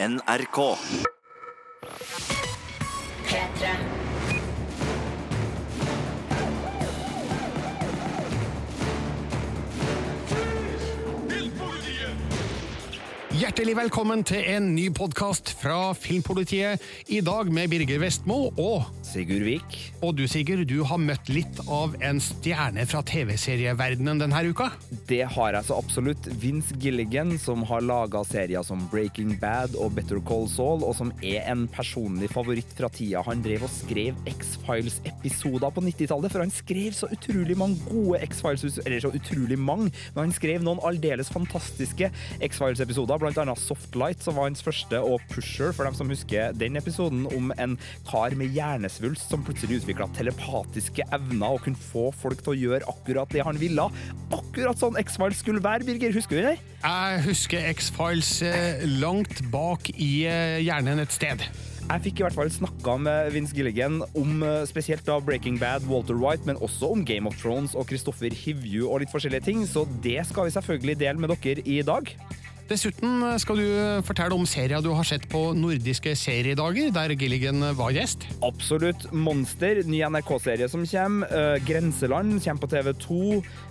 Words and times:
NRK. 0.00 0.78
P3. 3.26 3.97
Hjertelig 13.38 13.76
velkommen 13.78 14.24
til 14.26 14.40
en 14.50 14.72
ny 14.74 14.88
podkast 14.90 15.52
fra 15.60 15.92
Filmpolitiet. 15.94 16.82
I 17.06 17.20
dag 17.22 17.46
med 17.54 17.70
Birger 17.70 18.00
Vestmo 18.02 18.48
og 18.58 18.88
Sigurd 19.06 19.44
Vik. 19.46 19.76
Og 20.02 20.16
du, 20.18 20.24
Sigurd, 20.26 20.64
du 20.66 20.80
har 20.82 20.98
møtt 20.98 21.30
litt 21.30 21.60
av 21.70 21.94
en 22.02 22.18
stjerne 22.18 22.82
fra 22.90 22.98
TV-serieverdenen 23.06 24.18
denne 24.24 24.40
uka. 24.48 24.72
Det 25.06 25.20
har 25.36 25.54
jeg 25.54 25.68
så 25.68 25.76
absolutt. 25.78 26.26
Vince 26.42 26.74
Gilligan, 26.82 27.36
som 27.38 27.62
har 27.68 27.84
laga 27.86 28.24
serier 28.26 28.66
som 28.66 28.82
Breaking 28.90 29.36
Bad 29.38 29.76
og 29.78 29.94
Better 29.94 30.18
Call 30.18 30.48
Saul, 30.50 30.82
og 30.82 30.96
som 30.98 31.14
er 31.22 31.46
en 31.52 31.68
personlig 31.70 32.32
favoritt 32.34 32.74
fra 32.74 32.90
tida 32.90 33.22
han 33.28 33.44
drev 33.46 33.68
og 33.68 33.70
skrev 33.76 34.18
X-Files-episoder 34.34 35.76
på 35.78 35.86
90-tallet. 35.86 36.34
For 36.34 36.42
han 36.42 36.56
skrev 36.56 36.98
så 36.98 37.12
utrolig 37.14 37.54
mange 37.62 37.78
gode 37.86 38.18
X-Files, 38.26 38.82
eller 38.82 39.06
så 39.06 39.14
utrolig 39.14 39.62
mange, 39.62 39.94
men 40.16 40.24
han 40.24 40.36
skrev 40.40 40.66
noen 40.66 40.82
aldeles 40.90 41.30
fantastiske 41.30 42.10
X-Files-episoder, 42.50 43.27
annet 43.36 43.60
Softlight, 43.60 44.22
som 44.24 44.38
var 44.38 44.48
hans 44.48 44.64
første, 44.64 44.96
og 45.04 45.20
Pusher, 45.28 45.74
for 45.76 45.84
dem 45.84 45.96
som 45.98 46.08
husker 46.08 46.56
den 46.56 46.80
episoden, 46.80 47.26
om 47.36 47.52
en 47.60 47.76
kar 48.08 48.32
med 48.38 48.54
hjernesvulst 48.56 49.28
som 49.28 49.44
plutselig 49.44 49.82
utvikla 49.82 50.08
telepatiske 50.16 51.04
evner 51.12 51.58
og 51.58 51.64
kunne 51.66 51.88
få 51.90 52.08
folk 52.16 52.40
til 52.40 52.54
å 52.54 52.58
gjøre 52.62 52.88
akkurat 52.94 53.34
det 53.34 53.44
han 53.44 53.60
ville. 53.60 53.88
Akkurat 54.32 54.80
sånn 54.80 54.96
X-Files 55.02 55.42
skulle 55.44 55.64
være, 55.64 55.84
Birger. 55.84 56.14
Husker 56.16 56.40
du 56.40 56.46
det? 56.48 56.56
Jeg 56.78 57.24
husker 57.28 57.72
X-Files 57.74 58.36
eh, 58.46 58.86
langt 59.02 59.42
bak 59.52 59.90
i 59.96 60.12
eh, 60.30 60.62
hjernen 60.64 61.04
et 61.04 61.12
sted. 61.12 61.44
Jeg 61.88 62.02
fikk 62.04 62.18
i 62.20 62.24
hvert 62.26 62.36
fall 62.36 62.50
snakka 62.52 62.98
med 63.00 63.30
Vince 63.32 63.56
Gilligan 63.56 64.02
om 64.18 64.42
eh, 64.44 64.66
spesielt 64.68 65.06
da 65.08 65.16
Breaking 65.24 65.56
Bad, 65.56 65.86
Walter 65.88 66.18
White, 66.20 66.44
men 66.44 66.60
også 66.60 66.90
om 66.92 67.04
Game 67.08 67.26
of 67.30 67.38
Thrones 67.40 67.72
og 67.72 67.88
Christopher 67.88 68.34
Hivju 68.34 68.84
og 68.90 69.00
litt 69.00 69.12
forskjellige 69.14 69.46
ting, 69.46 69.62
så 69.64 69.86
det 70.04 70.20
skal 70.28 70.46
vi 70.46 70.52
selvfølgelig 70.58 70.98
dele 71.00 71.24
med 71.24 71.32
dere 71.32 71.64
i 71.64 71.80
dag. 71.86 72.12
Dessuten 72.68 73.22
skal 73.40 73.62
du 73.62 73.68
fortelle 74.04 74.36
om 74.36 74.44
serier 74.44 74.82
du 74.84 74.90
har 74.92 75.06
sett 75.08 75.22
på 75.32 75.40
nordiske 75.56 76.12
seriedager, 76.20 76.90
der 76.92 77.14
Gilligan 77.16 77.64
var 77.78 77.94
gjest. 77.96 78.26
Absolutt. 78.44 79.06
Monster, 79.08 79.80
ny 79.88 80.02
NRK-serie 80.04 80.68
som 80.68 80.82
kommer. 80.84 81.32
Uh, 81.32 81.56
Grenseland 81.64 82.36
kommer 82.44 82.60
på 82.60 82.68
TV2. 82.74 83.20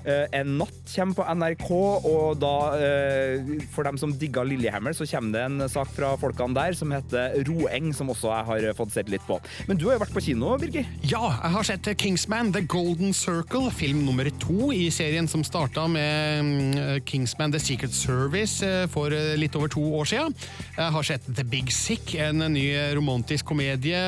Uh, 0.07 0.25
en 0.33 0.55
natt 0.63 0.95
kommer 0.95 1.19
på 1.19 1.27
NRK. 1.37 1.69
Og 2.09 2.39
da, 2.41 2.53
uh, 2.73 3.51
for 3.75 3.85
dem 3.85 3.99
som 4.01 4.15
digga 4.17 4.41
Lillehammer, 4.47 4.97
så 4.97 5.05
kommer 5.11 5.35
det 5.35 5.45
en 5.45 5.69
sak 5.69 5.93
fra 5.93 6.15
folkene 6.17 6.57
der 6.57 6.79
som 6.79 6.95
heter 6.95 7.37
Roeng, 7.51 7.93
som 7.93 8.09
også 8.09 8.33
jeg 8.33 8.49
har 8.49 8.67
fått 8.81 8.97
sett 8.97 9.13
litt 9.13 9.29
på. 9.29 9.37
Men 9.69 9.77
du 9.77 9.85
har 9.91 9.99
jo 9.99 10.03
vært 10.07 10.15
på 10.17 10.25
kino, 10.31 10.55
Birger? 10.57 10.89
Ja, 11.05 11.35
jeg 11.35 11.53
har 11.59 11.69
sett 11.69 11.91
Kingsman 12.01 12.49
The 12.55 12.65
Golden 12.65 13.13
Circle, 13.13 13.69
film 13.69 14.07
nummer 14.09 14.25
to 14.41 14.71
i 14.73 14.89
serien 14.89 15.29
som 15.29 15.45
starta 15.45 15.85
med 15.85 17.05
Kingsman 17.05 17.53
The 17.53 17.61
Secret 17.61 17.93
Service 17.93 18.65
for 18.91 19.13
litt 19.39 19.55
over 19.59 19.71
to 19.71 19.83
år 19.99 20.09
siden. 20.09 20.35
Jeg 20.77 20.93
har 20.95 21.07
sett 21.07 21.27
The 21.27 21.45
Big 21.47 21.71
Sick, 21.73 22.15
en 22.15 22.43
ny 22.53 22.67
romantisk 22.97 23.45
komedie 23.53 23.99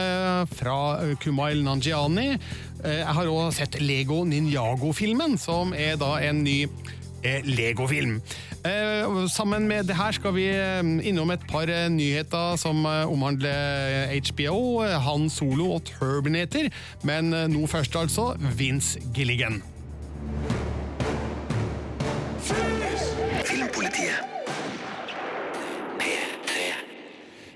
fra 0.59 0.77
Kumail 1.23 1.63
Nanjiani. 1.65 2.29
Jeg 2.83 3.15
har 3.17 3.31
òg 3.31 3.51
sett 3.57 3.79
Lego 3.83 4.23
Ninjago-filmen, 4.27 5.37
som 5.41 5.73
er 5.75 5.99
da 5.99 6.15
en 6.23 6.43
ny 6.45 6.61
Lego-film. 7.23 8.21
Sammen 9.31 9.67
med 9.67 9.87
det 9.87 9.95
her 9.99 10.15
skal 10.15 10.33
vi 10.35 10.45
innom 11.07 11.31
et 11.31 11.43
par 11.47 11.67
nyheter 11.91 12.55
som 12.59 12.85
omhandler 12.85 14.11
HBO, 14.29 14.83
Han 14.83 15.27
Solo 15.31 15.73
og 15.77 15.83
Turbinator, 15.87 16.71
men 17.07 17.31
nå 17.51 17.65
først 17.71 17.95
altså 17.99 18.33
Vince 18.55 19.03
Gilligan. 19.15 19.59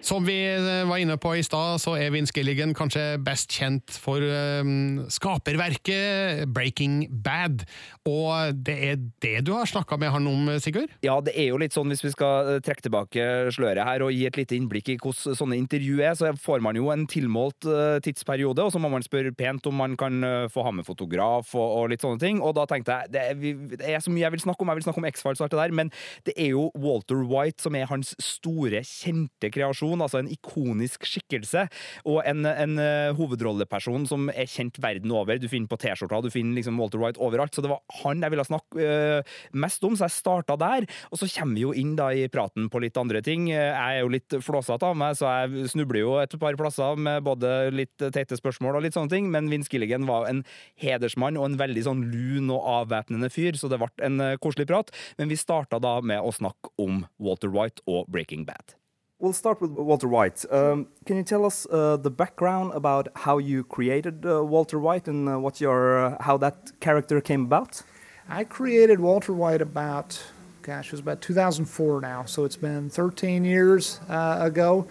Som 0.03 0.25
vi 0.27 0.35
var 0.83 0.97
inne 0.99 1.15
på 1.15 1.31
i 1.39 1.43
stad, 1.47 1.79
så 1.79 1.93
er 1.95 2.09
Vince 2.11 2.33
Gilligan 2.35 2.73
kanskje 2.75 3.15
best 3.23 3.53
kjent 3.55 3.93
for 4.03 4.19
um, 4.19 5.05
skaperverket 5.07 6.43
Breaking 6.51 7.05
Bad. 7.23 7.63
Og 8.03 8.57
det 8.67 8.75
er 8.89 8.97
det 9.23 9.45
du 9.47 9.53
har 9.55 9.69
snakka 9.69 9.95
med 10.01 10.11
han 10.11 10.27
om, 10.27 10.49
Sigurd? 10.59 10.91
Ja, 11.05 11.15
det 11.23 11.37
er 11.39 11.53
jo 11.53 11.59
litt 11.61 11.71
sånn 11.71 11.87
hvis 11.87 12.03
vi 12.03 12.11
skal 12.11 12.59
trekke 12.65 12.83
tilbake 12.83 13.27
sløret 13.55 13.87
her 13.87 14.03
og 14.03 14.11
gi 14.11 14.25
et 14.27 14.39
lite 14.41 14.57
innblikk 14.57 14.91
i 14.91 14.97
hvordan 14.97 15.37
sånne 15.39 15.61
intervju 15.61 15.95
er, 16.03 16.17
så 16.19 16.33
får 16.35 16.59
man 16.67 16.75
jo 16.75 16.91
en 16.91 17.07
tilmålt 17.07 17.63
tidsperiode, 18.03 18.59
og 18.59 18.75
så 18.75 18.83
må 18.83 18.91
man 18.91 19.07
spørre 19.07 19.31
pent 19.31 19.71
om 19.71 19.79
man 19.79 19.95
kan 19.95 20.19
få 20.51 20.67
ha 20.67 20.75
med 20.75 20.87
fotograf 20.87 21.55
og, 21.55 21.63
og, 21.63 21.87
litt 21.93 22.03
sånne 22.03 22.19
ting. 22.19 22.43
Og 22.43 22.57
da 22.59 22.67
tenkte 22.67 22.99
jeg 22.99 23.13
det 23.15 23.23
er, 23.23 23.39
det 23.77 23.95
er 23.95 24.03
så 24.03 24.11
mye 24.11 24.25
jeg 24.25 24.35
vil 24.35 24.45
snakke 24.49 24.67
om, 24.67 24.73
jeg 24.73 24.81
vil 24.81 24.87
snakke 24.89 25.03
om 25.05 25.09
X-Files 25.13 25.39
og 25.39 25.47
alt 25.47 25.55
det 25.55 25.63
der, 25.63 25.77
men 25.79 25.95
det 26.27 26.35
er 26.35 26.51
jo 26.57 26.67
Walter 26.75 27.23
White 27.23 27.63
som 27.63 27.79
er 27.79 27.87
hans 27.87 28.17
store, 28.19 28.83
kjente 28.83 29.47
kreasjon 29.53 29.92
altså 30.01 30.21
en 30.21 30.31
ikonisk 30.31 31.05
skikkelse, 31.07 31.67
og 32.09 32.21
en, 32.25 32.47
en 32.49 32.79
uh, 32.79 33.13
hovedrolleperson 33.17 34.07
som 34.09 34.29
er 34.33 34.49
kjent 34.49 34.79
verden 34.83 35.13
over. 35.13 35.37
Du 35.37 35.49
finner 35.51 35.69
på 35.69 35.79
T-skjorta, 35.81 36.21
du 36.23 36.31
finner 36.33 36.57
liksom 36.57 36.79
Walter 36.81 37.01
White 37.01 37.21
overalt. 37.23 37.53
Så 37.53 37.63
det 37.63 37.71
var 37.71 37.83
han 38.01 38.23
jeg 38.23 38.33
ville 38.33 38.45
snakke 38.47 38.79
øh, 38.79 39.33
mest 39.59 39.83
om, 39.85 39.95
så 39.97 40.07
jeg 40.07 40.15
starta 40.15 40.55
der. 40.59 40.87
Og 41.11 41.19
så 41.19 41.27
kommer 41.35 41.57
vi 41.57 41.65
jo 41.65 41.73
inn 41.77 41.93
da 41.99 42.09
i 42.15 42.27
praten 42.31 42.69
på 42.71 42.81
litt 42.83 42.97
andre 42.99 43.21
ting. 43.25 43.49
Jeg 43.51 43.73
er 43.73 44.01
jo 44.01 44.11
litt 44.13 44.37
flåsete 44.43 44.87
av 44.87 44.97
meg, 44.99 45.17
så 45.19 45.29
jeg 45.29 45.71
snubler 45.73 46.01
jo 46.01 46.13
et 46.21 46.35
par 46.41 46.57
plasser 46.59 46.99
med 46.99 47.23
både 47.27 47.53
litt 47.75 48.07
teite 48.15 48.37
spørsmål 48.39 48.79
og 48.79 48.85
litt 48.87 48.97
sånne 48.97 49.13
ting, 49.13 49.29
men 49.33 49.49
Vince 49.51 49.71
Gilligan 49.71 50.07
var 50.09 50.29
en 50.29 50.43
hedersmann 50.81 51.39
og 51.39 51.49
en 51.49 51.59
veldig 51.61 51.85
sånn 51.87 52.05
lun 52.13 52.53
og 52.53 52.69
avvæpnende 52.79 53.31
fyr, 53.33 53.59
så 53.59 53.71
det 53.71 53.81
ble 53.81 53.91
en 54.05 54.21
koselig 54.43 54.69
prat. 54.71 54.93
Men 55.19 55.31
vi 55.31 55.39
starta 55.39 55.81
da 55.83 55.99
med 56.01 56.23
å 56.23 56.33
snakke 56.33 56.73
om 56.81 57.03
Walter 57.21 57.51
White 57.53 57.85
og 57.89 58.07
Breaking 58.11 58.47
Bad. 58.49 58.77
We'll 59.19 59.31
start 59.33 59.61
with 59.61 59.71
Walter 59.71 60.07
White. 60.07 60.43
Um, 60.51 60.87
can 61.05 61.15
you 61.15 61.23
tell 61.23 61.45
us 61.45 61.65
uh, 61.71 61.95
the 61.95 62.11
background 62.11 62.73
about 62.73 63.07
how 63.15 63.37
you 63.37 63.63
created 63.63 64.25
uh, 64.25 64.43
Walter 64.43 64.79
White 64.79 65.07
and 65.07 65.29
uh, 65.29 65.39
what 65.39 65.61
your 65.61 66.17
how 66.19 66.35
that 66.37 66.71
character 66.81 67.21
came 67.21 67.43
about? 67.43 67.83
I 68.27 68.43
created 68.43 68.99
Walter 68.99 69.31
White 69.31 69.61
about, 69.61 70.21
gosh, 70.61 70.87
it 70.87 70.91
was 70.91 70.99
about 70.99 71.21
2004 71.21 72.01
now, 72.01 72.25
so 72.25 72.43
it's 72.43 72.57
been 72.57 72.89
13 72.89 73.45
years 73.45 73.99
ago. 74.09 74.87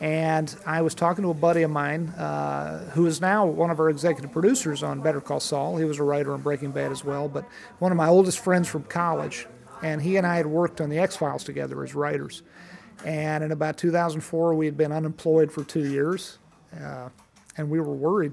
And 0.00 0.54
I 0.64 0.80
was 0.82 0.94
talking 0.94 1.24
to 1.24 1.30
a 1.30 1.34
buddy 1.34 1.62
of 1.62 1.70
mine 1.70 2.10
uh, 2.10 2.90
who 2.90 3.06
is 3.06 3.20
now 3.20 3.44
one 3.46 3.70
of 3.70 3.80
our 3.80 3.90
executive 3.90 4.30
producers 4.30 4.82
on 4.82 5.00
Better 5.00 5.20
Call 5.20 5.40
Saul. 5.40 5.76
He 5.76 5.84
was 5.84 5.98
a 5.98 6.04
writer 6.04 6.32
on 6.32 6.40
Breaking 6.40 6.70
Bad 6.70 6.92
as 6.92 7.04
well, 7.04 7.28
but 7.28 7.44
one 7.80 7.90
of 7.90 7.98
my 7.98 8.06
oldest 8.06 8.38
friends 8.38 8.68
from 8.68 8.84
college. 8.84 9.46
And 9.82 10.00
he 10.00 10.16
and 10.16 10.26
I 10.26 10.36
had 10.36 10.46
worked 10.46 10.80
on 10.80 10.88
the 10.88 10.98
X 10.98 11.16
Files 11.16 11.42
together 11.42 11.82
as 11.82 11.94
writers. 11.94 12.42
And 13.04 13.44
in 13.44 13.52
about 13.52 13.76
2004, 13.78 14.54
we 14.54 14.66
had 14.66 14.76
been 14.76 14.92
unemployed 14.92 15.52
for 15.52 15.62
two 15.64 15.88
years, 15.88 16.38
uh, 16.80 17.08
and 17.56 17.70
we 17.70 17.80
were 17.80 17.94
worried 17.94 18.32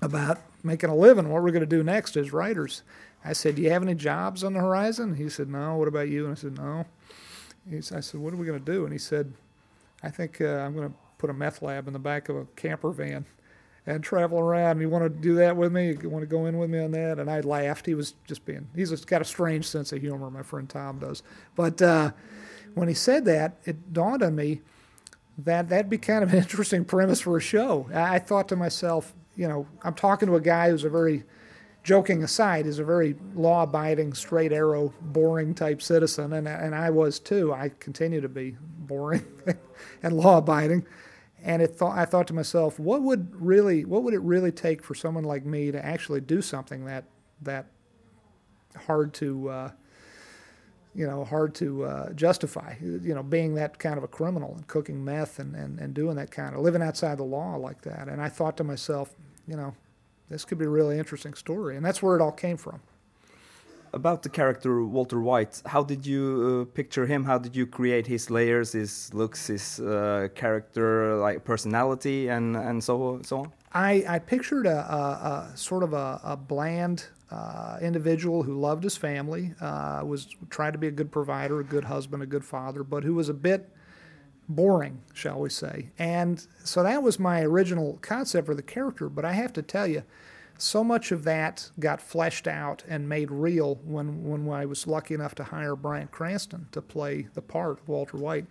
about 0.00 0.38
making 0.62 0.90
a 0.90 0.94
living. 0.94 1.28
What 1.28 1.42
we're 1.42 1.50
going 1.50 1.60
to 1.60 1.66
do 1.66 1.82
next 1.82 2.16
as 2.16 2.32
writers. 2.32 2.82
I 3.24 3.32
said, 3.32 3.56
"Do 3.56 3.62
you 3.62 3.70
have 3.70 3.82
any 3.82 3.94
jobs 3.94 4.44
on 4.44 4.52
the 4.52 4.60
horizon?" 4.60 5.14
He 5.14 5.28
said, 5.28 5.48
"No." 5.48 5.76
What 5.76 5.88
about 5.88 6.08
you? 6.08 6.24
And 6.24 6.32
I 6.32 6.36
said, 6.36 6.56
"No." 6.56 6.86
Said, 7.80 7.98
I 7.98 8.00
said, 8.00 8.20
"What 8.20 8.32
are 8.32 8.36
we 8.36 8.46
going 8.46 8.58
to 8.58 8.72
do?" 8.72 8.84
And 8.84 8.92
he 8.92 8.98
said, 8.98 9.32
"I 10.02 10.10
think 10.10 10.40
uh, 10.40 10.46
I'm 10.46 10.74
going 10.74 10.88
to 10.88 10.94
put 11.18 11.28
a 11.28 11.34
meth 11.34 11.60
lab 11.60 11.88
in 11.88 11.92
the 11.92 11.98
back 11.98 12.28
of 12.28 12.36
a 12.36 12.46
camper 12.56 12.90
van." 12.90 13.26
And 13.86 14.04
travel 14.04 14.38
around. 14.38 14.82
You 14.82 14.90
want 14.90 15.04
to 15.04 15.08
do 15.08 15.36
that 15.36 15.56
with 15.56 15.72
me? 15.72 15.96
You 16.02 16.10
want 16.10 16.22
to 16.22 16.26
go 16.26 16.44
in 16.44 16.58
with 16.58 16.68
me 16.68 16.78
on 16.78 16.90
that? 16.90 17.18
And 17.18 17.30
I 17.30 17.40
laughed. 17.40 17.86
He 17.86 17.94
was 17.94 18.12
just 18.26 18.44
being, 18.44 18.68
he's 18.76 18.92
got 19.06 19.22
a 19.22 19.24
strange 19.24 19.66
sense 19.66 19.94
of 19.94 20.02
humor, 20.02 20.30
my 20.30 20.42
friend 20.42 20.68
Tom 20.68 20.98
does. 20.98 21.22
But 21.56 21.80
uh, 21.80 22.10
when 22.74 22.88
he 22.88 22.94
said 22.94 23.24
that, 23.26 23.58
it 23.64 23.92
dawned 23.92 24.22
on 24.22 24.34
me 24.34 24.62
that 25.38 25.68
that'd 25.68 25.90
be 25.90 25.98
kind 25.98 26.22
of 26.22 26.32
an 26.32 26.38
interesting 26.42 26.84
premise 26.84 27.20
for 27.20 27.36
a 27.36 27.40
show. 27.40 27.88
I 27.94 28.18
thought 28.18 28.48
to 28.48 28.56
myself, 28.56 29.14
you 29.36 29.48
know, 29.48 29.66
I'm 29.82 29.94
talking 29.94 30.28
to 30.28 30.36
a 30.36 30.40
guy 30.40 30.70
who's 30.70 30.84
a 30.84 30.90
very, 30.90 31.24
joking 31.84 32.22
aside, 32.22 32.66
is 32.66 32.78
a 32.78 32.84
very 32.84 33.14
law 33.34 33.62
abiding, 33.62 34.12
straight 34.12 34.52
arrow, 34.52 34.92
boring 35.00 35.54
type 35.54 35.80
citizen, 35.80 36.34
and, 36.34 36.46
and 36.46 36.74
I 36.74 36.90
was 36.90 37.18
too. 37.18 37.52
I 37.52 37.70
continue 37.80 38.20
to 38.20 38.28
be 38.28 38.56
boring 38.60 39.24
and 40.02 40.14
law 40.14 40.38
abiding. 40.38 40.84
And 41.42 41.62
it 41.62 41.68
thought, 41.68 41.96
I 41.96 42.04
thought 42.04 42.26
to 42.26 42.34
myself, 42.34 42.80
what 42.80 43.02
would 43.02 43.28
really, 43.40 43.84
what 43.84 44.02
would 44.02 44.12
it 44.12 44.20
really 44.20 44.50
take 44.50 44.82
for 44.82 44.94
someone 44.94 45.24
like 45.24 45.46
me 45.46 45.70
to 45.70 45.82
actually 45.82 46.20
do 46.20 46.42
something 46.42 46.84
that, 46.86 47.04
that 47.42 47.66
hard 48.86 49.14
to, 49.14 49.48
uh, 49.48 49.70
you 50.98 51.06
know, 51.10 51.24
hard 51.24 51.50
to 51.54 51.68
uh, 51.84 52.12
justify, 52.24 52.70
you 53.08 53.14
know, 53.16 53.22
being 53.22 53.54
that 53.54 53.72
kind 53.78 53.98
of 53.98 54.04
a 54.04 54.08
criminal 54.18 54.50
and 54.56 54.66
cooking 54.66 54.98
meth 55.10 55.38
and, 55.42 55.54
and, 55.62 55.78
and 55.82 55.94
doing 55.94 56.16
that 56.16 56.30
kind 56.38 56.52
of, 56.54 56.60
living 56.68 56.82
outside 56.88 57.16
the 57.18 57.28
law 57.38 57.50
like 57.68 57.80
that. 57.82 58.04
And 58.10 58.18
I 58.26 58.28
thought 58.36 58.56
to 58.56 58.64
myself, 58.64 59.06
you 59.50 59.56
know, 59.60 59.70
this 60.28 60.44
could 60.46 60.58
be 60.58 60.66
a 60.72 60.74
really 60.78 60.98
interesting 60.98 61.34
story. 61.34 61.76
And 61.76 61.82
that's 61.86 62.00
where 62.02 62.14
it 62.16 62.22
all 62.24 62.36
came 62.46 62.58
from. 62.66 62.78
about 63.92 64.22
the 64.22 64.28
character 64.28 64.84
Walter 64.84 65.20
White, 65.20 65.62
how 65.66 65.82
did 65.82 66.06
you 66.06 66.66
uh, 66.68 66.74
picture 66.74 67.06
him? 67.06 67.24
How 67.24 67.38
did 67.38 67.56
you 67.56 67.66
create 67.66 68.06
his 68.06 68.30
layers, 68.30 68.72
his 68.72 69.12
looks, 69.14 69.46
his 69.46 69.80
uh, 69.80 70.28
character, 70.34 71.16
like 71.16 71.44
personality, 71.44 72.28
and 72.28 72.56
and 72.56 72.82
so 72.82 73.20
so 73.22 73.38
on? 73.38 73.52
I, 73.72 74.04
I 74.08 74.18
pictured 74.18 74.66
a, 74.66 74.78
a, 74.78 75.52
a 75.52 75.56
sort 75.56 75.82
of 75.82 75.92
a, 75.92 76.20
a 76.24 76.36
bland 76.36 77.06
uh, 77.30 77.78
individual 77.80 78.42
who 78.42 78.58
loved 78.58 78.82
his 78.82 78.96
family, 78.96 79.54
uh, 79.60 80.02
was 80.04 80.28
trying 80.50 80.72
to 80.72 80.78
be 80.78 80.86
a 80.86 80.92
good 80.92 81.12
provider, 81.12 81.60
a 81.60 81.64
good 81.64 81.84
husband, 81.84 82.22
a 82.22 82.26
good 82.26 82.44
father, 82.44 82.82
but 82.82 83.04
who 83.04 83.14
was 83.14 83.28
a 83.28 83.34
bit 83.34 83.68
boring, 84.48 85.02
shall 85.12 85.40
we 85.40 85.50
say. 85.50 85.90
And 85.98 86.44
so 86.64 86.82
that 86.82 87.02
was 87.02 87.18
my 87.18 87.42
original 87.42 87.98
concept 88.00 88.46
for 88.46 88.54
the 88.54 88.62
character. 88.62 89.08
But 89.08 89.24
I 89.24 89.32
have 89.32 89.52
to 89.54 89.62
tell 89.62 89.86
you, 89.86 90.04
so 90.56 90.82
much 90.82 91.12
of 91.12 91.22
that 91.24 91.70
got 91.78 92.00
fleshed 92.00 92.48
out 92.48 92.82
and 92.88 93.08
made 93.08 93.30
real 93.30 93.76
when, 93.84 94.24
when 94.24 94.48
I 94.52 94.66
was 94.66 94.86
lucky 94.88 95.14
enough 95.14 95.34
to 95.36 95.44
hire 95.44 95.76
Bryan 95.76 96.08
Cranston 96.08 96.66
to 96.72 96.82
play 96.82 97.28
the 97.34 97.42
part 97.42 97.80
of 97.80 97.88
Walter 97.88 98.16
White. 98.16 98.46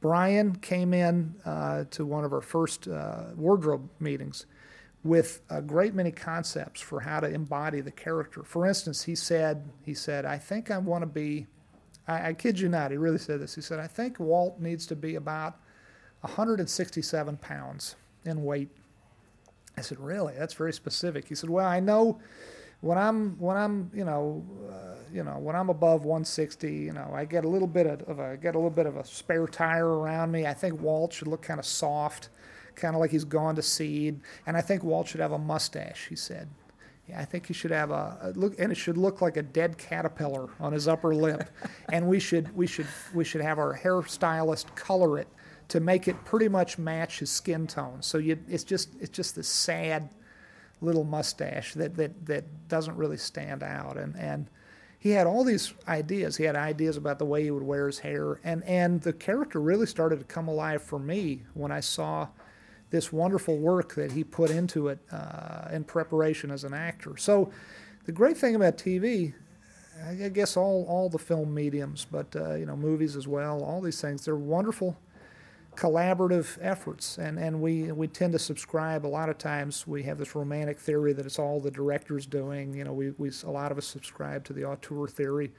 Bryan 0.00 0.56
came 0.56 0.92
in 0.92 1.36
uh, 1.44 1.84
to 1.92 2.04
one 2.04 2.24
of 2.24 2.32
our 2.32 2.40
first 2.40 2.88
uh, 2.88 3.26
wardrobe 3.36 3.88
meetings 4.00 4.46
with 5.04 5.40
a 5.50 5.60
great 5.60 5.94
many 5.94 6.12
concepts 6.12 6.80
for 6.80 7.00
how 7.00 7.20
to 7.20 7.28
embody 7.28 7.80
the 7.80 7.90
character. 7.90 8.42
For 8.44 8.66
instance, 8.66 9.02
he 9.02 9.14
said, 9.14 9.68
he 9.84 9.94
said, 9.94 10.24
I 10.24 10.38
think 10.38 10.70
I 10.70 10.78
want 10.78 11.02
to 11.02 11.06
be, 11.06 11.46
I, 12.06 12.28
I 12.28 12.32
kid 12.34 12.60
you 12.60 12.68
not, 12.68 12.92
he 12.92 12.96
really 12.96 13.18
said 13.18 13.40
this. 13.40 13.54
He 13.54 13.60
said, 13.60 13.80
I 13.80 13.88
think 13.88 14.20
Walt 14.20 14.60
needs 14.60 14.86
to 14.86 14.96
be 14.96 15.16
about 15.16 15.56
167 16.20 17.36
pounds 17.38 17.96
in 18.24 18.44
weight. 18.44 18.70
I 19.76 19.80
said, 19.80 19.98
really? 19.98 20.34
That's 20.38 20.54
very 20.54 20.72
specific. 20.72 21.26
He 21.26 21.34
said, 21.34 21.50
well, 21.50 21.66
I 21.66 21.80
know 21.80 22.20
when 22.82 22.98
I'm 22.98 23.38
when 23.38 23.56
I'm 23.56 23.90
you 23.94 24.04
know 24.04 24.44
uh, 24.68 24.96
you 25.12 25.22
know 25.22 25.38
when 25.38 25.54
I'm 25.54 25.70
above 25.70 26.04
160, 26.04 26.74
you 26.74 26.92
know 26.92 27.12
I 27.14 27.24
get 27.24 27.44
a 27.44 27.48
little 27.48 27.68
bit 27.68 27.86
of, 27.86 28.02
of 28.02 28.18
a 28.18 28.36
get 28.36 28.56
a 28.56 28.58
little 28.58 28.70
bit 28.70 28.86
of 28.86 28.96
a 28.96 29.04
spare 29.04 29.46
tire 29.46 29.86
around 29.86 30.32
me. 30.32 30.46
I 30.46 30.52
think 30.52 30.80
Walt 30.80 31.12
should 31.12 31.28
look 31.28 31.42
kind 31.42 31.60
of 31.60 31.64
soft 31.64 32.28
kind 32.76 32.94
of 32.94 33.00
like 33.00 33.10
he's 33.10 33.24
gone 33.24 33.56
to 33.56 33.62
seed. 33.62 34.20
And 34.46 34.56
I 34.56 34.60
think 34.60 34.82
Walt 34.82 35.08
should 35.08 35.20
have 35.20 35.32
a 35.32 35.38
mustache, 35.38 36.06
he 36.08 36.16
said. 36.16 36.48
Yeah, 37.08 37.20
I 37.20 37.24
think 37.24 37.46
he 37.46 37.54
should 37.54 37.72
have 37.72 37.90
a, 37.90 38.18
a, 38.22 38.30
look, 38.30 38.58
and 38.58 38.70
it 38.70 38.76
should 38.76 38.96
look 38.96 39.20
like 39.20 39.36
a 39.36 39.42
dead 39.42 39.76
caterpillar 39.76 40.48
on 40.60 40.72
his 40.72 40.86
upper 40.86 41.14
lip. 41.14 41.50
and 41.92 42.06
we 42.06 42.20
should 42.20 42.54
we 42.54 42.66
should 42.66 42.86
we 43.12 43.24
should 43.24 43.40
have 43.40 43.58
our 43.58 43.76
hairstylist 43.76 44.74
color 44.76 45.18
it 45.18 45.28
to 45.68 45.80
make 45.80 46.06
it 46.06 46.24
pretty 46.24 46.48
much 46.48 46.78
match 46.78 47.18
his 47.18 47.30
skin 47.30 47.66
tone. 47.66 48.02
So 48.02 48.18
you, 48.18 48.38
it's 48.48 48.64
just 48.64 48.90
it's 49.00 49.10
just 49.10 49.34
this 49.34 49.48
sad 49.48 50.10
little 50.80 51.04
mustache 51.04 51.74
that 51.74 51.96
that 51.96 52.26
that 52.26 52.68
doesn't 52.68 52.96
really 52.96 53.16
stand 53.16 53.62
out. 53.62 53.96
And 53.96 54.16
and 54.16 54.48
he 54.98 55.10
had 55.10 55.26
all 55.26 55.42
these 55.42 55.74
ideas. 55.88 56.36
He 56.36 56.44
had 56.44 56.54
ideas 56.54 56.96
about 56.96 57.18
the 57.18 57.24
way 57.24 57.42
he 57.42 57.50
would 57.50 57.64
wear 57.64 57.86
his 57.86 57.98
hair, 57.98 58.38
and 58.44 58.62
and 58.62 59.00
the 59.00 59.12
character 59.12 59.60
really 59.60 59.86
started 59.86 60.20
to 60.20 60.24
come 60.24 60.46
alive 60.46 60.80
for 60.80 61.00
me 61.00 61.42
when 61.54 61.72
I 61.72 61.80
saw 61.80 62.28
this 62.92 63.12
wonderful 63.12 63.56
work 63.56 63.94
that 63.94 64.12
he 64.12 64.22
put 64.22 64.50
into 64.50 64.88
it 64.88 64.98
uh, 65.10 65.68
in 65.72 65.82
preparation 65.82 66.50
as 66.50 66.62
an 66.62 66.74
actor. 66.74 67.16
So, 67.16 67.50
the 68.04 68.12
great 68.12 68.36
thing 68.36 68.54
about 68.54 68.76
TV, 68.76 69.32
I 70.06 70.28
guess 70.28 70.56
all, 70.56 70.84
all 70.88 71.08
the 71.08 71.18
film 71.18 71.54
mediums, 71.54 72.06
but 72.10 72.36
uh, 72.36 72.54
you 72.54 72.66
know 72.66 72.76
movies 72.76 73.16
as 73.16 73.26
well, 73.26 73.64
all 73.64 73.80
these 73.80 74.00
things, 74.00 74.24
they're 74.24 74.36
wonderful 74.36 74.96
collaborative 75.74 76.58
efforts, 76.60 77.16
and 77.16 77.38
and 77.38 77.62
we 77.62 77.90
we 77.92 78.06
tend 78.06 78.32
to 78.34 78.38
subscribe. 78.38 79.06
A 79.06 79.08
lot 79.08 79.30
of 79.30 79.38
times 79.38 79.86
we 79.86 80.02
have 80.02 80.18
this 80.18 80.34
romantic 80.34 80.78
theory 80.78 81.14
that 81.14 81.24
it's 81.24 81.38
all 81.38 81.60
the 81.60 81.70
directors 81.70 82.26
doing. 82.26 82.74
You 82.74 82.84
know, 82.84 82.92
we 82.92 83.12
we 83.16 83.30
a 83.44 83.50
lot 83.50 83.72
of 83.72 83.78
us 83.78 83.86
subscribe 83.86 84.44
to 84.44 84.52
the 84.52 84.64
auteur 84.64 85.08
theory. 85.08 85.50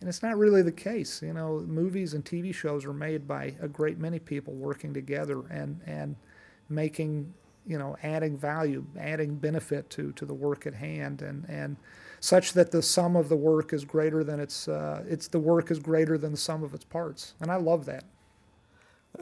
And 0.00 0.08
it's 0.08 0.22
not 0.22 0.36
really 0.36 0.60
the 0.60 0.72
case. 0.72 1.22
You 1.22 1.32
know, 1.32 1.60
movies 1.66 2.12
and 2.14 2.24
TV 2.24 2.54
shows 2.54 2.84
are 2.84 2.92
made 2.92 3.26
by 3.26 3.54
a 3.60 3.68
great 3.68 3.98
many 3.98 4.18
people 4.18 4.52
working 4.52 4.92
together, 4.92 5.44
and, 5.50 5.80
and 5.86 6.16
making 6.68 7.32
you 7.66 7.78
know 7.78 7.96
adding 8.02 8.36
value 8.36 8.84
adding 8.98 9.34
benefit 9.34 9.88
to 9.90 10.12
to 10.12 10.24
the 10.26 10.34
work 10.34 10.66
at 10.66 10.74
hand 10.74 11.22
and 11.22 11.44
and 11.48 11.76
such 12.20 12.52
that 12.54 12.70
the 12.70 12.82
sum 12.82 13.16
of 13.16 13.28
the 13.28 13.36
work 13.36 13.72
is 13.72 13.84
greater 13.84 14.24
than 14.24 14.40
its 14.40 14.68
uh, 14.68 15.02
it's 15.08 15.28
the 15.28 15.38
work 15.38 15.70
is 15.70 15.78
greater 15.78 16.16
than 16.18 16.32
the 16.32 16.38
sum 16.38 16.62
of 16.62 16.74
its 16.74 16.84
parts 16.84 17.34
and 17.40 17.50
i 17.50 17.56
love 17.56 17.84
that 17.86 18.04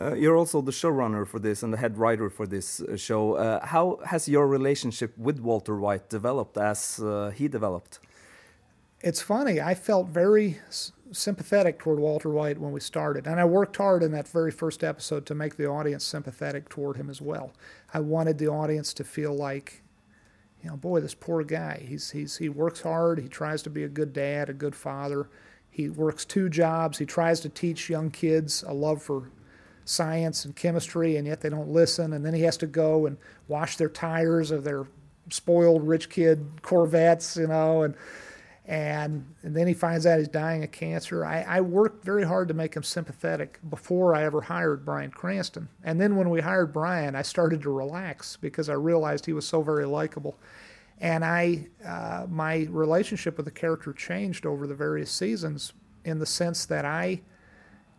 uh, 0.00 0.14
you're 0.14 0.36
also 0.36 0.62
the 0.62 0.72
showrunner 0.72 1.26
for 1.26 1.38
this 1.38 1.62
and 1.62 1.72
the 1.72 1.76
head 1.76 1.98
writer 1.98 2.30
for 2.30 2.46
this 2.46 2.80
uh, 2.80 2.96
show. 2.96 3.34
Uh, 3.34 3.64
how 3.66 3.98
has 4.06 4.26
your 4.26 4.46
relationship 4.48 5.16
with 5.18 5.38
Walter 5.38 5.76
White 5.76 6.08
developed 6.08 6.56
as 6.56 6.98
uh, 6.98 7.30
he 7.34 7.46
developed? 7.46 7.98
It's 9.02 9.20
funny. 9.20 9.60
I 9.60 9.74
felt 9.74 10.08
very 10.08 10.60
sympathetic 11.12 11.78
toward 11.78 11.98
Walter 12.00 12.30
White 12.30 12.58
when 12.58 12.72
we 12.72 12.80
started. 12.80 13.26
And 13.26 13.38
I 13.38 13.44
worked 13.44 13.76
hard 13.76 14.02
in 14.02 14.12
that 14.12 14.28
very 14.28 14.50
first 14.50 14.82
episode 14.82 15.26
to 15.26 15.34
make 15.34 15.56
the 15.56 15.66
audience 15.66 16.04
sympathetic 16.04 16.68
toward 16.68 16.96
him 16.96 17.10
as 17.10 17.20
well. 17.20 17.52
I 17.92 18.00
wanted 18.00 18.38
the 18.38 18.48
audience 18.48 18.92
to 18.94 19.04
feel 19.04 19.34
like, 19.34 19.82
you 20.62 20.70
know, 20.70 20.76
boy, 20.76 21.00
this 21.00 21.14
poor 21.14 21.44
guy. 21.44 21.84
He's, 21.86 22.10
he's, 22.10 22.38
he 22.38 22.48
works 22.48 22.80
hard. 22.82 23.18
He 23.20 23.28
tries 23.28 23.62
to 23.62 23.70
be 23.70 23.84
a 23.84 23.88
good 23.88 24.12
dad, 24.12 24.48
a 24.48 24.54
good 24.54 24.74
father. 24.74 25.28
He 25.70 25.88
works 25.88 26.24
two 26.24 26.48
jobs. 26.48 26.98
He 26.98 27.06
tries 27.06 27.40
to 27.40 27.48
teach 27.48 27.90
young 27.90 28.10
kids 28.10 28.62
a 28.66 28.74
love 28.74 29.02
for 29.02 29.30
science 29.84 30.44
and 30.44 30.54
chemistry, 30.54 31.16
and 31.16 31.26
yet 31.26 31.40
they 31.40 31.48
don't 31.48 31.68
listen. 31.68 32.12
And 32.12 32.24
then 32.24 32.34
he 32.34 32.42
has 32.42 32.56
to 32.58 32.66
go 32.66 33.06
and 33.06 33.16
wash 33.48 33.76
their 33.76 33.88
tires 33.88 34.50
of 34.50 34.64
their 34.64 34.86
spoiled 35.30 35.86
rich 35.86 36.08
kid 36.08 36.46
Corvettes, 36.62 37.36
you 37.36 37.46
know, 37.46 37.82
and 37.82 37.94
and, 38.64 39.26
and 39.42 39.56
then 39.56 39.66
he 39.66 39.74
finds 39.74 40.06
out 40.06 40.18
he's 40.18 40.28
dying 40.28 40.62
of 40.62 40.70
cancer. 40.70 41.24
I, 41.24 41.42
I, 41.42 41.60
worked 41.60 42.04
very 42.04 42.24
hard 42.24 42.46
to 42.46 42.54
make 42.54 42.74
him 42.74 42.84
sympathetic 42.84 43.58
before 43.68 44.14
I 44.14 44.22
ever 44.22 44.40
hired 44.40 44.84
Brian 44.84 45.10
Cranston. 45.10 45.68
And 45.82 46.00
then 46.00 46.14
when 46.14 46.30
we 46.30 46.40
hired 46.40 46.72
Brian, 46.72 47.16
I 47.16 47.22
started 47.22 47.60
to 47.62 47.70
relax 47.70 48.36
because 48.36 48.68
I 48.68 48.74
realized 48.74 49.26
he 49.26 49.32
was 49.32 49.46
so 49.46 49.62
very 49.62 49.84
likable. 49.84 50.38
And 51.00 51.24
I, 51.24 51.66
uh, 51.84 52.26
my 52.30 52.68
relationship 52.70 53.36
with 53.36 53.46
the 53.46 53.52
character 53.52 53.92
changed 53.92 54.46
over 54.46 54.68
the 54.68 54.74
various 54.76 55.10
seasons 55.10 55.72
in 56.04 56.20
the 56.20 56.26
sense 56.26 56.64
that 56.66 56.84
I 56.84 57.22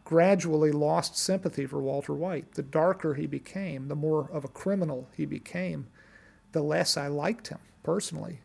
gradually 0.06 0.71
lost 0.71 1.18
sympathy 1.18 1.66
for 1.66 1.81
Walter 1.81 2.13
White. 2.13 2.54
The 2.54 2.63
darker 2.63 3.16
he 3.16 3.25
became, 3.25 3.89
the 3.89 3.95
more 3.95 4.30
of 4.31 4.45
a 4.45 4.50
criminal 4.50 5.09
he 5.16 5.25
became, 5.25 5.88
the 6.54 6.62
less 6.62 6.95
I 6.95 7.07
liked 7.07 7.50
him 7.50 7.59
personally. 7.83 8.39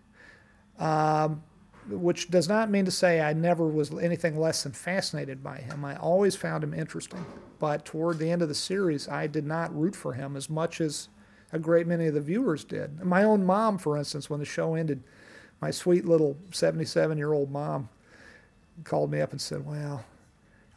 Um, 0.81 1.43
which 1.89 2.31
does 2.31 2.49
not 2.49 2.71
mean 2.71 2.85
to 2.85 2.91
say 2.91 3.21
I 3.21 3.33
never 3.33 3.67
was 3.67 3.93
anything 3.99 4.39
less 4.39 4.63
than 4.63 4.73
fascinated 4.73 5.43
by 5.43 5.59
him. 5.59 5.85
I 5.85 5.97
always 5.97 6.37
found 6.37 6.63
him 6.63 6.75
interesting. 6.75 7.25
But 7.59 7.85
toward 7.85 8.19
the 8.19 8.31
end 8.31 8.43
of 8.43 8.49
the 8.49 8.55
series, 8.55 9.09
I 9.09 9.27
did 9.27 9.47
not 9.47 9.77
root 9.77 9.97
for 9.97 10.13
him 10.13 10.37
as 10.37 10.49
much 10.49 10.81
as 10.81 11.09
a 11.53 11.59
great 11.59 11.87
many 11.87 12.07
of 12.07 12.15
the 12.15 12.21
viewers 12.21 12.65
did. 12.65 13.03
My 13.03 13.25
own 13.25 13.45
mom, 13.45 13.79
for 13.79 13.97
instance, 13.97 14.29
when 14.29 14.41
the 14.41 14.47
show 14.47 14.75
ended, 14.75 15.03
my 15.61 15.71
sweet 15.71 16.05
little 16.05 16.37
77 16.53 17.19
year 17.19 17.33
old 17.33 17.51
mom 17.51 17.89
called 18.85 19.11
me 19.11 19.21
up 19.21 19.33
and 19.33 19.41
said, 19.41 19.67
Well, 19.67 20.05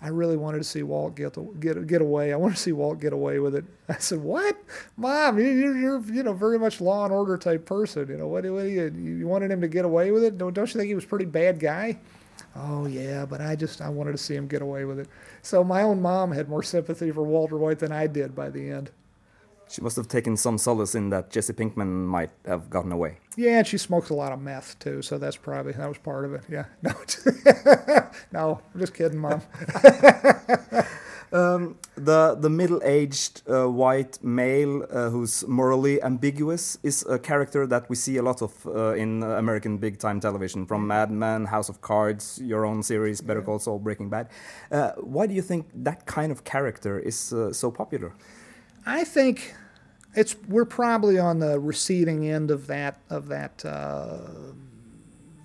I 0.01 0.08
really 0.08 0.36
wanted 0.36 0.58
to 0.58 0.63
see 0.63 0.81
Walt 0.81 1.15
get 1.15 1.38
get 1.60 1.86
get 1.86 2.01
away. 2.01 2.34
I 2.34 2.36
want 2.36 2.55
to 2.55 2.60
see 2.60 2.72
Walt 2.72 3.00
get 3.00 3.13
away 3.13 3.39
with 3.39 3.55
it. 3.55 3.65
I 3.89 3.98
said, 3.98 4.20
"What, 4.20 4.58
Mom? 4.98 5.38
You're 5.39 5.77
you're 5.77 6.01
you 6.01 6.24
know 6.24 6.34
very 6.34 6.58
much 6.58 6.81
law 6.81 7.05
and 7.05 7.13
order 7.13 7.38
type 7.38 7.65
person. 7.65 8.10
You 8.10 8.17
know 8.17 8.27
what? 8.27 8.43
What 8.46 8.65
you 8.65 8.91
you 8.96 9.27
wanted 9.27 9.51
him 9.51 9.62
to 9.62 9.67
get 9.67 9.86
away 9.86 10.12
with 10.12 10.24
it? 10.24 10.38
Don't 10.38 10.53
don't 10.53 10.74
you 10.74 10.79
think 10.79 10.88
he 10.88 10.96
was 10.96 11.03
a 11.03 11.08
pretty 11.08 11.25
bad 11.25 11.60
guy?" 11.60 12.00
Oh 12.55 12.88
yeah, 12.88 13.25
but 13.25 13.41
I 13.41 13.55
just 13.55 13.81
I 13.81 13.89
wanted 13.89 14.13
to 14.13 14.17
see 14.17 14.36
him 14.36 14.48
get 14.48 14.62
away 14.62 14.86
with 14.86 15.00
it. 15.00 15.08
So 15.41 15.63
my 15.63 15.84
own 15.84 16.01
mom 16.01 16.31
had 16.31 16.50
more 16.50 16.63
sympathy 16.63 17.12
for 17.12 17.24
Walter 17.24 17.58
White 17.58 17.79
than 17.79 17.91
I 17.91 18.08
did 18.08 18.36
by 18.36 18.50
the 18.50 18.70
end. 18.70 18.91
She 19.72 19.82
must 19.82 19.96
have 19.96 20.10
taken 20.10 20.36
some 20.36 20.58
solace 20.58 20.96
in 20.96 21.10
that 21.12 21.30
Jesse 21.30 21.54
Pinkman 21.54 22.06
might 22.06 22.32
have 22.46 22.70
gotten 22.70 22.92
away. 22.92 23.20
Yeah, 23.38 23.60
and 23.60 23.68
she 23.68 23.78
smokes 23.78 24.10
a 24.10 24.13
lot 24.13 24.34
of 24.34 24.42
meth 24.42 24.78
too, 24.80 25.01
so 25.01 25.18
that's 25.18 25.38
probably 25.38 25.72
that 25.72 25.88
was 25.88 25.98
part 25.98 26.25
of 26.25 26.34
it. 26.34 26.44
Yeah, 26.50 26.66
no, 26.82 26.94
no, 28.34 28.62
I'm 28.74 28.80
just 28.80 28.94
kidding, 28.94 29.18
mom. 29.18 29.42
um, 31.32 31.78
the 31.96 32.36
the 32.36 32.50
middle-aged 32.50 33.44
uh, 33.50 33.70
white 33.70 34.22
male 34.22 34.86
uh, 34.92 35.10
who's 35.10 35.48
morally 35.48 36.04
ambiguous 36.04 36.78
is 36.84 37.06
a 37.08 37.18
character 37.18 37.66
that 37.68 37.90
we 37.90 37.96
see 37.96 38.18
a 38.18 38.22
lot 38.24 38.42
of 38.42 38.68
uh, 38.68 38.94
in 38.96 39.24
American 39.24 39.78
big-time 39.78 40.20
television, 40.20 40.66
from 40.66 40.86
Mad 40.86 41.12
Men, 41.12 41.46
House 41.46 41.70
of 41.70 41.80
Cards, 41.80 42.42
your 42.44 42.66
own 42.66 42.84
series, 42.84 43.22
Better 43.22 43.42
Call 43.42 43.60
Saul, 43.60 43.80
Breaking 43.80 44.10
Bad. 44.10 44.28
Uh, 44.70 44.92
why 44.98 45.28
do 45.28 45.34
you 45.34 45.42
think 45.42 45.68
that 45.74 46.06
kind 46.06 46.32
of 46.34 46.44
character 46.44 47.00
is 47.00 47.32
uh, 47.32 47.54
so 47.54 47.72
popular? 47.72 48.13
I 48.86 49.04
think 49.04 49.54
it's 50.15 50.36
we're 50.48 50.65
probably 50.65 51.18
on 51.18 51.39
the 51.39 51.60
receding 51.60 52.30
end 52.30 52.51
of 52.51 52.68
that 52.68 53.00
of 53.10 53.27
that 53.30 53.63
uh, 53.65 54.18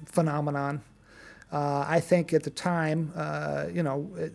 phenomenon. 0.07 0.83
Uh, 1.53 1.85
I 1.87 2.01
think 2.01 2.33
at 2.33 2.43
the 2.43 2.51
time, 2.51 3.13
uh, 3.15 3.67
you 3.73 3.83
know, 3.83 4.11
it, 4.17 4.35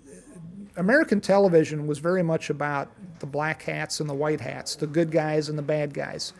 American 0.77 1.19
television 1.19 1.85
was 1.85 1.99
very 1.99 2.23
much 2.23 2.49
about 2.49 2.89
the 3.19 3.25
black 3.25 3.63
hats 3.63 3.99
and 3.99 4.09
the 4.09 4.13
white 4.13 4.39
hats, 4.39 4.75
the 4.75 4.87
good 4.87 5.11
guys 5.11 5.49
and 5.49 5.57
the 5.57 5.63
bad 5.63 5.93
guys. 5.93 6.33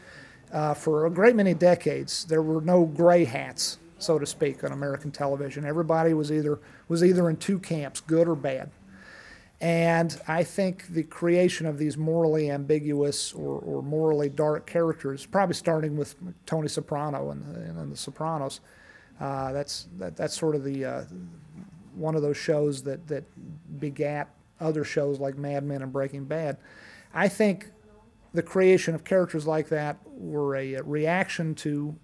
Uh, 0.51 0.74
for 0.74 1.05
a 1.05 1.10
great 1.10 1.36
many 1.36 1.53
decades, 1.53 2.25
there 2.25 2.41
were 2.41 2.62
no 2.62 2.86
gray 2.86 3.25
hats, 3.25 3.77
so 4.00 4.17
to 4.17 4.25
speak, 4.25 4.63
on 4.63 4.71
American 4.71 5.12
television. 5.12 5.65
Everybody 5.65 6.13
was 6.13 6.31
either 6.31 6.60
was 6.88 7.03
either 7.03 7.29
in 7.29 7.38
two 7.38 7.60
camps, 7.60 8.01
good 8.01 8.27
or 8.27 8.36
bad. 8.36 8.69
And 9.62 10.20
I 10.27 10.44
think 10.44 10.88
the 10.88 11.03
creation 11.03 11.68
of 11.68 11.77
these 11.77 11.96
morally 11.96 12.50
ambiguous 12.50 13.32
or, 13.32 13.60
or 13.60 13.84
morally 13.84 14.27
dark 14.27 14.65
characters, 14.65 15.24
probably 15.27 15.53
starting 15.53 15.96
with 15.96 16.15
Tony 16.48 16.68
Soprano 16.68 17.30
and, 17.30 17.46
and 17.56 17.91
The 17.91 17.96
Sopranos, 17.96 18.62
uh, 19.20 19.51
that's 19.53 19.88
that, 20.00 20.15
that's 20.15 20.36
sort 20.36 20.56
of 20.56 20.63
the 20.63 20.84
uh, 20.84 21.03
one 21.94 22.15
of 22.15 22.24
those 22.24 22.38
shows 22.38 22.82
that 22.84 23.08
that 23.08 23.24
begat 23.80 24.30
other 24.60 24.84
shows 24.84 25.20
like 25.20 25.38
Mad 25.38 25.63
Men 25.63 25.84
and 25.84 25.94
Breaking 25.94 26.25
Bad. 26.25 26.58
I 27.13 27.27
think 27.27 27.72
the 28.34 28.41
creation 28.41 28.96
of 28.96 29.03
characters 29.03 29.46
like 29.46 29.70
that 29.70 29.98
were 30.08 30.56
a, 30.56 30.75
a 30.75 30.84
reaction 30.84 31.53
to 31.56 31.96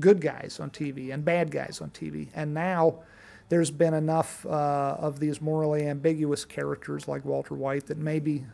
good 0.00 0.20
guys 0.20 0.58
on 0.58 0.70
TV 0.70 1.14
and 1.14 1.24
bad 1.24 1.52
guys 1.52 1.80
on 1.80 1.90
TV, 1.90 2.26
and 2.34 2.52
now 2.52 3.04
there's 3.48 3.70
been 3.70 3.94
enough 3.94 4.44
uh, 4.46 4.96
of 4.98 5.20
these 5.20 5.40
morally 5.40 5.86
ambiguous 5.86 6.44
characters 6.44 7.06
like 7.08 7.24
Walter 7.24 7.54
White 7.54 7.86
that 7.86 7.98
maybe 7.98 8.44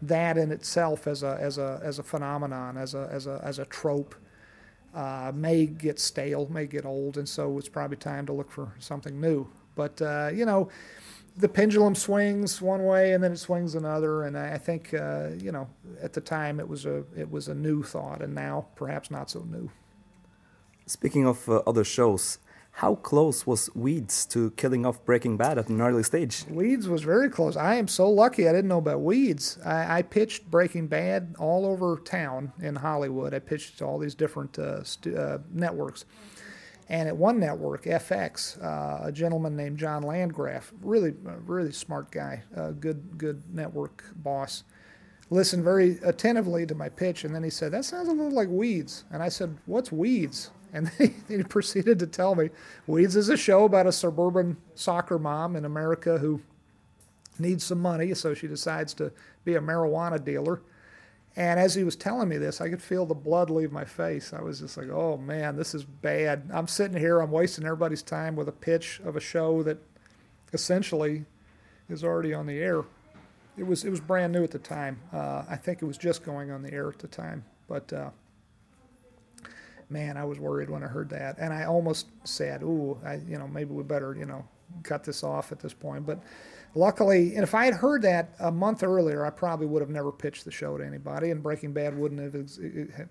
that 0.00 0.36
in 0.36 0.50
itself 0.50 1.06
as 1.06 1.22
a 1.22 1.38
as 1.40 1.58
a 1.58 1.80
as 1.82 1.98
a 1.98 2.02
phenomenon 2.02 2.76
as 2.76 2.94
a 2.94 3.08
as 3.12 3.26
a 3.26 3.40
as 3.44 3.58
a 3.58 3.64
trope 3.66 4.14
uh, 4.94 5.32
may 5.34 5.66
get 5.66 5.98
stale, 5.98 6.46
may 6.50 6.66
get 6.66 6.84
old, 6.84 7.16
and 7.16 7.28
so 7.28 7.56
it's 7.58 7.68
probably 7.68 7.96
time 7.96 8.26
to 8.26 8.32
look 8.32 8.50
for 8.50 8.72
something 8.78 9.20
new. 9.20 9.48
But 9.74 10.00
uh, 10.02 10.30
you 10.34 10.44
know, 10.44 10.68
the 11.36 11.48
pendulum 11.48 11.94
swings 11.94 12.60
one 12.60 12.84
way 12.84 13.12
and 13.12 13.24
then 13.24 13.32
it 13.32 13.38
swings 13.38 13.74
another, 13.74 14.24
and 14.24 14.36
I, 14.36 14.54
I 14.54 14.58
think 14.58 14.92
uh, 14.92 15.30
you 15.38 15.52
know 15.52 15.68
at 16.02 16.12
the 16.12 16.20
time 16.20 16.60
it 16.60 16.68
was 16.68 16.84
a 16.84 17.04
it 17.16 17.30
was 17.30 17.48
a 17.48 17.54
new 17.54 17.82
thought, 17.82 18.22
and 18.22 18.34
now 18.34 18.66
perhaps 18.76 19.10
not 19.10 19.30
so 19.30 19.40
new. 19.40 19.70
Speaking 20.86 21.26
of 21.26 21.48
uh, 21.48 21.62
other 21.66 21.84
shows, 21.84 22.38
how 22.76 22.94
close 22.96 23.46
was 23.46 23.70
Weeds 23.74 24.24
to 24.26 24.50
killing 24.52 24.86
off 24.86 25.04
Breaking 25.04 25.36
Bad 25.36 25.58
at 25.58 25.68
an 25.68 25.80
early 25.80 26.02
stage? 26.02 26.44
Weeds 26.48 26.88
was 26.88 27.02
very 27.02 27.28
close. 27.28 27.56
I 27.56 27.74
am 27.74 27.86
so 27.86 28.10
lucky 28.10 28.48
I 28.48 28.52
didn't 28.52 28.68
know 28.68 28.78
about 28.78 29.02
Weeds. 29.02 29.58
I, 29.64 29.98
I 29.98 30.02
pitched 30.02 30.50
Breaking 30.50 30.88
Bad 30.88 31.36
all 31.38 31.66
over 31.66 32.00
town 32.04 32.52
in 32.60 32.76
Hollywood. 32.76 33.34
I 33.34 33.40
pitched 33.40 33.78
to 33.78 33.84
all 33.84 33.98
these 33.98 34.14
different 34.14 34.58
uh, 34.58 34.82
uh, 35.16 35.38
networks. 35.52 36.06
And 36.88 37.08
at 37.08 37.16
one 37.16 37.38
network, 37.38 37.84
FX, 37.84 38.62
uh, 38.62 39.06
a 39.06 39.12
gentleman 39.12 39.54
named 39.54 39.78
John 39.78 40.02
Landgraf, 40.02 40.72
really, 40.82 41.14
really 41.46 41.72
smart 41.72 42.10
guy, 42.10 42.42
uh, 42.56 42.70
good, 42.72 43.16
good 43.16 43.42
network 43.54 44.04
boss, 44.16 44.64
listened 45.30 45.62
very 45.62 45.98
attentively 46.02 46.66
to 46.66 46.74
my 46.74 46.88
pitch, 46.88 47.24
and 47.24 47.34
then 47.34 47.42
he 47.42 47.50
said, 47.50 47.72
"That 47.72 47.84
sounds 47.84 48.08
a 48.08 48.12
little 48.12 48.32
like 48.32 48.48
Weeds." 48.48 49.04
And 49.10 49.22
I 49.22 49.30
said, 49.30 49.56
"What's 49.64 49.90
Weeds?" 49.90 50.50
And 50.72 50.90
he 51.28 51.42
proceeded 51.42 51.98
to 51.98 52.06
tell 52.06 52.34
me, 52.34 52.50
"Weeds 52.86 53.16
is 53.16 53.28
a 53.28 53.36
show 53.36 53.64
about 53.64 53.86
a 53.86 53.92
suburban 53.92 54.56
soccer 54.74 55.18
mom 55.18 55.56
in 55.56 55.64
America 55.64 56.18
who 56.18 56.40
needs 57.38 57.64
some 57.64 57.80
money, 57.80 58.14
so 58.14 58.34
she 58.34 58.46
decides 58.46 58.94
to 58.94 59.12
be 59.44 59.54
a 59.54 59.60
marijuana 59.60 60.22
dealer." 60.22 60.62
And 61.34 61.58
as 61.58 61.74
he 61.74 61.82
was 61.82 61.96
telling 61.96 62.28
me 62.28 62.36
this, 62.36 62.60
I 62.60 62.68
could 62.68 62.82
feel 62.82 63.06
the 63.06 63.14
blood 63.14 63.48
leave 63.48 63.72
my 63.72 63.84
face. 63.84 64.34
I 64.34 64.42
was 64.42 64.60
just 64.60 64.76
like, 64.76 64.90
oh 64.90 65.16
man, 65.16 65.56
this 65.56 65.74
is 65.74 65.84
bad. 65.84 66.50
I'm 66.52 66.68
sitting 66.68 66.98
here, 66.98 67.20
I'm 67.20 67.30
wasting 67.30 67.64
everybody's 67.64 68.02
time 68.02 68.36
with 68.36 68.48
a 68.48 68.52
pitch 68.52 69.00
of 69.04 69.16
a 69.16 69.20
show 69.20 69.62
that 69.62 69.78
essentially 70.52 71.24
is 71.88 72.04
already 72.04 72.34
on 72.34 72.46
the 72.46 72.58
air. 72.58 72.84
It 73.56 73.66
was 73.66 73.84
it 73.84 73.90
was 73.90 74.00
brand 74.00 74.32
new 74.32 74.44
at 74.44 74.50
the 74.50 74.58
time. 74.58 75.00
Uh, 75.12 75.44
I 75.48 75.56
think 75.56 75.82
it 75.82 75.86
was 75.86 75.98
just 75.98 76.22
going 76.22 76.50
on 76.50 76.62
the 76.62 76.72
air 76.72 76.88
at 76.88 76.98
the 76.98 77.08
time. 77.08 77.44
But 77.66 77.92
uh, 77.92 78.10
man, 79.92 80.16
I 80.16 80.24
was 80.24 80.38
worried 80.38 80.70
when 80.70 80.82
I 80.82 80.86
heard 80.86 81.10
that, 81.10 81.36
and 81.38 81.52
I 81.52 81.64
almost 81.64 82.06
said, 82.24 82.62
"Ooh, 82.62 82.98
I, 83.04 83.14
you 83.28 83.38
know, 83.38 83.46
maybe 83.48 83.72
we 83.72 83.82
better, 83.82 84.14
you 84.18 84.26
know, 84.26 84.44
cut 84.82 85.04
this 85.04 85.22
off 85.22 85.52
at 85.52 85.60
this 85.60 85.74
point." 85.74 86.06
But 86.06 86.20
luckily, 86.74 87.34
and 87.34 87.42
if 87.42 87.54
I 87.54 87.64
had 87.66 87.74
heard 87.74 88.02
that 88.02 88.34
a 88.40 88.50
month 88.50 88.82
earlier, 88.82 89.24
I 89.24 89.30
probably 89.30 89.66
would 89.66 89.82
have 89.82 89.90
never 89.90 90.10
pitched 90.12 90.44
the 90.44 90.50
show 90.50 90.76
to 90.78 90.84
anybody, 90.84 91.30
and 91.30 91.42
Breaking 91.42 91.72
Bad 91.72 91.96
wouldn't 91.96 92.20
have 92.20 92.34
ex- 92.34 92.58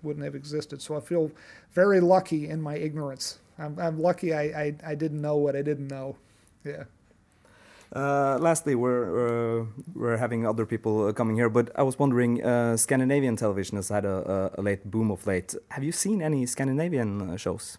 wouldn't 0.02 0.24
have 0.24 0.34
existed. 0.34 0.82
So 0.82 0.96
I 0.96 1.00
feel 1.00 1.30
very 1.72 2.00
lucky 2.00 2.48
in 2.48 2.60
my 2.60 2.76
ignorance. 2.76 3.38
I'm, 3.58 3.78
I'm 3.78 4.00
lucky 4.00 4.34
I, 4.34 4.42
I, 4.42 4.76
I 4.84 4.94
didn't 4.94 5.20
know 5.20 5.36
what 5.36 5.56
I 5.56 5.62
didn't 5.62 5.88
know. 5.88 6.16
Yeah. 6.64 6.84
Uh, 7.94 8.38
lastly, 8.40 8.74
we're 8.74 9.60
uh, 9.60 9.66
we're 9.94 10.16
having 10.16 10.46
other 10.46 10.64
people 10.64 11.06
uh, 11.06 11.12
coming 11.12 11.36
here, 11.36 11.50
but 11.50 11.70
I 11.76 11.82
was 11.82 11.98
wondering, 11.98 12.42
uh, 12.42 12.76
Scandinavian 12.78 13.36
television 13.36 13.76
has 13.76 13.90
had 13.90 14.06
a, 14.06 14.50
a, 14.56 14.60
a 14.60 14.62
late 14.62 14.90
boom 14.90 15.10
of 15.10 15.26
late. 15.26 15.54
Have 15.72 15.84
you 15.84 15.92
seen 15.92 16.22
any 16.22 16.46
Scandinavian 16.46 17.20
uh, 17.20 17.36
shows? 17.36 17.76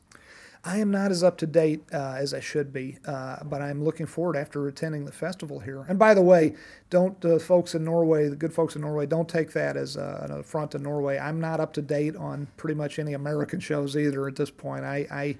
I 0.63 0.77
am 0.77 0.91
not 0.91 1.11
as 1.11 1.23
up 1.23 1.37
to 1.39 1.47
date 1.47 1.83
as 1.91 2.33
I 2.33 2.39
should 2.39 2.71
be, 2.71 2.97
but 3.03 3.61
I'm 3.61 3.83
looking 3.83 4.05
forward 4.05 4.37
after 4.37 4.65
attending 4.65 5.03
the 5.03 5.11
festival 5.11 5.59
here. 5.59 5.85
And 5.89 5.99
by 5.99 6.13
the 6.13 6.21
way, 6.21 6.55
don't 6.89 7.19
folks 7.41 7.75
in 7.75 7.83
Norway, 7.83 8.29
the 8.29 8.37
good 8.37 8.53
folks 8.53 8.77
in 8.77 8.81
Norway, 8.81 9.05
don't 9.05 9.27
take 9.27 9.51
that 9.51 9.75
as 9.75 9.97
an 9.97 10.31
affront 10.31 10.71
to 10.71 10.79
Norway. 10.79 11.17
I'm 11.17 11.41
not 11.41 11.59
up 11.59 11.73
to 11.73 11.81
date 11.81 12.15
on 12.15 12.47
pretty 12.55 12.75
much 12.75 12.97
any 12.97 13.11
American 13.11 13.59
shows 13.69 13.97
either 13.97 14.25
at 14.25 14.37
this 14.37 14.51
point. 14.51 14.85
I, 14.85 15.05
I 15.11 15.35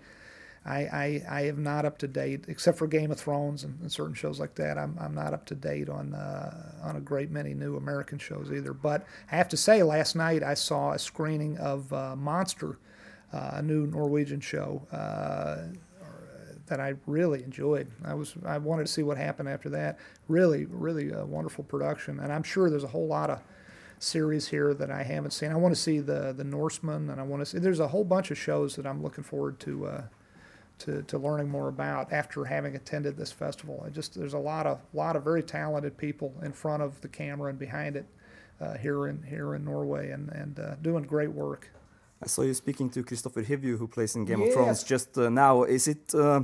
I, 0.65 0.77
I, 0.77 1.23
I 1.29 1.41
am 1.47 1.61
not 1.61 1.83
up 1.83 1.97
to 1.99 2.07
date, 2.07 2.45
except 2.47 2.77
for 2.77 2.87
Game 2.87 3.11
of 3.11 3.19
Thrones 3.19 3.65
and, 3.65 3.77
and 3.81 3.91
certain 3.91 4.13
shows 4.13 4.39
like 4.39 4.55
that. 4.55 4.77
I'm, 4.77 4.97
I'm 4.99 5.13
not 5.13 5.33
up 5.33 5.45
to 5.47 5.55
date 5.55 5.89
on 5.89 6.13
uh, 6.13 6.71
on 6.81 6.95
a 6.95 7.01
great 7.01 7.31
many 7.31 7.53
new 7.53 7.75
American 7.75 8.17
shows 8.17 8.49
either. 8.51 8.73
But 8.73 9.05
I 9.31 9.35
have 9.35 9.49
to 9.49 9.57
say, 9.57 9.83
last 9.83 10.15
night 10.15 10.41
I 10.41 10.53
saw 10.53 10.91
a 10.93 10.99
screening 10.99 11.57
of 11.57 11.91
uh, 11.91 12.15
Monster, 12.15 12.77
uh, 13.33 13.51
a 13.55 13.61
new 13.61 13.87
Norwegian 13.87 14.39
show 14.39 14.87
uh, 14.91 15.67
that 16.67 16.79
I 16.79 16.93
really 17.07 17.43
enjoyed. 17.43 17.89
I 18.05 18.13
was 18.13 18.33
I 18.45 18.57
wanted 18.57 18.85
to 18.85 18.91
see 18.91 19.03
what 19.03 19.17
happened 19.17 19.49
after 19.49 19.69
that. 19.71 19.99
Really, 20.29 20.65
really 20.65 21.11
a 21.11 21.25
wonderful 21.25 21.65
production, 21.65 22.21
and 22.21 22.31
I'm 22.31 22.43
sure 22.43 22.69
there's 22.69 22.85
a 22.85 22.87
whole 22.87 23.07
lot 23.07 23.29
of 23.29 23.41
series 23.99 24.47
here 24.47 24.73
that 24.73 24.89
I 24.89 25.03
haven't 25.03 25.31
seen. 25.31 25.51
I 25.51 25.57
want 25.57 25.75
to 25.75 25.81
see 25.81 25.99
the 25.99 26.31
the 26.31 26.45
Norseman, 26.45 27.09
and 27.09 27.19
I 27.19 27.23
want 27.23 27.41
to 27.41 27.45
see. 27.45 27.59
There's 27.59 27.81
a 27.81 27.89
whole 27.89 28.05
bunch 28.05 28.31
of 28.31 28.37
shows 28.37 28.77
that 28.77 28.87
I'm 28.87 29.03
looking 29.03 29.25
forward 29.25 29.59
to. 29.61 30.05
To, 30.83 31.01
to 31.03 31.17
learning 31.17 31.49
more 31.49 31.69
about 31.69 32.11
after 32.11 32.43
having 32.43 32.75
attended 32.75 33.15
this 33.15 33.31
festival. 33.31 33.81
I 33.85 33.89
just 33.89 34.15
there's 34.15 34.33
a 34.33 34.45
lot 34.53 34.67
of 34.67 34.81
lot 34.93 35.15
of 35.15 35.23
very 35.23 35.41
talented 35.41 35.97
people 35.97 36.33
in 36.43 36.51
front 36.51 36.83
of 36.83 36.99
the 36.99 37.07
camera 37.07 37.49
and 37.51 37.57
behind 37.57 37.95
it 37.95 38.05
uh, 38.59 38.77
here 38.77 39.07
in 39.07 39.23
here 39.23 39.55
in 39.55 39.63
Norway 39.63 40.11
and 40.11 40.29
and 40.29 40.59
uh, 40.59 40.75
doing 40.81 41.03
great 41.03 41.31
work. 41.31 41.69
I 42.23 42.27
saw 42.27 42.41
you 42.41 42.53
speaking 42.53 42.89
to 42.91 43.03
Christopher 43.03 43.43
Hivju, 43.43 43.77
who 43.77 43.87
plays 43.87 44.15
in 44.15 44.25
Game 44.25 44.41
of 44.41 44.53
Thrones 44.53 44.83
just 44.83 45.17
uh, 45.17 45.29
now. 45.29 45.63
Is 45.63 45.87
it? 45.87 46.13
Uh, 46.13 46.43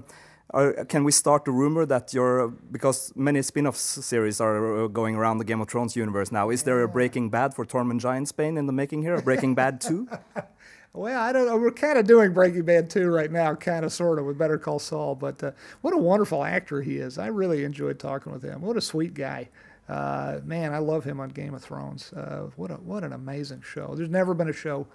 are, 0.52 0.86
can 0.86 1.04
we 1.04 1.12
start 1.12 1.46
the 1.46 1.52
rumor 1.52 1.86
that 1.86 2.14
you're 2.14 2.48
because 2.48 3.14
many 3.16 3.42
spin-off 3.42 3.78
series 3.78 4.42
are 4.42 4.86
uh, 4.86 4.88
going 4.88 5.16
around 5.16 5.38
the 5.38 5.46
Game 5.46 5.62
of 5.62 5.70
Thrones 5.70 5.96
universe 5.96 6.32
now? 6.32 6.50
Is 6.50 6.64
there 6.64 6.82
a 6.82 6.88
Breaking 6.88 7.30
Bad 7.30 7.54
for 7.54 7.66
Tormund 7.66 8.02
Giantsbane 8.02 8.58
in 8.58 8.66
the 8.66 8.74
making 8.74 9.04
here? 9.04 9.16
A 9.16 9.22
Breaking 9.22 9.54
Bad 9.56 9.80
two? 9.80 10.08
Well, 11.00 11.22
I 11.22 11.32
don't 11.32 11.46
know. 11.46 11.56
We're 11.56 11.72
kind 11.72 11.98
of 11.98 12.06
doing 12.06 12.34
Breaking 12.34 12.64
Bad 12.64 12.90
2 12.90 13.08
right 13.08 13.32
now, 13.32 13.56
kind 13.56 13.86
of, 13.86 13.94
sort 13.94 14.20
of, 14.20 14.26
with 14.26 14.38
Better 14.38 14.58
Call 14.58 14.80
Saul. 14.80 15.16
But 15.16 15.42
uh, 15.42 15.52
what 15.80 15.94
a 15.94 15.98
wonderful 15.98 16.44
actor 16.44 16.82
he 16.82 16.98
is. 16.98 17.18
I 17.18 17.28
really 17.28 17.64
enjoyed 17.64 18.00
talking 18.00 18.34
with 18.34 18.44
him. 18.44 18.60
What 18.60 18.76
a 18.76 18.82
sweet 18.82 19.14
guy. 19.14 19.48
Uh, 19.88 20.40
man, 20.44 20.74
I 20.74 20.80
love 20.80 21.06
him 21.06 21.22
on 21.22 21.30
Game 21.30 21.54
of 21.54 21.64
Thrones. 21.64 22.12
Uh, 22.12 22.50
what, 22.58 22.70
a, 22.70 22.74
what 22.74 23.06
an 23.06 23.14
amazing 23.14 23.62
show. 23.62 23.96
There's 23.96 24.10
never 24.10 24.34
been 24.34 24.50
a 24.50 24.54
show 24.54 24.88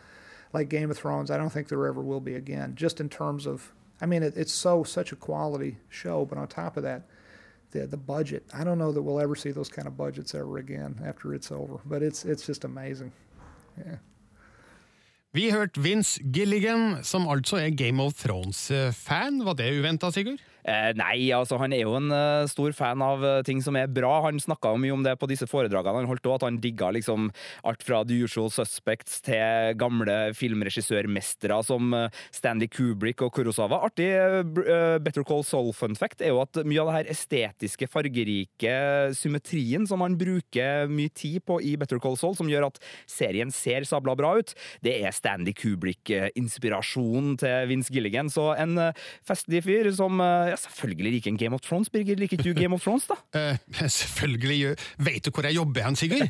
like 0.52 0.68
Game 0.68 0.90
of 0.90 0.98
Thrones. 0.98 1.30
I 1.30 1.38
don't 1.38 1.48
think 1.48 1.68
there 1.68 1.86
ever 1.86 2.02
will 2.02 2.20
be 2.20 2.34
again, 2.34 2.74
just 2.74 3.00
in 3.00 3.08
terms 3.08 3.46
of, 3.46 3.72
I 3.98 4.04
mean, 4.04 4.22
it, 4.22 4.34
it's 4.36 4.52
so, 4.52 4.84
such 4.84 5.10
a 5.10 5.16
quality 5.16 5.78
show. 5.88 6.26
But 6.26 6.36
on 6.36 6.48
top 6.48 6.76
of 6.76 6.82
that, 6.82 7.04
the, 7.70 7.86
the 7.86 7.96
budget. 7.96 8.44
I 8.52 8.62
don't 8.62 8.76
know 8.76 8.92
that 8.92 9.00
we'll 9.00 9.20
ever 9.20 9.34
see 9.34 9.52
those 9.52 9.70
kind 9.70 9.88
of 9.88 9.96
budgets 9.96 10.34
ever 10.34 10.58
again 10.58 11.00
after 11.02 11.32
it's 11.32 11.50
over. 11.50 11.80
But 11.86 12.02
it's, 12.02 12.26
it's 12.26 12.44
just 12.44 12.64
amazing. 12.64 13.10
Yeah. 13.78 13.96
Vi 15.34 15.48
hørte 15.50 15.82
Vince 15.82 16.20
Gilligan, 16.30 17.00
som 17.02 17.24
altså 17.26 17.58
er 17.58 17.72
Game 17.74 17.98
of 18.02 18.14
Thrones-fan. 18.20 19.40
Var 19.42 19.56
det 19.58 19.72
uventa, 19.80 20.12
Sigurd? 20.14 20.38
Eh, 20.64 20.90
nei, 20.96 21.28
altså 21.36 21.58
han 21.60 21.74
er 21.76 21.82
jo 21.84 21.92
en 21.98 22.08
eh, 22.14 22.46
stor 22.48 22.72
fan 22.76 23.02
av 23.04 23.24
eh, 23.24 23.40
ting 23.44 23.60
som 23.64 23.76
er 23.76 23.90
bra. 23.92 24.12
Han 24.24 24.40
snakka 24.40 24.72
mye 24.80 24.94
om 24.94 25.02
det 25.04 25.12
på 25.20 25.28
disse 25.28 25.48
foredragene 25.50 26.00
han 26.00 26.08
holdt 26.08 26.24
òg, 26.24 26.38
at 26.38 26.46
han 26.48 26.60
digga 26.62 26.88
liksom 26.96 27.28
alt 27.68 27.84
fra 27.84 28.00
The 28.08 28.22
Usual 28.24 28.48
Suspects 28.52 29.20
til 29.26 29.76
gamle 29.80 30.32
filmregissørmestere 30.36 31.60
som 31.66 31.92
Stanley 32.32 32.70
Kubrick 32.72 33.22
og 33.24 33.34
Kurosawa. 33.36 33.82
Artig 33.84 34.08
Better 35.04 35.24
Call 35.26 35.44
Saul 35.46 35.72
fun 35.76 35.96
fact 35.98 36.24
er 36.24 36.32
jo 36.32 36.40
at 36.42 36.62
mye 36.64 36.80
av 36.80 36.90
det 36.90 36.96
her 36.96 37.12
estetiske, 37.12 37.88
fargerike 37.92 38.74
symmetrien 39.16 39.84
som 39.88 40.02
han 40.04 40.16
bruker 40.20 40.88
mye 40.88 41.12
tid 41.12 41.44
på 41.44 41.60
i 41.60 41.74
Better 41.80 42.00
Call 42.02 42.16
Saul, 42.20 42.36
som 42.38 42.48
gjør 42.50 42.70
at 42.70 42.80
serien 43.10 43.52
ser 43.54 43.84
sabla 43.88 44.16
bra 44.16 44.34
ut, 44.40 44.54
det 44.84 44.96
er 45.04 45.14
Stanley 45.14 45.54
Kubrick-inspirasjonen 45.58 47.36
til 47.42 47.68
Vince 47.70 47.92
Gilligan. 47.92 48.32
Så 48.32 48.50
en 48.56 48.78
festlig 49.26 49.64
fyr 49.66 49.92
som 49.94 50.20
ja, 50.54 50.60
selvfølgelig 50.60 51.12
liker 51.16 51.30
en 51.32 51.38
Game 51.38 51.54
of 51.54 51.60
Thrones. 51.60 51.90
Birger, 51.90 52.18
liker 52.18 52.38
ikke 52.38 52.46
du 52.46 52.54
Game 52.54 52.74
of 52.74 52.82
Thrones, 52.82 53.06
da? 53.10 53.14
Eh, 53.34 53.56
selvfølgelig 53.90 54.76
Veit 54.98 55.14
Vet 55.14 55.26
du 55.26 55.30
hvor 55.34 55.46
jeg 55.46 55.56
jobber 55.56 55.82
hen, 55.82 55.96
Sigurd? 55.96 56.28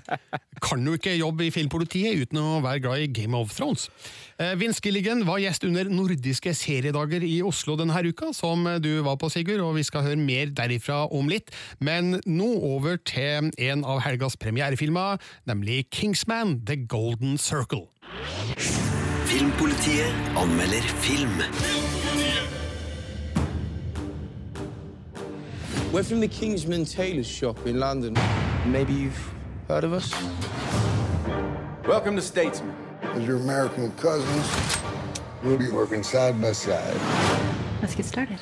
Kan 0.62 0.86
jo 0.86 0.94
ikke 0.96 1.16
jobbe 1.16 1.46
i 1.46 1.50
filmpolitiet 1.52 2.20
uten 2.22 2.40
å 2.40 2.60
være 2.64 2.82
glad 2.84 3.04
i 3.04 3.08
Game 3.12 3.36
of 3.36 3.52
Thrones. 3.52 3.88
Eh, 4.40 4.54
Vince 4.60 4.80
Gilligan 4.84 5.24
var 5.28 5.42
gjest 5.42 5.66
under 5.68 5.88
nordiske 5.90 6.54
seriedager 6.56 7.24
i 7.26 7.42
Oslo 7.44 7.76
denne 7.80 8.00
uka, 8.04 8.32
som 8.32 8.64
du 8.80 8.90
var 9.04 9.18
på, 9.20 9.28
Sigurd, 9.32 9.60
og 9.64 9.76
vi 9.78 9.84
skal 9.86 10.06
høre 10.06 10.20
mer 10.20 10.52
derifra 10.54 11.04
om 11.12 11.28
litt. 11.28 11.52
Men 11.80 12.20
nå 12.24 12.50
over 12.74 12.96
til 12.96 13.50
en 13.58 13.84
av 13.84 14.04
helgas 14.06 14.38
premierefilmer, 14.40 15.20
nemlig 15.48 15.84
Kingsman 15.90 16.60
The 16.64 16.76
Golden 16.88 17.36
Circle. 17.38 17.88
Filmpolitiet 19.28 20.36
anmelder 20.38 20.94
film. 21.04 21.42
We're 25.94 26.02
from 26.02 26.18
the 26.18 26.26
Kingsman 26.26 26.86
Tailor 26.86 27.22
Shop 27.22 27.68
in 27.68 27.78
London. 27.78 28.18
Maybe 28.66 28.92
you've 28.92 29.32
heard 29.68 29.84
of 29.84 29.92
us? 29.92 30.12
Welcome 31.86 32.16
to 32.16 32.20
Statesman. 32.20 32.74
As 33.00 33.24
your 33.24 33.36
American 33.36 33.92
cousins, 33.92 34.76
we'll 35.44 35.56
be 35.56 35.70
working 35.70 36.02
side 36.02 36.42
by 36.42 36.50
side. 36.50 37.00
Let's 37.80 37.94
get 37.94 38.06
started. 38.06 38.40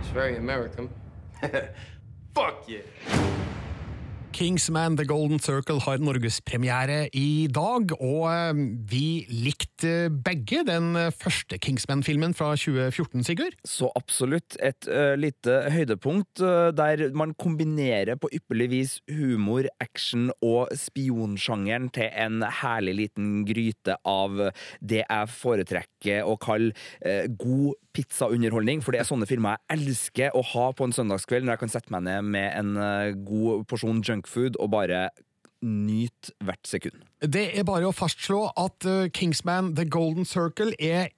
It's 0.00 0.08
very 0.08 0.36
American. 0.36 0.90
Fuck 2.34 2.68
yeah. 2.68 2.80
Kingsman 4.32 4.96
The 4.96 5.04
Golden 5.04 5.38
Circle 5.38 5.80
har 5.84 6.00
norgespremiere 6.00 7.04
i 7.12 7.46
dag, 7.52 7.92
og 8.00 8.22
eh, 8.30 8.60
vi 8.88 9.26
likte 9.28 10.08
begge 10.24 10.62
den 10.64 10.96
første 11.12 11.58
Kingsman-filmen 11.60 12.32
fra 12.36 12.54
2014, 12.56 13.26
Sigurd. 13.28 13.56
Så 13.68 13.90
absolutt 13.98 14.56
et 14.64 14.88
uh, 14.88 15.12
lite 15.20 15.58
høydepunkt 15.74 16.40
uh, 16.40 16.70
der 16.72 17.10
man 17.18 17.34
kombinerer 17.36 18.16
på 18.20 18.30
ypperlig 18.32 18.70
vis 18.72 18.94
humor, 19.10 19.68
action 19.84 20.30
og 20.40 20.72
spionsjangeren 20.80 21.90
til 21.92 22.08
en 22.08 22.40
herlig 22.62 22.96
liten 23.02 23.30
gryte 23.48 23.98
av 24.08 24.48
det 24.80 25.02
jeg 25.02 25.32
foretrekker 25.36 26.24
å 26.24 26.38
kalle 26.40 26.72
uh, 27.04 27.28
god 27.36 27.76
pizzaunderholdning, 27.92 28.80
for 28.80 28.94
det 28.94 29.02
er 29.02 29.08
sånne 29.10 29.28
filmer 29.28 29.58
jeg 29.58 29.76
elsker 29.76 30.36
å 30.38 30.40
ha 30.54 30.70
på 30.72 30.88
en 30.88 30.94
søndagskveld, 30.96 31.44
når 31.44 31.58
jeg 31.58 31.64
kan 31.66 31.74
sette 31.74 31.92
meg 31.92 32.06
ned 32.06 32.30
med 32.32 32.48
en 32.56 33.18
god 33.26 33.66
porsjon 33.68 34.00
junkfood 34.22 34.60
og 34.62 34.72
bare 34.72 35.08
nyte 35.62 36.32
hvert 36.42 36.66
sekund. 36.66 37.02
Det 37.22 37.52
er 37.58 37.66
bare 37.66 37.86
å 37.86 37.94
fastslå 37.94 38.48
at 38.58 38.86
Kingsman 39.14 39.74
The 39.76 39.86
Golden 39.86 40.26
Circle 40.26 40.74
er 40.78 41.12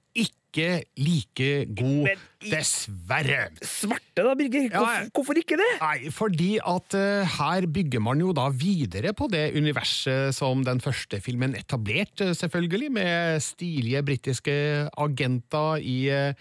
ikke 0.55 0.85
like 0.95 1.65
god, 1.75 2.07
dessverre. 2.39 3.49
Svarte 3.65 4.23
da, 4.23 4.35
Birger? 4.37 4.69
Hvorfor, 4.71 5.09
hvorfor 5.17 5.39
ikke 5.41 5.57
det? 5.59 5.67
Nei, 5.81 6.11
fordi 6.13 6.51
at 6.63 6.95
uh, 6.95 7.35
her 7.35 7.67
bygger 7.67 8.03
man 8.03 8.21
jo 8.23 8.31
da 8.35 8.47
videre 8.53 9.11
på 9.17 9.27
det 9.31 9.49
universet 9.57 10.35
som 10.35 10.63
den 10.63 10.79
første 10.83 11.19
filmen 11.23 11.55
etablerte, 11.59 12.31
selvfølgelig, 12.37 12.91
med 12.95 13.43
stilige 13.43 14.03
britiske 14.07 14.55
agenter 14.95 15.83
i 15.83 15.97
uh, 16.13 16.31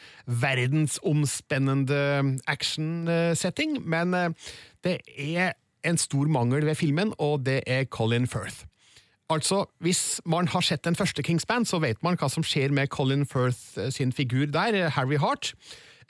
verdensomspennende 0.44 2.38
action-setting, 2.47 3.80
men 3.83 4.14
uh, 4.14 4.54
det 4.85 5.00
er 5.16 5.59
en 5.85 5.99
stor 6.00 6.29
mangel 6.29 6.67
ved 6.67 6.75
filmen, 6.75 7.12
og 7.19 7.45
det 7.47 7.62
er 7.67 7.85
Colin 7.85 8.26
Firth. 8.26 8.64
Altså, 9.31 9.64
Hvis 9.81 10.21
man 10.26 10.49
har 10.49 10.61
sett 10.61 10.85
den 10.85 10.97
første 10.97 11.23
Kingsband, 11.23 11.67
så 11.67 11.79
vet 11.79 12.03
man 12.03 12.17
hva 12.21 12.29
som 12.29 12.45
skjer 12.45 12.73
med 12.73 12.88
Colin 12.93 13.25
Firth 13.26 13.79
eh, 13.81 13.91
sin 13.91 14.12
figur 14.12 14.47
der, 14.47 14.75
eh, 14.75 14.91
Harry 14.93 15.17
Hart. 15.17 15.55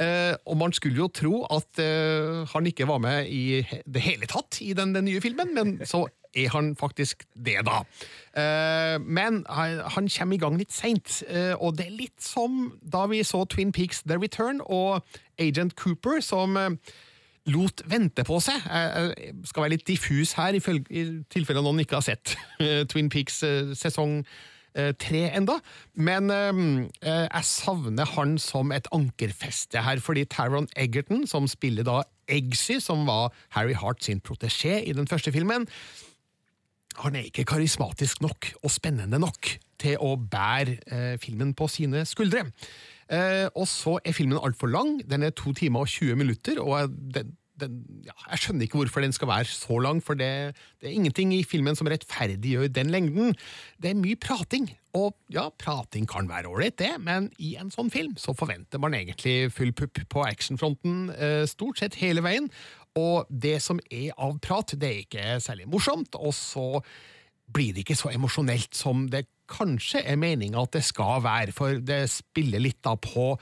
Eh, 0.01 0.35
og 0.47 0.57
man 0.57 0.73
skulle 0.73 0.97
jo 0.97 1.07
tro 1.09 1.45
at 1.51 1.79
eh, 1.79 2.43
han 2.51 2.67
ikke 2.67 2.89
var 2.89 2.99
med 2.99 3.31
i 3.31 3.63
det 3.87 4.03
hele 4.03 4.27
tatt 4.27 4.59
i 4.61 4.73
den, 4.75 4.95
den 4.95 5.05
nye 5.05 5.21
filmen, 5.21 5.55
men 5.55 5.79
så 5.87 6.07
er 6.35 6.51
han 6.51 6.75
faktisk 6.77 7.23
det, 7.35 7.61
da. 7.67 7.85
Eh, 8.35 8.99
men 8.99 9.45
han, 9.49 9.79
han 9.95 10.11
kommer 10.11 10.35
i 10.35 10.43
gang 10.43 10.59
litt 10.59 10.75
seint, 10.75 11.23
eh, 11.29 11.55
og 11.55 11.79
det 11.79 11.87
er 11.87 11.99
litt 11.99 12.23
som 12.23 12.73
da 12.83 13.07
vi 13.07 13.23
så 13.23 13.45
Twin 13.47 13.73
Peaks 13.73 14.03
The 14.03 14.19
Return 14.19 14.61
og 14.65 15.05
Agent 15.39 15.77
Cooper, 15.79 16.19
som 16.21 16.59
eh, 16.59 16.75
lot 17.53 17.83
vente 17.91 18.25
på 18.25 18.39
seg. 18.43 18.65
Jeg 18.65 19.35
skal 19.49 19.67
være 19.67 19.75
litt 19.75 19.87
diffus 19.89 20.35
her, 20.39 20.57
i 20.57 21.05
tilfelle 21.33 21.63
noen 21.65 21.83
ikke 21.83 21.99
har 21.99 22.07
sett 22.07 22.35
eh, 22.63 22.85
Twin 22.89 23.11
Peaks 23.13 23.43
eh, 23.45 23.75
sesong 23.77 24.23
eh, 24.77 24.93
tre 25.01 25.27
enda. 25.37 25.59
Men 25.95 26.33
eh, 26.33 26.63
eh, 27.05 27.27
jeg 27.27 27.49
savner 27.51 28.09
han 28.15 28.39
som 28.41 28.73
et 28.73 28.89
ankerfeste 28.97 29.85
her, 29.85 30.01
fordi 30.05 30.25
Taron 30.31 30.71
Egerton, 30.77 31.27
som 31.31 31.49
spiller 31.51 31.87
da 31.87 32.01
Eggsy, 32.33 32.79
som 32.81 33.05
var 33.09 33.35
Harry 33.59 33.77
Hart 33.77 34.05
sin 34.07 34.25
protesjé 34.25 34.81
i 34.81 34.97
den 34.97 35.11
første 35.11 35.33
filmen, 35.35 35.69
han 36.95 37.17
er 37.19 37.27
ikke 37.27 37.45
karismatisk 37.51 38.21
nok 38.23 38.53
og 38.63 38.71
spennende 38.71 39.19
nok 39.19 39.49
til 39.83 39.99
å 39.99 40.15
bære 40.17 41.19
filmen 41.19 41.51
på 41.59 41.67
sine 41.69 42.05
skuldre. 42.07 42.45
Eh, 43.13 43.47
og 43.53 43.67
så 43.69 43.99
er 44.05 44.17
filmen 44.17 44.41
altfor 44.41 44.71
lang. 44.73 44.99
Den 45.11 45.23
er 45.27 45.35
to 45.37 45.53
timer 45.57 45.85
og 45.85 45.89
20 45.93 46.17
minutter, 46.17 46.61
og 46.63 46.93
den, 47.15 47.35
den, 47.61 47.75
ja, 48.07 48.15
jeg 48.31 48.43
skjønner 48.43 48.67
ikke 48.67 48.81
hvorfor 48.81 49.05
den 49.05 49.15
skal 49.15 49.31
være 49.31 49.49
så 49.51 49.79
lang, 49.85 50.01
for 50.05 50.19
det, 50.19 50.55
det 50.81 50.89
er 50.89 50.97
ingenting 50.97 51.35
i 51.37 51.45
filmen 51.47 51.77
som 51.79 51.89
rettferdiggjør 51.91 52.73
den 52.75 52.93
lengden. 52.95 53.35
Det 53.83 53.93
er 53.93 54.01
mye 54.01 54.19
prating, 54.21 54.71
og 54.97 55.15
ja, 55.33 55.49
prating 55.61 56.09
kan 56.11 56.29
være 56.31 56.51
ålreit, 56.51 56.79
det, 56.81 56.95
men 57.05 57.31
i 57.39 57.55
en 57.61 57.73
sånn 57.75 57.93
film 57.95 58.17
så 58.21 58.35
forventer 58.37 58.83
man 58.83 58.97
egentlig 58.97 59.53
full 59.55 59.75
pupp 59.77 60.01
på 60.11 60.25
actionfronten 60.27 61.11
eh, 61.15 61.43
stort 61.51 61.83
sett 61.83 62.01
hele 62.03 62.25
veien. 62.25 62.49
Og 62.99 63.27
det 63.29 63.59
som 63.63 63.81
er 63.91 64.13
av 64.23 64.39
prat, 64.43 64.77
det 64.79 64.91
er 64.91 65.03
ikke 65.03 65.39
særlig 65.43 65.67
morsomt, 65.71 66.15
og 66.15 66.35
så 66.37 66.69
blir 67.55 67.75
det 67.75 67.85
ikke 67.85 67.99
så 67.99 68.13
emosjonelt 68.15 68.75
som 68.77 69.07
det 69.13 69.27
kanskje 69.51 70.03
er 70.05 70.17
meninga 70.21 70.63
at 70.63 70.73
det 70.77 70.85
skal 70.87 71.23
være, 71.25 71.53
for 71.53 71.81
det 71.85 72.05
spiller 72.13 72.63
litt 72.63 72.81
da 72.85 72.95
på 72.97 73.33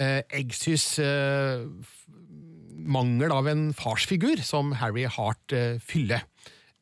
eh, 0.00 0.22
Eggsys 0.40 0.86
eh, 1.02 1.64
mangel 2.74 3.32
av 3.32 3.48
en 3.50 3.68
farsfigur 3.76 4.42
som 4.44 4.72
Harry 4.80 5.06
Hart 5.08 5.54
eh, 5.56 5.76
fyller. 5.82 6.24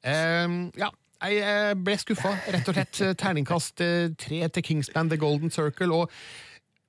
Eh, 0.03 0.48
ja, 0.81 0.88
jeg 1.22 1.42
eh, 1.42 1.75
ble 1.79 1.98
skuffa, 2.01 2.33
rett 2.55 2.70
og 2.70 2.79
slett. 2.79 3.03
Eh, 3.05 3.12
Terningkast 3.18 3.83
eh, 3.85 4.09
tre 4.18 4.40
til 4.48 4.66
Kingsman 4.70 5.12
The 5.12 5.20
Golden 5.20 5.51
Circle. 5.55 5.92
og 5.92 6.11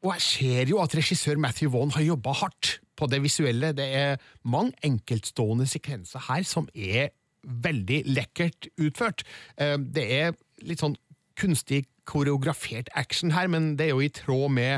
og 0.03 0.17
jeg 0.17 0.21
ser 0.25 0.67
jo 0.67 0.81
at 0.83 0.91
regissør 0.97 1.37
Matthew 1.39 1.69
Vaughn 1.71 1.93
har 1.95 2.03
jobba 2.03 2.33
hardt 2.35 2.73
på 2.99 3.07
det 3.07 3.21
visuelle. 3.23 3.69
Det 3.71 3.85
er 3.95 4.17
mange 4.43 4.73
enkeltstående 4.83 5.63
sekvenser 5.63 6.25
her 6.27 6.43
som 6.43 6.67
er 6.75 7.13
veldig 7.43 8.01
lekkert 8.11 8.67
utført. 8.83 9.23
Eh, 9.55 9.77
Det 9.79 10.03
er 10.11 10.33
litt 10.67 10.83
sånn 10.83 10.97
kunstig 11.39 11.85
koreografert 12.09 12.89
action 12.99 13.33
her, 13.35 13.47
men 13.47 13.73
det 13.79 13.87
er 13.87 13.93
jo 13.93 14.03
i 14.03 14.11
tråd 14.13 14.51
med 14.53 14.73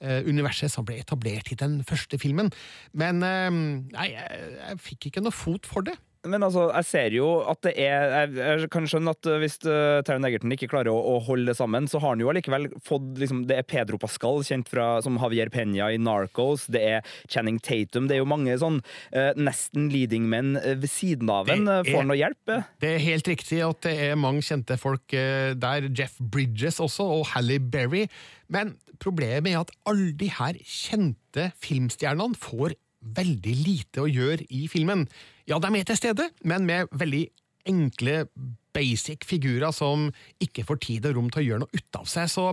eh, 0.00 0.22
universet 0.26 0.72
som 0.72 0.86
ble 0.86 0.98
etablert 1.02 1.52
i 1.52 1.58
den 1.58 1.80
første 1.86 2.18
filmen. 2.20 2.50
Men 2.92 3.22
eh, 3.26 3.50
nei, 3.94 4.08
jeg, 4.12 4.50
jeg 4.58 4.82
fikk 4.90 5.10
ikke 5.10 5.24
noe 5.24 5.34
fot 5.34 5.68
for 5.70 5.86
det. 5.86 5.96
Men 6.30 6.46
altså, 6.46 6.68
jeg 6.70 6.88
ser 6.88 7.16
jo 7.18 7.28
at 7.50 7.60
det 7.66 7.74
er 7.80 8.14
Jeg, 8.14 8.34
jeg 8.38 8.70
kan 8.72 8.86
skjønne 8.88 9.12
at 9.12 9.28
uh, 9.28 9.36
hvis 9.42 9.58
uh, 9.66 10.00
Taron 10.06 10.26
Egerton 10.28 10.54
ikke 10.54 10.70
klarer 10.72 10.92
å, 10.92 10.96
å 11.14 11.18
holde 11.26 11.50
det 11.50 11.58
sammen, 11.58 11.88
så 11.90 12.00
har 12.02 12.14
han 12.14 12.22
jo 12.22 12.30
allikevel 12.32 12.70
fått 12.84 13.20
liksom, 13.20 13.44
Det 13.50 13.58
er 13.60 13.68
Pedro 13.68 14.00
Pascal, 14.00 14.42
kjent 14.46 14.70
fra, 14.72 14.98
som 15.04 15.18
Javier 15.20 15.52
Peña 15.52 15.90
i 15.92 16.00
Narcos. 16.00 16.66
Det 16.72 16.82
er 16.96 17.16
Channing 17.28 17.60
Tatum. 17.64 18.08
Det 18.08 18.16
er 18.16 18.22
jo 18.22 18.30
mange 18.30 18.56
sånn 18.60 18.80
uh, 19.14 19.32
nesten 19.36 19.90
leading 19.92 20.28
men 20.30 20.54
ved 20.56 20.88
siden 20.90 21.30
av 21.32 21.50
en. 21.52 21.68
Uh, 21.68 21.82
Får 21.86 22.06
noe 22.08 22.18
hjelp? 22.18 22.54
Det 22.80 22.94
er 22.94 23.04
helt 23.04 23.28
riktig 23.28 23.60
at 23.64 23.82
det 23.86 23.94
er 24.08 24.18
mange 24.20 24.44
kjente 24.44 24.78
folk 24.80 25.14
eh, 25.16 25.52
der. 25.58 25.88
Jeff 25.94 26.16
Bridges 26.18 26.80
også, 26.82 27.06
og 27.18 27.28
Halle 27.34 27.60
Berry. 27.60 28.06
Men 28.52 28.74
problemet 29.02 29.52
er 29.52 29.62
at 29.62 29.72
alle 29.88 30.12
de 30.18 30.30
her 30.32 30.58
kjente 30.62 31.50
filmstjernene 31.62 32.38
får 32.38 32.76
veldig 33.14 33.54
lite 33.60 34.04
å 34.04 34.10
gjøre 34.10 34.46
i 34.48 34.64
filmen. 34.72 35.06
Ja, 35.48 35.58
de 35.60 35.70
er 35.76 35.88
til 35.88 35.98
stede, 36.00 36.30
men 36.44 36.64
med 36.68 36.92
veldig 36.92 37.26
enkle, 37.68 38.26
basic 38.74 39.22
figurer 39.28 39.70
som 39.70 40.08
ikke 40.42 40.64
får 40.66 40.78
tid 40.82 41.04
og 41.06 41.14
rom 41.16 41.28
til 41.30 41.42
å 41.42 41.44
gjøre 41.44 41.62
noe 41.62 41.78
ut 41.78 41.98
av 42.00 42.08
seg. 42.10 42.30
Så 42.32 42.46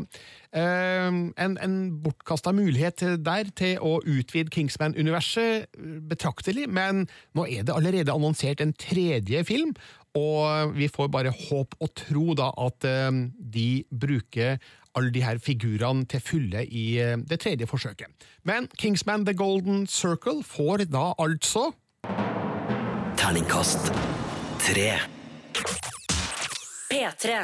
eh, 0.53 1.07
en, 1.09 1.55
en 1.65 1.77
bortkasta 2.03 2.53
mulighet 2.53 3.01
der 3.25 3.49
til 3.57 3.81
å 3.81 3.95
utvide 4.05 4.53
Kingsman-universet 4.53 5.65
eh, 5.65 5.95
betraktelig, 6.11 6.67
men 6.69 7.07
nå 7.37 7.47
er 7.47 7.65
det 7.65 7.73
allerede 7.73 8.13
annonsert 8.13 8.61
en 8.61 8.75
tredje 8.77 9.41
film, 9.49 9.73
og 10.17 10.75
vi 10.75 10.91
får 10.91 11.09
bare 11.09 11.31
håp 11.33 11.77
og 11.79 11.91
tro 11.97 12.35
da 12.37 12.51
at 12.67 12.85
eh, 12.87 13.09
de 13.57 13.69
bruker 13.89 14.61
alle 14.99 15.11
de 15.15 15.23
her 15.23 15.39
figurene 15.39 16.05
til 16.11 16.21
fulle 16.23 16.65
i 16.67 16.85
eh, 17.01 17.17
det 17.17 17.41
tredje 17.41 17.67
forsøket. 17.71 18.29
Men 18.45 18.69
Kingsman 18.77 19.25
The 19.25 19.33
Golden 19.33 19.87
Circle 19.89 20.43
får 20.45 20.85
da 20.91 21.13
altså 21.17 21.71
Terningkast 23.31 23.93
tre. 24.59 24.89
P3. 26.91 27.37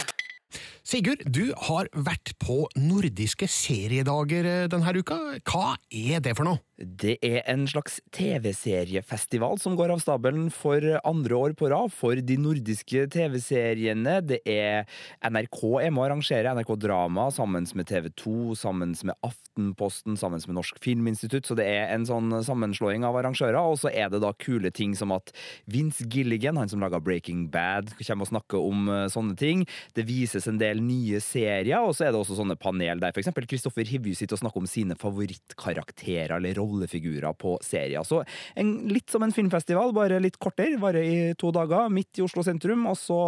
Sigurd, 0.84 1.21
du 1.32 1.54
har 1.69 1.88
vært 1.95 2.34
på 2.43 2.65
nordiske 2.76 3.47
seriedager 3.47 4.50
eh, 4.52 4.65
denne 4.67 4.91
uka. 5.00 5.15
Hva 5.47 5.78
er 5.88 6.19
det 6.26 6.34
for 6.36 6.50
noe? 6.50 6.60
Det 6.78 7.16
er 7.26 7.40
en 7.50 7.63
slags 7.66 7.96
TV-seriefestival 8.13 9.58
som 9.58 9.74
går 9.74 9.96
av 9.96 10.02
stabelen 10.04 10.52
for 10.54 10.84
andre 11.02 11.34
år 11.34 11.56
på 11.58 11.72
rad 11.72 11.90
for 11.90 12.20
de 12.22 12.36
nordiske 12.38 13.08
TV-seriene. 13.16 14.20
Det 14.22 14.38
er 14.46 14.86
NRK 15.26 15.58
er 15.82 15.90
med 15.90 16.04
å 16.04 16.06
arrangere, 16.06 16.54
NRK 16.54 16.76
Drama 16.84 17.32
sammen 17.34 17.66
med 17.74 17.90
TV 17.90 18.12
2, 18.22 18.54
sammen 18.62 18.94
med 19.10 19.18
Aftenposten, 19.26 20.20
sammen 20.22 20.44
med 20.46 20.60
Norsk 20.60 20.78
Filminstitutt, 20.84 21.50
så 21.50 21.58
det 21.58 21.66
er 21.66 21.96
en 21.96 22.06
sånn 22.06 22.30
sammenslåing 22.46 23.08
av 23.10 23.18
arrangører. 23.24 23.58
Og 23.58 23.82
så 23.82 23.90
er 23.90 24.13
det 24.13 24.22
da 24.22 24.30
kule 24.38 24.70
ting 24.70 24.94
som 24.98 25.16
at 25.18 25.34
Vince 25.66 26.06
Gilligan, 26.06 26.62
han 26.62 26.70
som 26.70 26.86
laga 26.86 27.02
Breaking 27.02 27.48
Bad, 27.50 27.96
kommer 28.04 28.28
og 28.28 28.34
snakker 28.36 28.70
om 28.70 28.86
eh, 28.94 29.08
sånne 29.10 29.34
ting. 29.40 29.66
Det 29.98 30.06
vises 30.06 30.46
en 30.46 30.62
del 30.62 30.86
nye 30.86 31.24
serier, 31.26 31.82
og 31.82 31.98
så 31.98 32.06
er 32.06 32.13
det 32.13 32.22
også 32.22 32.38
sånne 32.38 32.60
panel 32.62 33.02
der 33.02 33.18
f.eks. 33.18 33.34
Kristoffer 33.50 33.90
Hivju 33.90 34.13
sitter 34.13 34.38
og 34.38 34.46
snakker 34.46 34.62
om 34.62 34.70
sine 34.70 34.98
favorittkarakterer 35.00 36.38
eller 36.38 36.67
rollefigurer 36.68 37.34
på 37.40 37.56
serier. 37.66 38.04
Så 38.08 38.22
en, 38.60 38.74
litt 38.92 39.10
som 39.10 39.24
en 39.24 39.34
filmfestival, 39.34 39.96
bare 39.96 40.22
litt 40.24 40.40
kortere. 40.42 40.78
Varer 40.82 41.08
i 41.08 41.34
to 41.40 41.52
dager, 41.56 41.90
midt 41.94 42.20
i 42.20 42.26
Oslo 42.26 42.44
sentrum, 42.46 42.86
og 42.92 42.98
så 43.00 43.20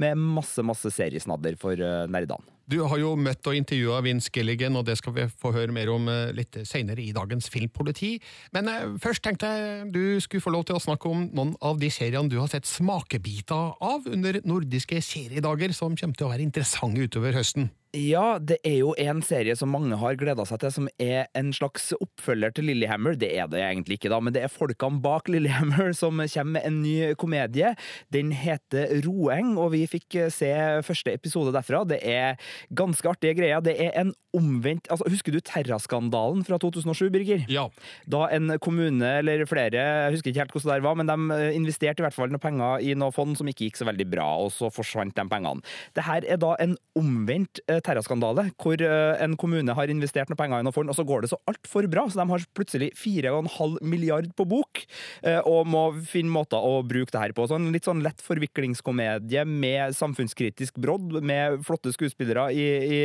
med 0.00 0.20
masse, 0.20 0.62
masse 0.66 0.92
seriesnadder 0.94 1.56
for 1.60 1.78
uh, 1.80 2.04
nerdene. 2.10 2.52
Du 2.72 2.78
har 2.88 2.96
jo 2.96 3.10
møtt 3.20 3.44
og 3.50 3.56
intervjua 3.58 3.98
Vince 4.00 4.30
Gilligan, 4.32 4.78
og 4.80 4.86
det 4.88 4.94
skal 4.96 5.12
vi 5.12 5.26
få 5.28 5.50
høre 5.52 5.74
mer 5.76 5.90
om 5.92 6.06
eh, 6.08 6.30
litt 6.32 6.56
seinere 6.64 7.02
i 7.04 7.10
dagens 7.12 7.50
Filmpoliti. 7.52 8.14
Men 8.56 8.70
eh, 8.72 8.94
først 9.02 9.20
tenkte 9.26 9.50
jeg 9.50 9.90
du 9.92 10.16
skulle 10.24 10.40
få 10.40 10.54
lov 10.54 10.64
til 10.70 10.78
å 10.78 10.80
snakke 10.80 11.10
om 11.10 11.26
noen 11.36 11.52
av 11.60 11.76
de 11.82 11.92
seriene 11.92 12.32
du 12.32 12.38
har 12.40 12.48
sett 12.48 12.70
smakebiter 12.70 13.76
av 13.76 14.08
under 14.08 14.40
nordiske 14.48 15.02
seriedager, 15.04 15.76
som 15.76 15.98
kommer 16.00 16.16
til 16.16 16.30
å 16.30 16.32
være 16.32 16.48
interessante 16.48 17.04
utover 17.04 17.36
høsten. 17.36 17.68
Ja, 17.92 18.38
det 18.40 18.56
er 18.64 18.78
jo 18.78 18.94
en 18.96 19.18
serie 19.20 19.52
som 19.52 19.68
mange 19.68 19.98
har 20.00 20.14
gleda 20.16 20.46
seg 20.48 20.62
til, 20.62 20.70
som 20.72 20.86
er 20.96 21.26
en 21.36 21.50
slags 21.52 21.90
oppfølger 21.98 22.54
til 22.56 22.70
Lillehammer. 22.70 23.18
Det 23.20 23.28
er 23.36 23.50
det 23.52 23.60
egentlig 23.60 23.98
ikke, 23.98 24.08
da, 24.08 24.16
men 24.24 24.32
det 24.32 24.46
er 24.46 24.52
folkene 24.52 25.02
bak 25.04 25.28
Lillehammer 25.28 25.92
som 25.98 26.16
kommer 26.22 26.54
med 26.54 26.64
en 26.64 26.78
ny 26.80 27.12
komedie. 27.20 27.74
Den 28.08 28.32
heter 28.32 28.94
Roeng, 29.04 29.58
og 29.60 29.74
vi 29.74 29.82
fikk 29.92 30.16
se 30.32 30.48
første 30.88 31.12
episode 31.12 31.52
derfra. 31.52 31.82
Det 31.84 32.00
er 32.00 32.40
ganske 32.70 33.08
artige 33.08 33.36
greier. 33.40 33.62
Det 33.64 33.76
er 33.80 33.94
en 34.00 34.12
omvendt 34.32 34.88
altså, 34.92 35.08
Husker 35.12 35.34
du 35.34 35.40
Terraskandalen 35.44 36.44
fra 36.46 36.58
2007, 36.60 37.10
Birger? 37.12 37.44
Ja. 37.52 37.66
Da 38.10 38.26
en 38.32 38.56
kommune, 38.62 39.08
eller 39.20 39.44
flere, 39.48 39.76
jeg 39.76 40.16
husker 40.16 40.32
ikke 40.32 40.44
helt 40.44 40.54
hvordan 40.56 40.80
det 40.80 40.86
var, 40.86 40.98
men 40.98 41.10
de 41.10 41.40
investerte 41.56 42.02
i 42.02 42.06
hvert 42.06 42.16
fall 42.16 42.32
noen 42.32 42.42
penger 42.42 42.84
i 42.84 42.94
noe 42.98 43.12
fond 43.14 43.36
som 43.38 43.48
ikke 43.50 43.68
gikk 43.68 43.80
så 43.80 43.88
veldig 43.88 44.06
bra, 44.12 44.28
og 44.44 44.52
så 44.54 44.70
forsvant 44.72 45.14
de 45.16 45.26
pengene. 45.28 45.64
Det 45.96 46.06
her 46.06 46.26
er 46.26 46.40
da 46.40 46.54
en 46.62 46.76
omvendt 46.98 47.62
eh, 47.66 47.80
terraskandale, 47.84 48.48
hvor 48.62 48.80
eh, 48.80 49.22
en 49.22 49.36
kommune 49.40 49.76
har 49.76 49.92
investert 49.92 50.32
noen 50.32 50.40
penger 50.40 50.62
i 50.62 50.66
noe 50.66 50.74
fond, 50.74 50.90
og 50.90 50.96
så 50.96 51.06
går 51.08 51.24
det 51.24 51.32
så 51.32 51.40
altfor 51.50 51.88
bra, 51.92 52.06
så 52.08 52.22
de 52.22 52.28
har 52.32 52.46
plutselig 52.56 52.92
4,5 52.98 53.78
milliard 53.84 54.30
på 54.38 54.46
bok, 54.48 54.84
eh, 55.28 55.40
og 55.48 55.68
må 55.68 55.84
finne 56.08 56.32
måter 56.32 56.62
å 56.62 56.80
bruke 56.86 57.12
det 57.12 57.20
her 57.26 57.36
på. 57.36 57.46
Så 57.48 57.58
en 57.58 57.70
litt 57.74 57.88
sånn 57.88 58.02
lett 58.04 58.22
forviklingskomedie 58.24 59.44
med 59.48 59.96
samfunnskritisk 59.98 60.80
brodd, 60.82 61.20
med 61.22 61.60
flotte 61.66 61.92
skuespillere 61.94 62.41
i, 62.50 62.66
i 62.66 63.00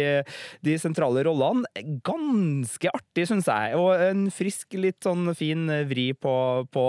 de 0.66 0.78
sentrale 0.82 1.24
rollene. 1.28 1.68
Ganske 2.08 2.92
artig, 2.94 3.28
syns 3.30 3.50
jeg, 3.52 3.78
og 3.78 3.94
en 4.08 4.28
frisk, 4.34 4.74
litt 4.78 5.00
sånn 5.06 5.34
fin 5.38 5.68
vri 5.90 6.10
på, 6.18 6.34
på 6.74 6.86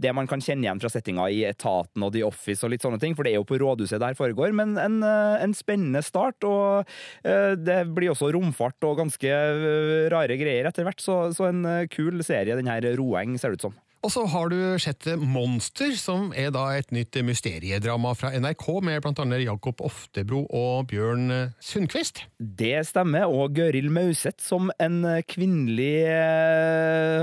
det 0.00 0.14
man 0.16 0.28
kan 0.30 0.42
kjenne 0.44 0.66
igjen 0.66 0.82
fra 0.82 0.92
settinga 0.92 1.28
i 1.32 1.42
Etaten 1.48 2.04
og 2.04 2.14
The 2.14 2.24
Office 2.26 2.64
og 2.66 2.72
litt 2.72 2.84
sånne 2.84 3.00
ting, 3.02 3.16
for 3.18 3.26
det 3.26 3.34
er 3.34 3.40
jo 3.40 3.48
på 3.48 3.58
rådhuset 3.60 4.02
der 4.02 4.16
foregår, 4.18 4.54
men 4.56 4.76
en, 4.80 5.00
eh, 5.02 5.42
en 5.42 5.56
spennende 5.56 6.04
start. 6.04 6.44
og 6.46 6.88
Eh, 7.24 7.54
det 7.56 7.80
blir 7.94 8.12
også 8.12 8.30
romfart 8.34 8.88
og 8.88 8.98
ganske 9.02 9.28
eh, 9.28 10.06
rare 10.12 10.38
greier 10.40 10.68
etter 10.68 10.86
hvert, 10.86 11.02
så, 11.02 11.20
så 11.34 11.50
en 11.50 11.64
kul 11.92 12.22
serie, 12.26 12.56
den 12.58 12.70
her 12.70 12.84
Roeng, 12.98 13.38
ser 13.40 13.56
ut 13.56 13.68
som. 13.68 13.76
Og 13.98 14.12
så 14.14 14.22
har 14.30 14.46
du 14.52 14.58
sett 14.78 15.08
Monster, 15.18 15.90
som 15.98 16.28
er 16.30 16.52
da 16.54 16.68
et 16.78 16.92
nytt 16.94 17.16
mysteriedrama 17.26 18.12
fra 18.14 18.30
NRK, 18.30 18.66
med 18.86 19.06
annet 19.10 19.42
Jakob 19.42 19.80
Oftebro 19.82 20.44
og 20.54 20.86
Bjørn 20.92 21.50
Sundquist. 21.58 22.20
Det 22.38 22.86
stemmer, 22.86 23.26
og 23.26 23.56
Gøril 23.56 23.90
Mauseth 23.90 24.38
som 24.46 24.70
en 24.78 25.00
kvinnelig 25.26 26.06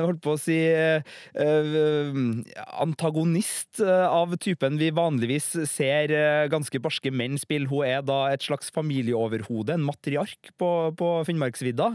holdt 0.04 0.20
på 0.26 0.34
å 0.36 0.42
si 0.42 0.58
antagonist 2.84 3.80
av 3.86 4.36
typen 4.44 4.76
vi 4.82 4.92
vanligvis 4.92 5.54
ser 5.72 6.12
ganske 6.52 6.84
barske 6.84 7.08
menn 7.08 7.40
spille. 7.40 7.72
Hun 7.72 7.88
er 7.88 8.04
da 8.04 8.20
et 8.34 8.44
slags 8.44 8.68
familieoverhode, 8.76 9.78
en 9.80 9.88
matriark 9.88 10.52
på, 10.60 10.74
på 11.00 11.14
Finnmarksvidda, 11.32 11.88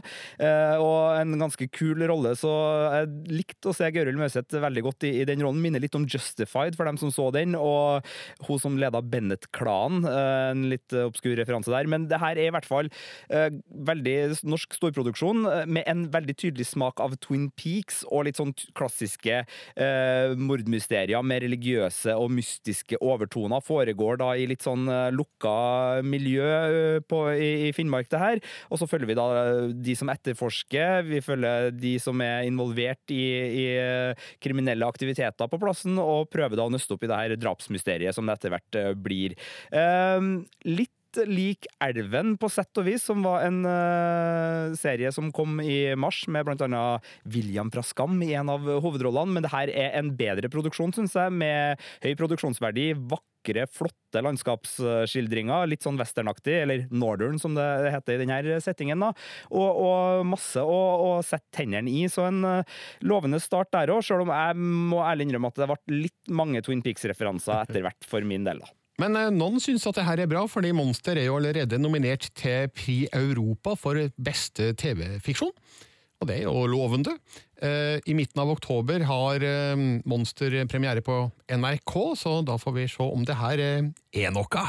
og 0.81 0.99
en 1.21 1.37
ganske 1.45 1.69
kul 1.69 2.01
rolle, 2.09 2.33
så 2.33 2.57
jeg 2.97 3.37
likte 3.43 3.75
å 3.75 3.77
se 3.77 3.93
Gøril 3.93 4.17
Mauseth 4.17 4.57
veldig 4.57 4.70
veldig 4.71 4.87
godt 4.87 5.09
i, 5.09 5.13
i, 5.21 5.27
den 5.29 5.43
rollen. 5.45 5.61
Minner 5.63 5.83
litt 5.83 5.97
om 5.99 6.07
Justified, 6.09 6.79
for 6.79 6.89
dem 6.89 6.99
som 7.01 7.13
så 7.15 7.29
den. 7.35 7.57
Og 7.59 8.07
hun 8.47 8.63
som 8.63 8.79
leda 8.81 9.03
Bennett-klanen. 9.03 10.07
Eh, 10.07 10.51
en 10.51 10.67
litt 10.73 10.95
obskur 10.97 11.37
referanse 11.39 11.73
der. 11.73 11.89
Men 11.91 12.07
det 12.11 12.21
her 12.23 12.39
er 12.39 12.51
i 12.51 12.55
hvert 12.55 12.69
fall 12.69 12.91
uh, 13.33 13.49
veldig 13.91 14.17
norsk 14.49 14.75
storproduksjon, 14.77 15.45
med 15.71 15.87
en 15.91 16.07
veldig 16.13 16.35
tydelig 16.39 16.69
smak 16.71 17.01
av 17.03 17.17
Twin 17.23 17.49
Peaks 17.59 18.03
og 18.09 18.27
litt 18.27 18.39
sånn 18.39 18.53
klassiske 18.77 19.41
eh, 19.43 20.35
mordmysterier 20.39 21.23
med 21.27 21.45
religiøse 21.45 22.15
og 22.19 22.31
mystiske 22.35 22.99
overtoner. 23.03 23.63
Foregår 23.65 24.21
da 24.23 24.33
i 24.39 24.47
litt 24.51 24.65
sånn 24.65 24.89
lukka 25.15 26.01
miljø 26.07 27.01
på, 27.11 27.23
i, 27.35 27.51
i 27.69 27.73
Finnmark, 27.77 28.11
det 28.13 28.23
her. 28.23 28.43
Og 28.71 28.81
så 28.81 28.89
følger 28.91 29.11
vi 29.11 29.19
da 29.19 29.29
de 29.71 29.97
som 29.99 30.11
etterforsker, 30.13 31.05
vi 31.09 31.23
følger 31.25 31.71
de 31.75 31.95
som 32.03 32.21
er 32.25 32.47
involvert 32.49 33.15
i, 33.15 33.25
i 33.65 33.67
kriminelle 34.61 34.87
aktiviteter 34.87 35.49
på 35.49 35.61
plassen, 35.61 35.99
og 35.99 36.31
prøver 36.31 36.59
da 36.59 36.69
å 36.69 36.73
nøste 36.73 36.95
opp 36.95 37.05
i 37.05 37.11
det 37.11 37.21
her 37.21 37.37
drapsmysteriet 37.41 38.17
som 38.17 38.29
det 38.29 38.37
etter 38.37 38.55
hvert 38.55 38.81
eh, 38.81 38.93
blir. 38.95 39.37
Ehm, 39.73 40.45
litt 41.17 41.29
lik 41.29 41.67
Elven, 41.83 42.37
på 42.39 42.49
sett 42.51 42.77
og 42.79 42.87
vis, 42.87 43.03
som 43.05 43.23
var 43.25 43.45
en 43.47 43.65
uh, 43.65 44.75
serie 44.77 45.11
som 45.13 45.31
kom 45.33 45.61
i 45.61 45.95
mars, 45.97 46.27
med 46.29 46.45
bl.a. 46.47 47.01
William 47.25 47.71
fra 47.71 47.83
Skam 47.83 48.21
i 48.23 48.35
en 48.35 48.49
av 48.49 48.61
hovedrollene. 48.61 49.33
Men 49.35 49.43
det 49.45 49.53
her 49.53 49.71
er 49.73 49.99
en 49.99 50.15
bedre 50.17 50.51
produksjon, 50.51 50.93
syns 50.93 51.17
jeg, 51.17 51.33
med 51.33 51.81
høy 52.05 52.15
produksjonsverdi. 52.19 52.93
Vakre, 53.11 53.67
flotte 53.67 54.23
landskapsskildringer. 54.23 55.69
Litt 55.71 55.87
sånn 55.87 56.01
westernaktig, 56.01 56.61
eller 56.63 56.87
northern, 56.91 57.39
som 57.41 57.57
det 57.59 57.93
heter 57.95 58.19
i 58.19 58.25
denne 58.25 58.61
settingen. 58.63 59.01
da, 59.01 59.13
Og, 59.51 59.69
og 59.85 60.27
masse 60.29 60.63
å, 60.63 60.81
å 61.07 61.15
sette 61.27 61.63
tennene 61.63 61.91
i. 61.91 62.05
Så 62.13 62.29
en 62.29 62.45
uh, 62.47 62.83
lovende 63.03 63.41
start 63.43 63.73
der 63.75 63.95
òg, 63.95 64.05
sjøl 64.07 64.27
om 64.27 64.35
jeg 64.35 64.61
må 64.61 65.03
ærlig 65.07 65.29
innrømme 65.29 65.51
at 65.51 65.63
det 65.63 65.73
ble 65.73 66.03
litt 66.07 66.37
mange 66.43 66.63
Twin 66.67 66.85
Peaks-referanser 66.85 67.57
etter 67.65 67.87
hvert 67.87 68.07
for 68.07 68.27
min 68.27 68.47
del. 68.47 68.63
da. 68.63 68.77
Men 69.01 69.17
eh, 69.17 69.31
noen 69.33 69.61
syns 69.63 69.87
at 69.89 69.97
det 69.99 70.07
her 70.07 70.23
er 70.23 70.31
bra, 70.31 70.45
fordi 70.51 70.73
Monster 70.77 71.19
er 71.19 71.31
jo 71.31 71.39
allerede 71.39 71.79
nominert 71.81 72.29
til 72.37 72.69
Pri 72.75 73.03
Europa 73.09 73.77
for 73.79 74.01
beste 74.21 74.73
TV-fiksjon. 74.79 75.55
Og 76.21 76.29
det 76.29 76.37
er 76.37 76.45
jo 76.45 76.67
lovende. 76.69 77.15
Eh, 77.65 77.97
I 78.05 78.17
midten 78.17 78.43
av 78.43 78.53
oktober 78.53 79.07
har 79.09 79.47
eh, 79.47 79.87
Monster 80.09 80.59
premiere 80.69 81.05
på 81.05 81.23
NRK, 81.49 81.97
så 82.21 82.37
da 82.45 82.59
får 82.61 82.77
vi 82.77 82.87
se 82.93 83.07
om 83.07 83.25
det 83.25 83.39
her 83.41 83.65
er 83.65 84.35
noe. 84.35 84.67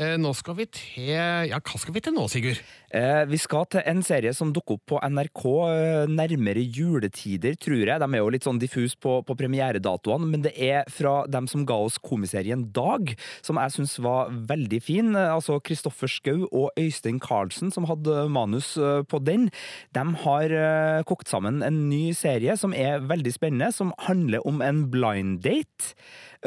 Eh, 0.00 0.14
nå 0.16 0.30
skal 0.32 0.56
vi 0.56 0.64
til 0.72 1.10
Ja, 1.12 1.58
hva 1.60 1.78
skal 1.80 1.92
vi 1.92 2.00
til 2.00 2.14
nå, 2.16 2.24
Sigurd? 2.32 2.62
Eh, 2.92 3.26
vi 3.28 3.36
skal 3.40 3.66
til 3.68 3.82
en 3.88 4.00
serie 4.04 4.32
som 4.32 4.50
dukker 4.52 4.78
opp 4.78 4.84
på 4.88 5.00
NRK 5.04 5.42
eh, 5.68 6.12
nærmere 6.12 6.62
juletider, 6.64 7.58
tror 7.60 7.82
jeg. 7.84 8.00
De 8.00 8.08
er 8.08 8.22
jo 8.22 8.30
litt 8.32 8.46
sånn 8.46 8.60
diffus 8.60 8.94
på, 8.96 9.18
på 9.24 9.36
premieredatoene, 9.36 10.28
men 10.28 10.44
det 10.44 10.54
er 10.56 10.88
fra 10.92 11.26
dem 11.28 11.48
som 11.48 11.66
ga 11.68 11.76
oss 11.84 12.00
komiserien 12.00 12.64
Dag, 12.72 13.12
som 13.44 13.60
jeg 13.60 13.74
syns 13.76 13.98
var 14.00 14.32
veldig 14.48 14.80
fin. 14.84 15.12
Altså 15.16 15.58
Kristoffer 15.60 16.08
Schou 16.08 16.46
og 16.48 16.72
Øystein 16.80 17.20
Carlsen, 17.20 17.72
som 17.72 17.88
hadde 17.88 18.26
manus 18.32 18.74
eh, 18.80 19.04
på 19.04 19.20
den. 19.20 19.50
De 19.92 20.08
har 20.24 20.56
eh, 20.56 21.04
kokt 21.08 21.32
sammen 21.32 21.60
en 21.64 21.84
ny 21.92 22.14
serie 22.16 22.56
som 22.60 22.72
er 22.72 23.04
veldig 23.12 23.36
spennende, 23.36 23.72
som 23.76 23.92
handler 24.08 24.44
om 24.48 24.64
en 24.64 24.86
blind 24.92 25.42
date. 25.44 25.92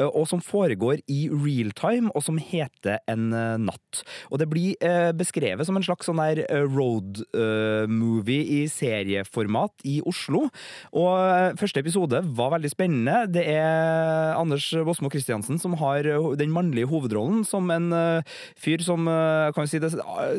Eh, 0.00 0.10
og 0.12 0.26
som 0.30 0.42
foregår 0.44 1.02
i 1.12 1.26
real 1.32 1.72
time, 1.76 2.12
og 2.14 2.24
som 2.24 2.38
heter 2.40 3.00
En 3.10 3.32
eh, 3.34 3.56
natt. 3.60 4.02
Og 4.30 4.40
det 4.40 4.48
blir 4.50 4.76
eh, 4.84 5.10
beskrevet 5.16 5.66
som 5.66 5.78
en 5.78 5.84
slags 5.84 6.06
sånn 6.06 6.20
der 6.20 6.42
road 6.70 7.18
movie 7.90 8.44
i 8.56 8.58
serieformat 8.70 9.84
i 9.88 9.98
Oslo. 10.06 10.46
Og 10.96 11.56
første 11.60 11.80
episode 11.82 12.20
var 12.38 12.52
veldig 12.54 12.70
spennende. 12.72 13.16
Det 13.32 13.42
er 13.50 14.36
Anders 14.36 14.68
Bosmo 14.86 15.10
Christiansen 15.12 15.60
som 15.60 15.76
har 15.80 16.06
den 16.38 16.52
mannlige 16.54 16.88
hovedrollen 16.90 17.44
som 17.48 17.68
en 17.74 17.90
fyr 18.60 18.82
som 18.84 19.08
kan 19.56 19.68
si 19.68 19.80
det, 19.82 19.92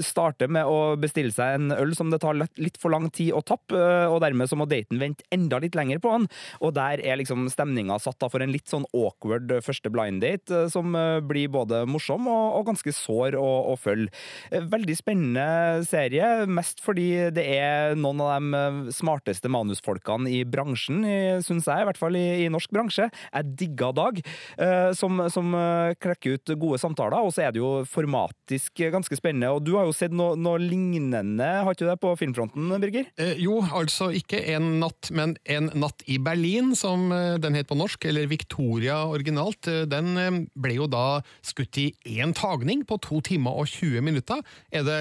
starter 0.05 0.51
med 0.51 0.69
å 0.69 0.95
bestille 0.99 1.33
seg 1.35 1.57
en 1.57 1.75
øl 1.75 1.93
som 1.97 2.11
det 2.13 2.21
tar 2.23 2.39
litt 2.39 2.79
for 2.81 2.93
lang 2.93 3.09
tid 3.13 3.33
å 3.35 3.43
tappe, 3.45 3.77
og 4.07 4.21
dermed 4.23 4.49
så 4.49 4.59
må 4.59 4.67
daten 4.69 5.01
vente 5.01 5.27
enda 5.33 5.61
litt 5.63 5.77
lenger 5.77 6.01
på 6.03 6.13
han. 6.15 6.29
Og 6.63 6.75
der 6.77 7.03
er 7.03 7.19
liksom 7.21 7.47
stemninga 7.53 7.99
satt 8.01 8.19
da 8.23 8.31
for 8.31 8.43
en 8.43 8.53
litt 8.53 8.71
sånn 8.71 8.87
awkward 8.95 9.46
første 9.65 9.91
blind 9.93 10.21
date, 10.23 10.65
som 10.73 10.95
blir 11.27 11.51
både 11.53 11.83
morsom 11.89 12.27
og, 12.29 12.59
og 12.59 12.67
ganske 12.71 12.93
sår 12.95 13.37
å, 13.39 13.47
å 13.73 13.75
følge. 13.79 14.11
Eh, 14.51 14.65
Veldig 14.67 14.95
spennende 14.99 15.83
serie, 15.87 16.45
mest 16.51 16.81
fordi 16.83 17.31
det 17.33 17.45
er 17.57 17.95
noen 17.97 18.21
av 18.23 18.33
de 18.35 18.59
eh, 18.59 18.79
smarteste 18.95 19.49
manusfolkene 19.51 20.29
i 20.31 20.41
bransjen, 20.47 21.01
syns 21.45 21.67
jeg, 21.69 21.83
i 21.83 21.87
hvert 21.87 21.99
fall 21.99 22.17
i, 22.19 22.25
i 22.43 22.49
norsk 22.51 22.73
bransje. 22.75 23.07
Jeg 23.31 23.53
digga 23.57 23.91
Dag, 23.97 24.19
eh, 24.61 24.91
som, 24.97 25.23
som 25.33 25.53
eh, 25.57 25.95
klekker 26.03 26.37
ut 26.37 26.53
gode 26.59 26.79
samtaler, 26.81 27.23
og 27.23 27.33
så 27.33 27.47
er 27.47 27.55
det 27.55 27.61
jo 27.61 27.71
formatisk 27.89 28.83
ganske 28.93 29.17
spennende. 29.17 29.53
Og 29.55 29.63
du 29.65 29.73
har 29.77 29.87
jo 29.87 29.95
sett 29.95 30.13
noe, 30.15 30.35
noe 30.37 30.59
lignende, 30.61 31.47
har 31.63 31.71
ikke 31.73 31.85
du 31.85 31.91
det, 31.91 31.97
på 32.03 32.13
filmfronten, 32.19 32.69
Birger? 32.83 33.07
Eh, 33.17 33.39
jo, 33.41 33.61
altså 33.65 34.11
ikke 34.15 34.43
En 34.57 34.77
natt, 34.81 35.09
men 35.15 35.33
En 35.49 35.69
natt 35.79 36.03
i 36.09 36.17
Berlin, 36.21 36.73
som 36.77 37.07
eh, 37.15 37.37
den 37.41 37.57
het 37.57 37.69
på 37.69 37.77
norsk, 37.79 38.05
eller 38.09 38.29
Victoria 38.29 38.99
originalt. 39.07 39.36
Eh, 39.37 39.85
Den 39.89 40.17
eh, 40.17 40.39
ble 40.57 40.77
jo 40.77 40.87
da 40.89 41.21
skutt 41.45 41.77
i 41.81 41.87
én 42.17 42.33
tagning 42.37 42.83
på 42.87 42.97
to 43.03 43.21
timer 43.21 43.57
og 43.61 43.67
20 43.69 44.01
minutter. 44.05 44.41
Er 44.71 44.85
det 44.87 44.99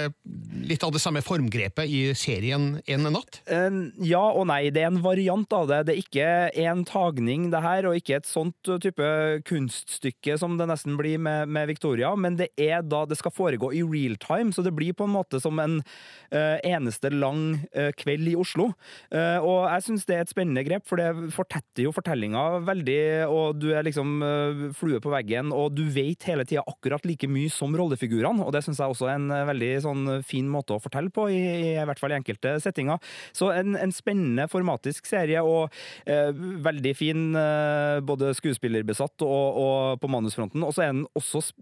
litt 0.67 0.83
av 0.85 0.93
det 0.95 1.01
samme 1.03 1.23
formgrepet 1.25 1.87
i 1.87 2.13
serien 2.17 2.81
En 2.87 3.07
natt? 3.13 3.41
Eh, 3.47 3.69
Ja 4.07 4.23
og 4.31 4.47
nei, 4.49 4.69
det 4.73 4.83
er 4.83 4.91
en 4.91 5.01
variant 5.03 5.51
av 5.53 5.67
det. 5.71 5.81
Det 5.87 5.95
er 5.95 6.03
ikke 6.03 6.29
en 6.67 6.83
tagning, 6.87 7.49
det 7.51 7.61
her, 7.63 7.87
og 7.87 7.97
ikke 7.97 8.17
et 8.19 8.29
sånt 8.29 8.55
type 8.83 9.07
kunststykke 9.47 10.37
som 10.39 10.57
det 10.59 10.67
nesten 10.69 10.97
blir 10.99 11.19
med, 11.21 11.49
med 11.49 11.67
Victoria, 11.69 12.13
men 12.15 12.37
det 12.39 12.49
er 12.57 12.83
da 12.85 13.05
det 13.07 13.17
skal 13.19 13.33
foregå 13.33 13.71
i 13.75 13.83
real 13.85 14.17
time, 14.21 14.53
så 14.53 14.63
det 14.65 14.73
blir 14.75 14.95
på 14.97 15.07
en 15.07 15.13
måte 15.15 15.39
som 15.41 15.59
en 15.61 15.79
eneste 16.31 17.09
lang 17.13 17.61
kveld 17.97 18.27
i 18.31 18.35
Oslo. 18.39 18.69
Og 19.11 19.59
jeg 19.71 19.85
syns 19.85 20.05
det 20.07 20.17
er 20.17 20.25
et 20.25 20.31
spennende 20.33 20.63
grep, 20.67 20.85
for 20.89 20.99
det 20.99 21.31
fortetter 21.35 21.85
jo 21.85 21.93
fortellinga 21.95 22.43
veldig, 22.67 22.99
og 23.31 23.59
du 23.61 23.69
er 23.73 23.85
liksom 23.87 24.19
flue 24.77 25.01
på 25.03 25.11
veggen, 25.13 25.51
og 25.55 25.75
du 25.77 25.83
vet 25.93 26.27
hele 26.29 26.45
tida 26.47 26.63
akkurat 26.67 27.05
like 27.07 27.29
mye 27.31 27.51
som 27.53 27.75
rollefigurene, 27.77 28.43
og 28.45 28.53
det 28.55 28.63
syns 28.65 28.81
jeg 28.81 28.93
også 28.93 29.09
er 29.09 29.17
en 29.17 29.31
eh, 29.33 29.45
veldig 29.49 29.71
sånn 29.85 30.03
fin 30.27 30.47
måte 30.51 30.75
å 30.75 30.81
fortelle 30.83 31.11
på, 31.13 31.27
i, 31.33 31.41
i 31.73 31.85
hvert 31.87 32.01
fall 32.01 32.13
i 32.13 32.17
enkelte 32.19 32.57
settinger. 32.63 33.01
Så 33.35 33.51
en, 33.53 33.75
en 33.79 33.93
spennende 33.95 34.47
formatisk 34.51 35.07
serie, 35.09 35.41
og 35.43 35.73
eh, 36.09 36.31
veldig 36.65 36.93
fin 36.97 37.27
eh, 37.37 37.99
både 38.05 38.33
skuespillerbesatt 38.37 39.25
og, 39.25 39.61
og 39.61 40.01
på 40.01 40.11
manusfronten. 40.11 40.63
Og 40.65 40.75
så 40.75 40.87
er 40.87 40.95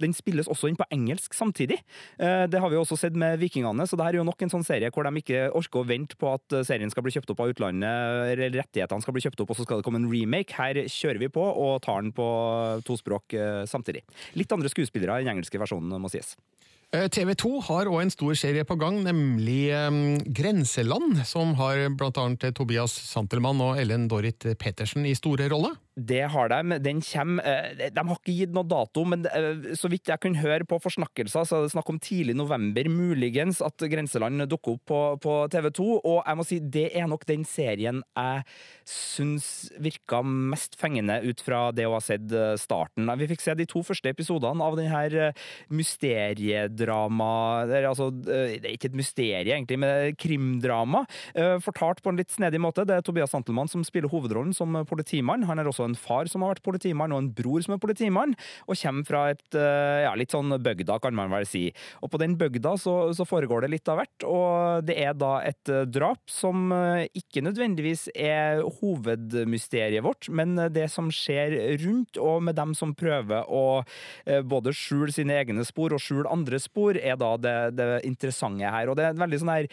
den 0.01 0.15
spilles 0.15 0.49
også 0.51 0.69
inn 0.71 0.79
på 0.79 0.87
engelsk 0.93 1.35
samtidig. 1.37 1.81
Eh, 2.19 2.45
det 2.51 2.61
har 2.61 2.71
vi 2.71 2.79
også 2.79 2.97
sett 2.99 3.17
med 3.17 3.39
Vikingene, 3.41 3.87
så 3.87 3.97
det 3.97 4.07
her 4.07 4.17
er 4.17 4.21
jo 4.21 4.27
nok 4.27 4.45
en 4.45 4.53
sånn 4.53 4.67
serie 4.67 4.91
hvor 4.93 5.07
de 5.07 5.21
ikke 5.21 5.47
orker 5.55 5.81
å 5.81 5.87
vente 5.87 6.17
på 6.19 6.31
at 6.33 6.55
eh, 6.55 6.65
serien 6.67 6.91
skal 6.91 7.05
bli 7.05 7.13
kjøpt 7.15 7.33
opp 7.33 7.43
av 7.45 7.53
utlandet, 7.53 8.33
eller 8.33 8.53
rettighetene 8.59 9.05
skal 9.05 9.15
bli 9.15 9.25
kjøpt 9.25 9.43
opp, 9.43 9.53
og 9.53 9.59
så 9.59 9.67
skal 9.67 9.81
det 9.81 9.87
komme 9.87 10.01
en 10.01 10.09
remake. 10.11 10.55
Her 10.55 10.81
kjører 10.91 11.21
vi 11.21 11.31
på 11.33 11.43
og 11.45 11.81
tar 11.85 12.03
den 12.03 12.13
på 12.15 12.25
to 12.85 12.97
språk 12.99 13.35
eh, 13.37 13.63
samtidig. 13.69 14.03
Litt 14.39 14.51
andre 14.55 14.71
skuespillere 14.71 15.19
i 15.21 15.25
den 15.25 15.35
engelske 15.35 15.61
versjonen, 15.61 15.95
må 16.01 16.11
sies. 16.11 16.35
Eh, 16.95 17.07
TV 17.11 17.33
2 17.35 17.49
har 17.67 17.89
òg 17.91 18.03
en 18.03 18.11
stor 18.13 18.35
serie 18.39 18.63
på 18.67 18.77
gang, 18.79 19.01
nemlig 19.03 19.67
eh, 19.73 19.95
Grenseland, 20.37 21.25
som 21.27 21.55
har 21.59 21.81
annet 22.21 22.45
Tobias 22.55 22.93
Santelmann 23.09 23.59
og 23.63 23.79
Ellen 23.81 24.07
Dorrit 24.11 24.45
Petersen 24.61 25.07
i 25.07 25.15
store 25.17 25.49
roller. 25.51 25.75
Det 25.95 26.25
har 26.27 26.49
de. 26.51 26.77
Den 26.83 26.99
kommer 26.99 27.45
eh, 27.47 27.89
De 27.91 28.03
har 28.03 28.17
ikke 28.19 28.35
gitt 28.35 28.53
noe 28.55 28.67
dato, 28.67 29.05
men 29.07 29.25
eh, 29.29 29.75
så 29.79 29.87
vidt 29.91 30.11
jeg 30.11 30.21
kunne 30.23 30.43
høre 30.43 30.67
på 30.67 30.79
forsnakkelser, 30.83 31.47
så 31.47 31.57
er 31.57 31.65
det 31.65 31.73
snakk 31.73 31.89
om 31.91 31.99
tidlig 32.03 32.35
november, 32.37 32.89
muligens, 32.91 33.61
at 33.65 33.79
Grenseland 33.91 34.43
dukker 34.51 34.75
opp 34.75 34.85
på, 34.91 35.01
på 35.23 35.35
TV 35.51 35.69
2. 35.79 35.89
Og 35.97 36.19
jeg 36.21 36.39
må 36.39 36.47
si, 36.47 36.59
det 36.59 36.89
er 36.95 37.07
nok 37.11 37.23
den 37.27 37.47
serien 37.47 38.03
jeg 38.15 38.43
syns 38.85 39.49
virka 39.81 40.21
mest 40.21 40.75
fengende 40.77 41.17
ut 41.25 41.41
fra 41.41 41.71
det 41.75 41.87
å 41.89 41.95
ha 41.95 42.01
sett 42.03 42.27
starten. 42.61 43.09
Vi 43.17 43.29
fikk 43.31 43.41
se 43.41 43.55
de 43.57 43.65
to 43.69 43.81
første 43.85 44.11
episodene 44.11 44.61
av 44.61 44.75
denne 44.77 45.31
den 45.71 46.84
her 46.91 47.67
det 47.69 47.77
er, 47.79 47.87
altså, 47.89 48.09
Det 48.11 48.61
er 48.61 48.73
ikke 48.73 48.89
et 48.91 48.97
mysterie, 48.97 49.53
egentlig, 49.55 49.79
men 49.81 50.15
krimdrama. 50.19 51.05
Fortalt 51.63 52.01
på 52.03 52.11
en 52.11 52.19
litt 52.19 52.33
snedig 52.33 52.59
måte. 52.61 52.85
Det 52.87 52.95
er 52.97 53.05
Tobias 53.05 53.31
Santelmann 53.33 53.69
som 53.71 53.83
spiller 53.87 54.11
hovedrollen 54.11 54.53
som 54.55 54.75
politimann. 54.87 55.45
Han 55.49 55.59
er 55.59 55.69
også 55.69 55.87
en 55.87 55.97
far 55.97 56.29
som 56.31 56.43
har 56.45 56.55
vært 56.55 56.65
politimann, 56.65 57.13
og 57.15 57.23
en 57.23 57.31
bror 57.35 57.63
som 57.65 57.75
er 57.75 57.81
politimann, 57.81 58.35
og 58.67 58.79
kommer 58.79 59.07
fra 59.07 59.23
et 59.33 59.57
ja, 59.57 60.13
litt 60.17 60.33
sånn 60.33 60.55
bygda, 60.61 60.99
kan 61.03 61.15
man 61.17 61.31
vel 61.33 61.47
si. 61.49 61.67
Og 62.01 62.11
på 62.13 62.21
den 62.21 62.37
bygda 62.39 62.75
så, 62.81 62.95
så 63.15 63.27
foregår 63.27 63.65
det 63.65 63.71
litt 63.75 63.91
av 63.91 64.01
hvert, 64.01 64.27
og 64.27 64.85
det 64.87 64.97
er 65.01 65.15
da 65.17 65.33
et 65.45 65.73
drap 65.91 66.21
som 66.31 66.69
ikke 67.15 67.43
nødvendigvis 67.45 68.07
er 68.15 68.63
hovedmysteriet 68.79 70.05
vårt, 70.05 70.29
men 70.29 70.55
det 70.73 70.87
som 70.93 71.11
skjer 71.13 71.77
rundt, 71.85 72.19
og 72.21 72.43
med 72.45 72.57
dem 72.59 72.75
som 72.77 72.95
prøver 72.97 73.47
å 73.49 73.65
både 74.45 74.73
skjule 74.75 75.13
sine 75.15 75.37
egne 75.41 75.65
spor 75.67 75.95
og 75.95 76.01
skjule 76.03 76.31
andre 76.31 76.59
spor, 76.61 76.74
er 76.75 77.15
da 77.19 77.37
det, 77.41 77.77
det 77.77 78.05
interessante 78.07 78.71
her. 78.71 78.89
Og 78.89 78.95
det 78.97 79.03
er 79.05 79.11
en 79.15 79.23
veldig 79.23 79.39
sånn 79.41 79.53
her 79.53 79.65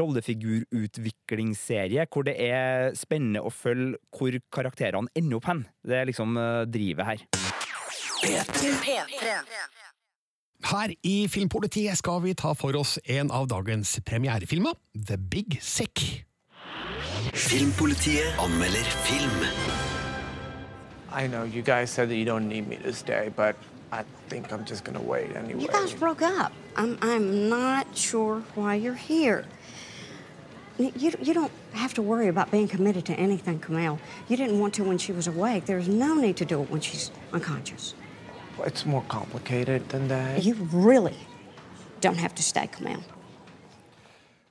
rollefigurutviklingsserie 0.00 2.02
hvor 2.12 2.22
det 2.28 2.36
er 2.44 2.94
spennende 2.98 3.40
å 3.42 3.50
følge 3.52 3.96
hvor 4.12 4.32
karakterene 4.52 5.08
ender 5.18 5.36
opp 5.38 5.46
hen. 5.50 5.62
Det 5.82 5.96
er 5.98 6.06
liksom 6.10 6.28
uh, 6.38 6.62
drivet 6.68 7.04
her. 7.08 7.18
Her 10.62 10.88
i 11.02 11.26
Filmpolitiet 11.26 11.98
skal 11.98 12.22
vi 12.22 12.38
ta 12.38 12.54
for 12.54 12.70
oss 12.78 12.98
en 13.10 13.34
av 13.34 13.50
dagens 13.50 13.98
premierefilmer, 14.06 14.78
The 14.94 15.18
Big 15.18 15.58
Sick. 15.60 16.22
Filmpolitiet 17.32 18.38
anmelder 18.38 18.84
film. 19.02 19.46
I 21.14 21.26
know 21.26 21.44
you 21.44 21.62
guys 21.62 21.90
said 21.90 22.08
that 22.08 22.16
you 22.16 22.24
don't 22.24 22.48
need 22.48 22.68
me 22.68 22.76
this 22.76 23.02
day, 23.02 23.30
but 23.36 23.56
I 23.92 24.04
think 24.28 24.50
I'm 24.50 24.64
just 24.64 24.84
gonna 24.84 25.02
wait 25.02 25.36
anyway. 25.36 25.60
You 25.60 25.68
guys 25.68 25.92
broke 25.92 26.22
up. 26.22 26.52
I'm, 26.76 26.98
I'm 27.02 27.50
not 27.50 27.94
sure 27.94 28.42
why 28.54 28.76
you're 28.76 28.94
here. 28.94 29.44
You, 30.78 31.12
you 31.20 31.34
don't 31.34 31.52
have 31.74 31.92
to 31.94 32.02
worry 32.02 32.28
about 32.28 32.50
being 32.50 32.66
committed 32.66 33.04
to 33.06 33.12
anything, 33.12 33.58
Camille. 33.58 34.00
You 34.28 34.38
didn't 34.38 34.58
want 34.58 34.72
to 34.74 34.84
when 34.84 34.96
she 34.96 35.12
was 35.12 35.26
awake. 35.26 35.66
There's 35.66 35.86
no 35.86 36.14
need 36.14 36.38
to 36.38 36.46
do 36.46 36.62
it 36.62 36.70
when 36.70 36.80
she's 36.80 37.10
unconscious. 37.34 37.94
It's 38.60 38.86
more 38.86 39.04
complicated 39.08 39.90
than 39.90 40.08
that. 40.08 40.42
You 40.42 40.54
really 40.72 41.16
don't 42.00 42.16
have 42.16 42.34
to 42.36 42.42
stay, 42.42 42.68
Camille. 42.68 43.04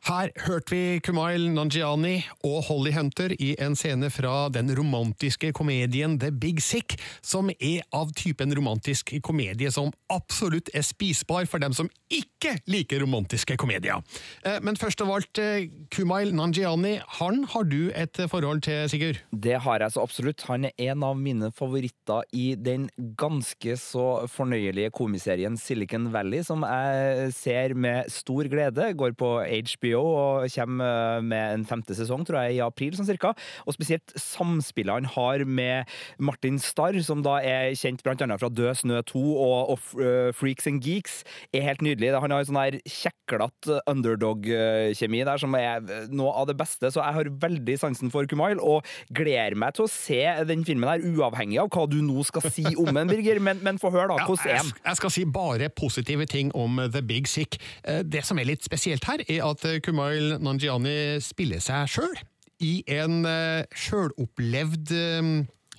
Her 0.01 0.31
hørte 0.47 0.73
vi 0.73 0.99
Kumail 1.05 1.43
Nanjiani 1.53 2.23
og 2.47 2.63
Holly 2.65 2.89
Hunter 2.95 3.35
i 3.37 3.51
en 3.61 3.75
scene 3.77 4.07
fra 4.09 4.47
den 4.49 4.71
romantiske 4.73 5.51
komedien 5.53 6.15
The 6.19 6.31
Big 6.33 6.57
Sick, 6.65 6.95
som 7.21 7.51
er 7.53 7.83
av 7.93 8.09
typen 8.17 8.49
romantisk 8.57 9.11
komedie 9.21 9.69
som 9.71 9.91
absolutt 10.09 10.71
er 10.73 10.81
spisbar 10.87 11.45
for 11.45 11.61
dem 11.61 11.75
som 11.77 11.89
ikke 12.09 12.55
liker 12.65 13.03
romantiske 13.05 13.53
komedier. 13.61 14.01
Eh, 14.43 14.57
Men 14.65 14.75
først 14.75 15.03
av 15.05 15.11
alt, 15.13 15.37
eh, 15.37 15.69
Kumail 15.93 16.33
Nanjiani, 16.33 16.95
han 17.21 17.43
har 17.53 17.63
du 17.69 17.91
et 17.93 18.17
forhold 18.27 18.63
til, 18.65 18.89
Sigurd? 18.89 19.21
Det 19.31 19.61
har 19.61 19.79
jeg 19.85 19.91
så 19.93 20.01
absolutt. 20.01 20.41
Han 20.49 20.65
er 20.65 20.71
en 20.89 21.03
av 21.03 21.15
mine 21.15 21.51
favoritter 21.53 22.23
i 22.33 22.55
den 22.55 22.89
ganske 22.97 23.77
så 23.77 24.25
fornøyelige 24.27 24.89
komiserien 24.97 25.59
Silicon 25.61 26.09
Valley, 26.11 26.41
som 26.41 26.65
jeg 26.65 27.31
ser 27.37 27.75
med 27.75 28.09
stor 28.09 28.49
glede. 28.49 28.95
Går 28.97 29.13
på 29.13 29.31
HBO 29.45 29.90
og 29.99 30.47
kommer 30.53 31.21
med 31.25 31.57
en 31.59 31.65
femte 31.67 31.95
sesong, 31.97 32.23
tror 32.27 32.41
jeg, 32.45 32.57
i 32.57 32.63
april 32.63 32.95
sånn 32.97 33.09
cirka. 33.09 33.33
Og 33.65 33.75
spesielt 33.75 34.13
samspillet 34.19 35.01
han 35.01 35.09
har 35.15 35.45
med 35.45 35.89
Martin 36.21 36.59
Starr, 36.61 36.97
som 37.05 37.23
da 37.25 37.39
er 37.43 37.75
kjent 37.77 38.03
blant 38.05 38.21
annet 38.23 38.41
fra 38.41 38.49
Død 38.51 38.81
snø 38.83 39.01
2 39.11 39.21
og, 39.21 39.73
og 39.73 39.87
uh, 39.99 40.29
Freaks 40.35 40.67
and 40.69 40.83
Geeks, 40.85 41.21
er 41.55 41.65
helt 41.65 41.83
nydelig. 41.85 42.13
Han 42.21 42.33
har 42.33 42.43
jo 42.43 42.51
sånn 42.51 42.61
her 42.61 42.79
kjeklete 42.85 43.79
underdog-kjemi 43.89 45.23
der 45.27 45.41
som 45.41 45.55
er 45.57 45.83
noe 46.11 46.33
av 46.41 46.47
det 46.49 46.57
beste, 46.59 46.91
så 46.91 47.01
jeg 47.03 47.17
har 47.17 47.31
veldig 47.41 47.77
sansen 47.81 48.11
for 48.13 48.27
Kumail 48.29 48.61
og 48.61 48.87
gleder 49.15 49.57
meg 49.59 49.75
til 49.77 49.87
å 49.87 49.91
se 49.91 50.21
den 50.49 50.65
filmen 50.67 50.89
her, 50.89 51.03
uavhengig 51.03 51.59
av 51.61 51.71
hva 51.73 51.87
du 51.89 51.99
nå 52.05 52.23
skal 52.27 52.45
si 52.51 52.65
om 52.75 52.91
den, 52.93 53.09
Birger. 53.11 53.41
Men, 53.43 53.61
men 53.65 53.79
få 53.81 53.91
høre, 53.93 54.11
da. 54.13 54.25
Hvordan 54.27 54.51
er 54.53 54.61
den? 54.61 54.73
jeg 54.85 54.99
skal 55.01 55.13
si 55.13 55.25
bare 55.25 55.69
positive 55.73 56.25
ting 56.29 56.51
om 56.57 56.79
The 56.93 57.01
Big 57.05 57.27
Sick. 57.31 57.57
Eh, 57.83 58.01
Det 58.05 58.23
som 58.27 58.39
er 58.39 58.47
litt 58.49 58.63
spesielt 58.65 59.05
her, 59.09 59.23
er 59.27 59.43
at 59.47 59.65
eh, 59.67 59.80
Kumail 59.83 60.37
Nanjiani 60.41 61.19
spiller 61.23 61.63
seg 61.63 61.89
sjøl 61.91 62.19
i 62.61 62.77
en 62.99 63.23
eh, 63.25 63.65
sjølopplevd 63.73 64.93
eh, 64.93 65.31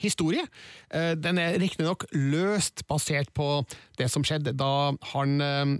historie. 0.02 0.42
Eh, 0.90 1.12
Den 1.14 1.38
er 1.38 1.58
riktignok 1.62 2.08
løst 2.10 2.82
basert 2.90 3.30
på 3.36 3.62
det 4.00 4.08
som 4.10 4.24
skjedde 4.26 4.54
da 4.58 4.90
han 5.12 5.36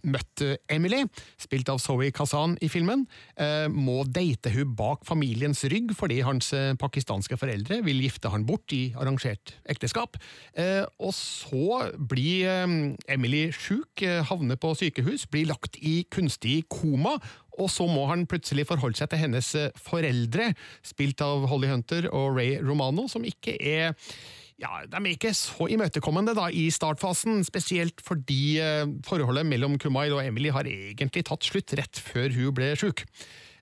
møtte 0.06 0.58
Emily, 0.70 1.00
spilt 1.40 1.70
av 1.72 1.80
Zoe 1.82 2.12
Kazan 2.14 2.54
i 2.62 2.68
filmen, 2.70 3.06
må 3.72 4.04
date 4.06 4.52
hun 4.52 4.76
bak 4.78 5.02
familiens 5.08 5.64
rygg 5.72 5.90
fordi 5.98 6.20
hans 6.22 6.52
pakistanske 6.78 7.38
foreldre 7.40 7.80
vil 7.82 8.02
gifte 8.04 8.30
han 8.30 8.44
bort 8.46 8.70
i 8.76 8.92
arrangert 8.94 9.56
ekteskap. 9.72 10.20
Og 11.00 11.10
så 11.16 11.80
blir 11.96 12.52
Emily 13.10 13.46
sjuk, 13.56 14.04
havner 14.28 14.60
på 14.60 14.74
sykehus, 14.78 15.24
blir 15.32 15.48
lagt 15.50 15.80
i 15.80 16.02
kunstig 16.12 16.60
koma, 16.70 17.16
og 17.60 17.70
så 17.72 17.86
må 17.90 18.06
han 18.10 18.26
plutselig 18.30 18.66
forholde 18.68 18.98
seg 19.00 19.10
til 19.12 19.24
hennes 19.24 19.50
eh, 19.58 19.72
foreldre, 19.88 20.52
spilt 20.86 21.20
av 21.24 21.48
Holly 21.50 21.72
Hunter 21.72 22.08
og 22.12 22.38
Ray 22.38 22.56
Romano, 22.62 23.08
som 23.10 23.26
ikke 23.28 23.56
er 23.58 23.92
ja, 24.62 24.84
de 24.86 24.98
er 24.98 25.14
ikke 25.16 25.32
så 25.34 25.66
imøtekommende 25.74 26.36
da 26.38 26.46
i 26.54 26.68
startfasen, 26.70 27.40
spesielt 27.46 28.02
fordi 28.04 28.58
eh, 28.62 28.84
forholdet 29.06 29.48
mellom 29.48 29.78
Kumail 29.80 30.14
og 30.14 30.22
Emily 30.24 30.52
har 30.54 30.68
egentlig 30.70 31.24
tatt 31.26 31.48
slutt 31.48 31.74
rett 31.78 31.98
før 31.98 32.30
hun 32.36 32.54
ble 32.54 32.72
sjuk. 32.78 33.02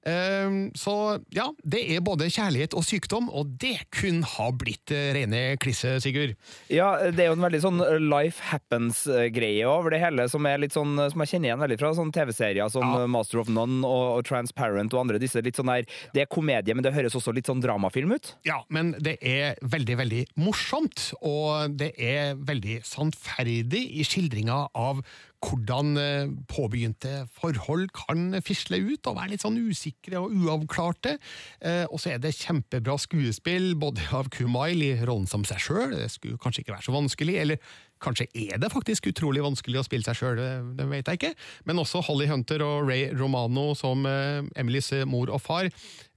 Ehm, 0.08 0.70
Så 0.74 0.92
ja, 1.34 1.50
det 1.62 1.82
er 1.92 2.00
både 2.00 2.30
kjærlighet 2.32 2.74
og 2.78 2.84
sykdom, 2.86 3.28
og 3.36 3.52
det 3.60 3.76
kunne 3.92 4.24
ha 4.24 4.48
blitt 4.56 4.92
eh, 4.94 5.10
rene 5.16 5.42
klisse, 5.60 5.98
Sigurd. 6.00 6.36
Ja, 6.72 7.10
det 7.10 7.24
er 7.24 7.30
jo 7.30 7.36
en 7.36 7.44
veldig 7.44 7.60
sånn 7.64 7.82
life 8.08 8.40
happens-greie 8.50 9.66
over 9.68 9.92
det 9.94 10.00
hele, 10.00 10.26
som 10.32 10.46
er 10.48 10.62
litt 10.62 10.76
sånn, 10.76 10.94
som 11.12 11.24
jeg 11.24 11.34
kjenner 11.34 11.50
igjen 11.50 11.62
veldig 11.64 11.78
fra 11.82 11.92
sånn 11.98 12.12
TV-serier 12.14 12.72
som 12.72 12.96
Master 13.12 13.42
of 13.42 13.50
None 13.52 13.82
og, 13.86 14.06
og 14.18 14.24
Transparent 14.28 14.94
og 14.96 15.04
andre. 15.04 15.20
disse 15.20 15.42
litt 15.44 15.58
sånn 15.60 15.70
der, 15.72 15.84
Det 16.14 16.24
er 16.24 16.30
komedie, 16.32 16.74
men 16.74 16.84
det 16.86 16.94
høres 16.96 17.16
også 17.18 17.34
litt 17.36 17.50
sånn 17.50 17.60
dramafilm 17.62 18.14
ut. 18.16 18.34
Ja, 18.48 18.62
men 18.68 18.94
det 18.98 19.18
er 19.20 19.58
veldig, 19.62 19.98
veldig 20.00 20.24
morsomt, 20.40 21.10
og 21.20 21.76
det 21.76 21.92
er 22.00 22.34
veldig 22.36 22.80
sannferdig 22.86 23.84
i 24.00 24.06
skildringa 24.06 24.62
av 24.74 25.02
hvordan 25.40 25.94
eh, 26.00 26.32
påbegynte 26.50 27.24
forhold 27.40 27.88
kan 27.96 28.34
fisle 28.44 28.80
ut 28.84 29.08
og 29.08 29.16
være 29.16 29.32
litt 29.32 29.44
sånn 29.44 29.56
usikre 29.56 30.20
og 30.20 30.34
uavklarte. 30.36 31.16
Eh, 31.60 31.84
Og 31.90 32.00
så 32.00 32.14
er 32.14 32.18
det 32.22 32.34
kjempebra 32.36 32.98
skuespill, 33.00 33.72
både 33.80 34.04
av 34.12 34.28
Kumail 34.32 34.82
i 34.84 34.92
rollen 35.00 35.26
som 35.30 35.44
seg 35.48 35.62
sjøl, 35.64 35.96
det 35.96 36.10
skulle 36.12 36.40
kanskje 36.40 36.64
ikke 36.64 36.76
være 36.76 36.88
så 36.88 36.96
vanskelig, 36.96 37.38
eller 37.40 37.72
kanskje 38.02 38.28
er 38.34 38.60
det 38.60 38.72
faktisk 38.72 39.10
utrolig 39.10 39.42
vanskelig 39.44 39.80
å 39.80 39.86
spille 39.86 40.06
seg 40.06 40.18
sjøl, 40.18 40.40
det, 40.40 40.50
det 40.78 40.86
vet 40.90 41.10
jeg 41.10 41.20
ikke, 41.20 41.34
men 41.68 41.82
også 41.82 42.02
Holly 42.06 42.28
Hunter 42.30 42.64
og 42.64 42.88
Ray 42.88 43.10
Romano 43.16 43.70
som 43.78 44.06
eh, 44.08 44.40
Emilys 44.60 44.92
mor 45.08 45.30
og 45.32 45.42
far. 45.44 45.68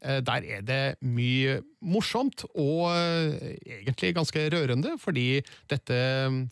Eh, 0.04 0.20
Der 0.24 0.48
er 0.58 0.64
det 0.66 0.82
mye 1.04 1.60
morsomt, 1.84 2.46
og 2.56 2.94
eh, 2.96 3.58
egentlig 3.82 4.14
ganske 4.16 4.46
rørende, 4.54 4.96
fordi 5.02 5.42
dette 5.72 5.98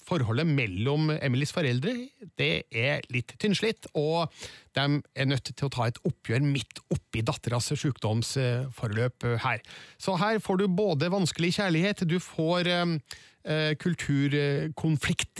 forholdet 0.07 0.47
mellom 0.49 1.11
Emilys 1.19 1.53
foreldre 1.55 1.95
det 2.39 2.67
er 2.71 3.07
litt 3.13 3.35
tynnslitt, 3.39 3.87
og 3.95 4.31
de 4.75 5.01
er 5.15 5.27
nødt 5.27 5.51
til 5.51 5.67
å 5.67 5.71
ta 5.71 5.87
et 5.89 5.99
oppgjør 6.07 6.43
midt 6.45 6.83
oppi 6.93 7.23
datteras 7.27 7.71
sykdomsforløp 7.75 9.27
her. 9.43 9.63
Så 9.99 10.15
her 10.19 10.39
får 10.43 10.61
du 10.61 10.67
både 10.71 11.11
vanskelig 11.11 11.55
kjærlighet, 11.59 12.05
du 12.07 12.19
får 12.23 12.71
eh, 13.45 13.73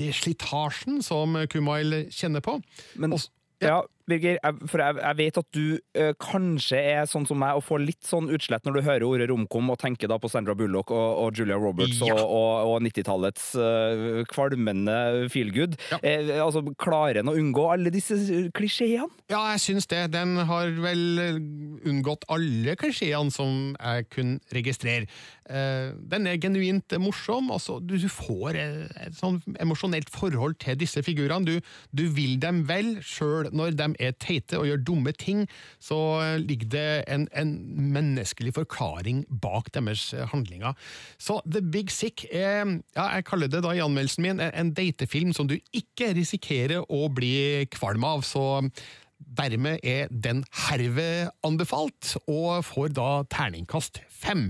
i 0.02 0.12
slitasjen 0.16 1.02
som 1.06 1.38
Kumail 1.52 2.06
kjenner 2.14 2.44
på. 2.46 2.58
Men, 2.96 3.14
Også, 3.18 3.32
ja. 3.62 3.68
ja, 3.68 3.82
Birger, 4.10 4.38
jeg, 4.42 4.70
for 4.72 4.82
jeg, 4.84 4.98
jeg 5.02 5.18
vet 5.20 5.38
at 5.42 5.48
du 5.56 5.66
eh, 5.98 6.12
kanskje 6.22 6.80
er 6.96 7.06
sånn 7.10 7.28
som 7.30 7.40
meg 7.42 7.60
og 7.60 7.64
får 7.68 7.84
litt 7.86 8.08
sånn 8.08 8.30
utslett 8.34 8.66
når 8.68 8.78
du 8.78 8.82
hører 8.88 9.06
ordet 9.08 9.28
romkom 9.32 9.70
og 9.74 9.80
tenker 9.82 10.10
da 10.12 10.18
på 10.22 10.30
Sandra 10.32 10.56
Bullock 10.58 10.92
og, 10.96 11.22
og 11.26 11.38
Julia 11.38 11.58
Roberts 11.62 12.00
Ja. 12.02 12.16
og, 12.16 12.24
og, 12.26 12.72
og 12.76 12.86
90-tallets 12.88 13.52
eh, 13.62 14.22
kvalmende 14.32 14.98
feelgood. 15.34 15.78
Eh, 16.02 16.32
altså, 16.42 16.64
klarer 16.82 17.22
en 17.22 17.32
å 17.32 17.38
unngå 17.38 17.68
alle 17.76 17.94
disse 17.94 18.18
klisjeene? 18.58 19.08
Ja, 19.32 19.44
jeg 19.54 19.62
syns 19.64 19.88
det. 19.92 20.08
Den 20.14 20.36
har 20.50 20.74
vel 20.84 21.06
unngått 21.88 22.26
alle 22.32 22.76
klisjeene 22.80 23.32
som 23.34 23.74
jeg 23.78 24.08
kunne 24.12 24.40
registrere. 24.56 25.08
Eh, 25.52 25.92
Den 26.12 26.28
er 26.28 26.40
genuint 26.42 26.98
morsom. 27.02 27.52
Altså, 27.54 27.80
du 27.80 27.98
du 28.02 28.08
får 28.10 28.56
et, 28.58 28.94
et 29.06 29.14
sånn 29.18 29.36
emosjonelt 29.62 30.10
forhold 30.10 30.56
til 30.64 30.78
disse 30.82 31.04
figurene. 31.06 31.46
Du, 31.46 31.60
du 31.94 32.06
vil 32.16 32.38
dem 32.42 32.64
vel, 32.70 32.96
sjøl 33.06 33.52
når 33.54 33.76
de 33.78 33.90
er 34.02 34.16
teite 34.22 34.60
og 34.60 34.68
gjør 34.70 34.86
dumme 34.88 35.14
ting, 35.16 35.46
så 35.80 36.00
ligger 36.42 36.72
det 36.74 36.88
en, 37.12 37.28
en 37.38 37.54
menneskelig 37.94 38.56
forklaring 38.58 39.24
bak 39.44 39.72
deres 39.76 40.10
eh, 40.14 40.26
handlinger. 40.32 40.78
Så 41.22 41.40
The 41.46 41.62
Big 41.62 41.92
Sick 41.94 42.26
er, 42.32 42.66
ja, 42.96 43.06
jeg 43.18 43.28
kaller 43.30 43.52
det 43.52 43.64
da 43.66 43.76
i 43.76 43.84
anmeldelsen 43.84 44.26
min, 44.26 44.42
en 44.42 44.74
datefilm 44.78 45.36
som 45.38 45.50
du 45.50 45.58
ikke 45.76 46.14
risikerer 46.18 46.84
å 46.88 47.06
bli 47.14 47.68
kvalm 47.72 48.06
av. 48.08 48.26
så 48.28 48.72
Dermed 49.22 49.86
er 49.86 50.10
den 50.10 50.42
herved 50.68 51.30
anbefalt, 51.46 52.16
og 52.26 52.66
får 52.66 52.90
da 52.98 53.10
terningkast 53.30 54.02
fem. 54.10 54.50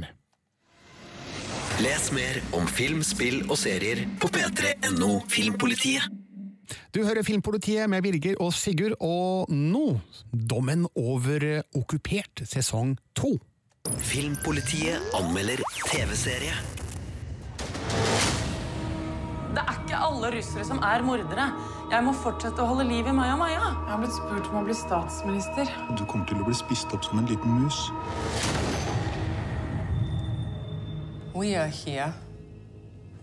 Les 1.81 2.11
mer 2.13 2.41
om 2.53 2.67
film, 2.69 3.01
spill 3.03 3.41
og 3.47 3.57
serier 3.59 4.03
på 4.21 4.29
p3.no 4.31 5.21
Filmpolitiet. 5.31 6.20
Du 6.95 7.03
hører 7.03 7.23
Filmpolitiet 7.23 7.89
med 7.89 8.03
Birger 8.03 8.39
og 8.43 8.53
Sigurd, 8.53 8.97
og 8.99 9.51
nå 9.51 9.99
dommen 10.31 10.87
over 10.95 11.61
Okkupert 11.77 12.43
sesong 12.45 12.97
to. 13.15 13.37
Filmpolitiet 13.97 15.01
anmelder 15.17 15.63
TV-serie. 15.87 16.53
Det 19.51 19.63
er 19.67 19.79
ikke 19.81 19.97
alle 19.99 20.29
russere 20.37 20.65
som 20.65 20.77
er 20.77 21.01
mordere. 21.03 21.47
Jeg 21.91 22.03
må 22.05 22.13
fortsette 22.15 22.63
å 22.63 22.69
holde 22.69 22.85
liv 22.87 23.07
i 23.09 23.15
Maja 23.15 23.35
Maja. 23.35 23.59
Jeg 23.59 23.89
har 23.89 23.99
blitt 23.99 24.15
spurt 24.15 24.47
om 24.47 24.61
å 24.61 24.63
bli 24.67 24.75
statsminister. 24.79 25.73
Du 25.99 26.05
kommer 26.05 26.29
til 26.29 26.39
å 26.39 26.47
bli 26.47 26.55
spist 26.55 26.93
opp 26.95 27.03
som 27.03 27.19
en 27.19 27.27
liten 27.27 27.59
mus. 27.59 27.81
We 31.35 31.55
are 31.55 31.67
here 31.67 32.13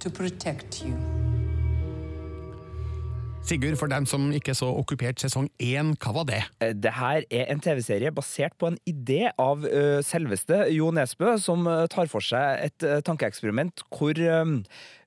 to 0.00 0.10
protect 0.10 0.82
you. 0.82 1.27
Sigurd, 3.48 3.78
for 3.80 3.88
dem 3.88 4.04
som 4.04 4.26
ikke 4.36 4.52
så 4.56 4.66
Okkupert 4.76 5.22
sesong 5.22 5.46
én, 5.64 5.94
hva 6.02 6.12
var 6.18 6.26
det? 6.28 6.42
Eh, 6.60 6.74
Det 6.76 6.92
her 6.98 7.22
er 7.32 7.46
en 7.48 7.60
TV-serie 7.64 8.12
basert 8.12 8.52
på 8.60 8.68
en 8.68 8.76
idé 8.86 9.30
av 9.40 9.64
ø, 9.64 10.02
selveste 10.04 10.66
Jo 10.74 10.90
Nesbø, 10.92 11.38
som 11.40 11.64
tar 11.88 12.10
for 12.12 12.20
seg 12.20 12.66
et 12.68 13.04
tankeeksperiment 13.08 13.80
hvor 13.88 14.12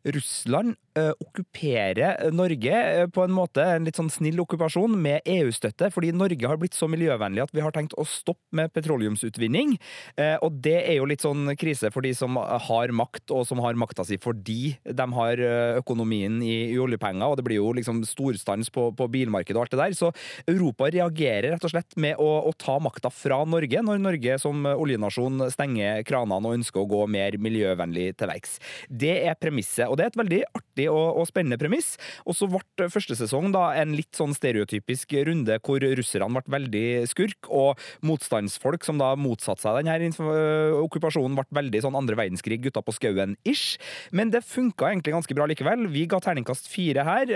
Russland 0.05 0.75
ø, 0.97 1.11
okkuperer 1.23 2.31
Norge 2.33 2.73
ø, 3.03 3.07
på 3.13 3.23
en 3.25 3.33
måte, 3.35 3.63
en 3.63 3.85
litt 3.87 3.99
sånn 3.99 4.09
snill 4.11 4.39
okkupasjon, 4.43 4.95
med 5.01 5.21
EU-støtte, 5.29 5.91
fordi 5.93 6.11
Norge 6.15 6.47
har 6.49 6.59
blitt 6.61 6.75
så 6.77 6.89
miljøvennlig 6.91 7.43
at 7.45 7.53
vi 7.55 7.63
har 7.63 7.73
tenkt 7.75 7.95
å 7.99 8.05
stoppe 8.07 8.57
med 8.57 8.73
petroleumsutvinning. 8.75 9.77
Eh, 10.17 10.37
Og 10.41 10.57
det 10.63 10.77
er 10.81 10.97
jo 10.97 11.07
litt 11.09 11.23
sånn 11.23 11.53
krise 11.59 11.91
for 11.93 12.01
de 12.05 12.13
som 12.17 12.35
har 12.39 12.91
makt, 12.95 13.31
og 13.31 13.45
som 13.47 13.61
har 13.63 13.77
makta 13.79 14.05
si 14.07 14.17
fordi 14.21 14.75
de 14.83 15.07
har 15.15 15.41
økonomien 15.79 16.39
i, 16.43 16.73
i 16.73 16.79
oljepenger, 16.81 17.27
og 17.29 17.37
det 17.39 17.45
blir 17.47 17.59
jo 17.61 17.71
liksom 17.77 18.01
storstans 18.07 18.71
på, 18.73 18.89
på 18.97 19.07
bilmarkedet 19.11 19.57
og 19.57 19.65
alt 19.65 19.75
det 19.75 19.81
der. 19.81 19.95
Så 19.97 20.11
Europa 20.49 20.89
reagerer 20.91 21.51
rett 21.55 21.65
og 21.67 21.73
slett 21.73 21.95
med 22.01 22.19
å, 22.21 22.29
å 22.49 22.53
ta 22.57 22.77
makta 22.83 23.11
fra 23.13 23.41
Norge, 23.47 23.81
når 23.85 24.01
Norge 24.01 24.37
som 24.41 24.65
oljenasjon 24.71 25.47
stenger 25.53 26.03
kranene 26.07 26.41
og 26.49 26.57
ønsker 26.59 26.83
å 26.83 26.89
gå 26.89 27.03
mer 27.11 27.37
miljøvennlig 27.41 28.11
til 28.19 28.31
verks. 28.31 28.57
Det 28.89 29.13
er 29.27 29.37
premisset, 29.39 29.90
og 29.91 29.99
det 29.99 30.05
er 30.05 30.13
et 30.13 30.19
veldig 30.21 30.41
artig 30.57 30.87
og, 30.91 31.19
og 31.21 31.27
spennende 31.29 31.59
premiss. 31.61 31.93
Og 32.25 32.37
så 32.37 32.49
ble 32.51 32.89
første 32.91 33.17
sesong 33.19 33.51
da 33.55 33.71
en 33.81 33.95
litt 33.97 34.15
sånn 34.17 34.35
stereotypisk 34.37 35.15
runde 35.27 35.59
hvor 35.65 35.83
russerne 35.83 36.31
ble 36.31 36.55
veldig 36.57 36.85
skurk, 37.11 37.49
og 37.51 37.79
motstandsfolk 38.05 38.85
som 38.87 39.01
da 39.01 39.13
motsatte 39.19 39.65
seg 39.65 39.81
denne 39.81 39.97
inf- 40.09 40.21
okkupasjonen, 40.21 41.35
ble 41.37 41.61
veldig 41.61 41.83
sånn 41.85 41.97
andre 41.97 42.17
verdenskrig, 42.19 42.61
gutta 42.63 42.83
på 42.85 42.95
skauen-ish. 42.95 43.77
Men 44.15 44.31
det 44.33 44.43
funka 44.47 44.91
egentlig 44.91 45.15
ganske 45.15 45.37
bra 45.37 45.47
likevel. 45.49 45.87
Vi 45.91 46.07
ga 46.09 46.21
terningkast 46.23 46.69
fire 46.71 47.05
her. 47.07 47.35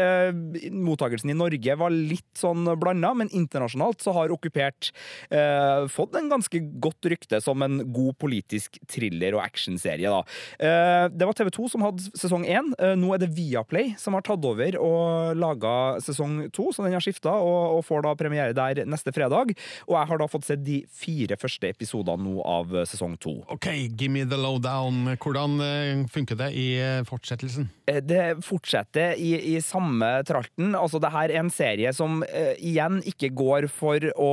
Mottakelsen 0.76 1.26
Mottagelsen 1.26 1.32
i 1.32 1.38
Norge 1.38 1.76
var 1.80 1.94
litt 1.94 2.38
sånn 2.38 2.66
blanda, 2.80 3.14
men 3.16 3.30
internasjonalt 3.32 4.02
så 4.02 4.14
har 4.16 4.34
Okkupert 4.34 4.92
eh, 5.30 5.88
fått 5.92 6.16
en 6.16 6.30
ganske 6.30 6.60
godt 6.82 7.06
rykte 7.06 7.42
som 7.42 7.62
en 7.62 7.82
god 7.94 8.18
politisk 8.18 8.80
thriller 8.88 9.36
og 9.36 9.44
actionserie. 9.44 10.10
da. 10.10 10.24
Eh, 10.60 11.10
det 11.12 11.26
var 11.26 11.34
TV 11.34 11.52
2 11.52 11.70
som 11.72 11.86
hadde 11.86 12.10
sesong 12.16 12.45
én. 12.46 12.72
Eh, 12.80 12.96
nå 13.00 13.12
er 13.16 13.22
det 13.24 13.32
Viaplay 13.36 13.94
som 14.00 14.18
har 14.18 14.26
tatt 14.26 14.46
over 14.46 14.78
og 14.82 15.36
laga 15.40 15.74
sesong 16.04 16.46
to, 16.56 16.70
så 16.74 16.86
den 16.86 16.96
har 16.96 17.04
skifta 17.04 17.34
og, 17.34 17.78
og 17.78 17.86
får 17.88 18.06
da 18.06 18.16
premiere 18.20 18.56
der 18.56 18.84
neste 18.90 19.14
fredag. 19.16 19.56
Og 19.88 19.98
jeg 19.98 20.12
har 20.12 20.22
da 20.22 20.30
fått 20.32 20.48
sett 20.48 20.64
de 20.66 20.82
fire 20.94 21.38
første 21.40 21.72
episodene 21.72 22.26
nå 22.26 22.44
av 22.46 22.74
eh, 22.76 22.88
sesong 22.90 23.18
to. 23.22 23.38
Ok, 23.54 23.70
give 23.98 24.12
me 24.14 24.26
the 24.28 24.40
lowdown. 24.40 25.16
Hvordan 25.22 25.60
eh, 25.66 26.06
funker 26.12 26.40
det 26.40 26.52
i 26.56 26.68
fortsettelsen? 27.08 27.70
Det 27.86 28.22
fortsetter 28.46 29.20
i, 29.22 29.36
i 29.56 29.60
samme 29.62 30.08
tralten. 30.26 30.74
Altså, 30.78 31.00
det 31.02 31.12
her 31.14 31.32
er 31.32 31.44
en 31.44 31.52
serie 31.54 31.92
som 31.94 32.24
uh, 32.26 32.54
igjen 32.58 32.98
ikke 33.08 33.30
går 33.38 33.68
for 33.72 34.02
å 34.18 34.32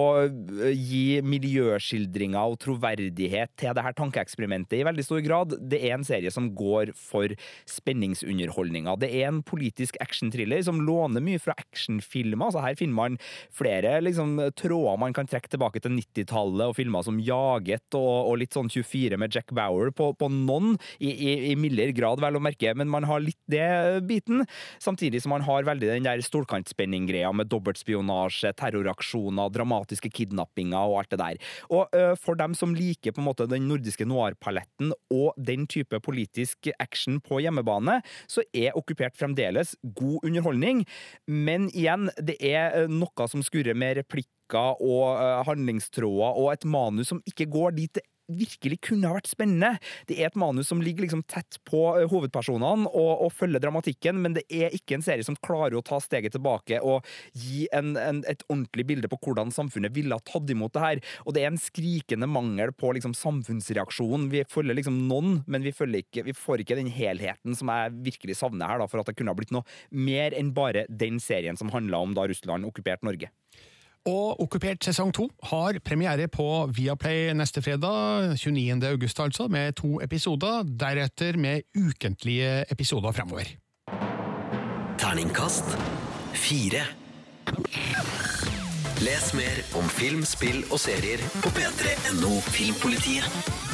gi 0.73 1.21
miljøskildringer 1.27 2.55
og 2.55 2.59
troverdighet 2.63 3.53
til 3.61 3.77
det 3.77 3.85
her 3.85 3.97
tankeeksperimentet 3.99 4.79
i 4.79 4.87
veldig 4.89 5.05
stor 5.07 5.23
grad. 5.25 5.57
Det 5.61 5.83
er 5.83 5.97
en 5.97 6.07
serie 6.07 6.33
som 6.33 6.51
går 6.57 6.95
for 6.99 7.35
spenningsunderholdninga. 8.03 8.97
Det 8.99 9.11
er 9.11 9.29
en 9.29 9.43
politisk 9.43 9.97
actionthriller 10.01 10.63
som 10.63 10.81
låner 10.83 11.23
mye 11.23 11.41
fra 11.41 11.55
actionfilmer. 11.59 12.49
Altså, 12.49 12.63
her 12.65 12.77
finner 12.79 12.97
man 12.97 13.19
flere 13.55 14.01
liksom, 14.03 14.39
tråder 14.57 14.99
man 14.99 15.13
kan 15.13 15.27
trekke 15.27 15.51
tilbake 15.53 15.81
til 15.83 15.95
90-tallet, 15.97 16.67
og 16.69 16.77
filmer 16.77 17.03
som 17.03 17.21
Jaget 17.21 17.95
og, 17.95 18.31
og 18.31 18.39
litt 18.41 18.55
sånn 18.55 18.71
24 18.71 19.19
med 19.21 19.35
Jack 19.35 19.53
Bauer 19.53 19.93
på, 19.93 20.13
på 20.19 20.29
noen, 20.33 20.77
i, 20.99 21.13
i, 21.13 21.33
i 21.53 21.57
mildere 21.57 21.95
grad, 21.95 22.21
vel 22.23 22.39
å 22.39 22.43
merke, 22.43 22.75
men 22.75 22.91
man 22.91 23.07
har 23.09 23.23
litt 23.23 23.39
det 23.51 24.03
biten. 24.09 24.45
Samtidig 24.83 25.23
som 25.23 25.35
man 25.35 25.47
har 25.47 25.67
veldig 25.69 25.93
den 25.93 26.09
der 26.09 26.23
stolkantspenning-greia 26.25 27.33
med 27.37 27.51
dobbeltspionasje, 27.53 28.55
terroraksjoner, 28.59 29.53
dramatiske 29.53 30.11
kidnappinger 30.13 30.91
og 30.91 31.03
alt 31.03 31.15
det 31.15 31.21
der. 31.23 31.43
Og 31.73 31.93
ø, 31.97 32.05
for 32.19 32.39
dem 32.39 32.57
som 32.59 32.75
liker 32.77 33.15
på 33.15 33.23
en 33.23 33.29
måte 33.29 33.49
den 33.51 33.69
nordiske 33.71 34.07
noir-paletten 34.09 34.93
og 35.13 35.37
den 35.37 35.67
type 35.71 35.99
politisk 36.03 36.71
action 36.83 37.21
på 37.23 37.43
hjemmebane, 37.45 37.92
utseende, 37.93 38.03
så 38.29 38.43
er 38.53 38.77
Okkupert 38.77 39.17
fremdeles 39.19 39.77
god 39.83 40.25
underholdning. 40.25 40.85
Men 41.27 41.69
igjen, 41.75 42.11
det 42.19 42.39
er 42.41 42.85
eh, 42.85 42.89
noe 42.89 43.29
som 43.29 43.43
skurrer 43.43 43.75
med 43.75 43.99
replikker 44.01 44.81
og 44.81 45.17
eh, 45.17 45.43
handlingstråder 45.47 46.39
og 46.39 46.53
et 46.53 46.65
manus 46.65 47.09
som 47.13 47.23
ikke 47.27 47.49
går 47.51 47.77
dit 47.77 47.93
det 47.95 48.05
virkelig 48.37 48.81
kunne 48.89 49.11
ha 49.11 49.17
vært 49.17 49.31
spennende. 49.31 49.77
Det 50.09 50.19
er 50.19 50.31
et 50.31 50.39
manus 50.39 50.71
som 50.73 50.83
ligger 50.83 51.07
liksom 51.07 51.25
tett 51.31 51.59
på 51.69 51.85
eh, 51.99 52.09
hovedpersonene 52.11 52.91
og, 52.91 53.13
og 53.27 53.33
følger 53.35 53.63
dramatikken, 53.63 54.21
men 54.23 54.37
det 54.39 54.45
er 54.53 54.75
ikke 54.75 54.99
en 54.99 55.05
serie 55.05 55.27
som 55.27 55.39
klarer 55.45 55.79
å 55.79 55.85
ta 55.87 56.01
steget 56.03 56.37
tilbake 56.37 56.81
og 56.83 57.07
gi 57.39 57.67
en, 57.75 57.95
en, 58.01 58.23
et 58.29 58.45
ordentlig 58.49 58.87
bilde 58.89 59.11
på 59.13 59.21
hvordan 59.23 59.53
samfunnet 59.55 59.95
ville 59.97 60.17
ha 60.17 60.25
tatt 60.27 60.51
imot 60.53 60.75
det 60.77 60.85
her. 60.85 61.03
Og 61.27 61.37
det 61.37 61.45
er 61.45 61.53
en 61.53 61.61
skrikende 61.61 62.29
mangel 62.31 62.75
på 62.77 62.95
liksom, 62.97 63.17
samfunnsreaksjon. 63.19 64.29
Vi 64.33 64.45
følger 64.51 64.79
liksom 64.79 65.03
noen, 65.11 65.41
men 65.47 65.67
vi, 65.67 65.75
ikke, 66.01 66.27
vi, 66.29 66.37
får 66.37 66.65
ikke 66.65 66.79
den 66.79 66.91
helheten 66.93 67.59
som 67.59 67.71
jeg 67.73 67.97
virkelig 68.11 68.39
savner 68.41 68.71
her, 68.71 68.83
da, 68.83 68.89
for 68.91 69.03
at 69.03 69.11
det 69.11 69.17
kunne 69.19 69.35
ha 69.35 69.39
blitt 69.39 69.55
noe 69.55 69.67
mer 69.93 70.37
enn 70.37 70.53
bare 70.57 70.87
den 70.89 71.21
serien 71.23 71.59
som 71.59 71.73
handla 71.73 72.03
om 72.03 72.17
da 72.17 72.27
Russland 72.29 72.69
okkuperte 72.69 73.07
Norge. 73.07 73.33
Og 74.03 74.41
Okkupert 74.43 74.83
sesong 74.83 75.13
to 75.15 75.29
har 75.47 75.77
premiere 75.87 76.27
på 76.27 76.45
Viaplay 76.75 77.31
neste 77.39 77.63
fredag, 77.63 78.35
29. 78.35 78.83
august 78.89 79.21
altså, 79.23 79.47
med 79.47 79.77
to 79.79 80.01
episoder. 80.03 80.63
Deretter 80.67 81.39
med 81.39 81.63
ukentlige 81.79 82.65
episoder 82.71 83.13
fremover. 83.13 83.47
Terningkast 84.99 85.79
fire. 86.35 86.83
Les 89.03 89.35
mer 89.35 89.63
om 89.79 89.87
film, 89.89 90.25
spill 90.27 90.65
og 90.73 90.81
serier 90.83 91.23
på 91.43 91.55
p3.no 91.55 92.41
Filmpolitiet. 92.51 93.71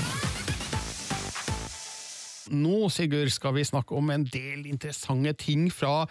Nå, 2.53 2.89
Sigurd, 2.89 3.29
skal 3.33 3.55
vi 3.57 3.65
snakke 3.65 3.97
om 3.97 4.11
en 4.11 4.25
del 4.25 4.67
interessante 4.69 5.33
ting 5.41 5.69
fra 5.73 6.07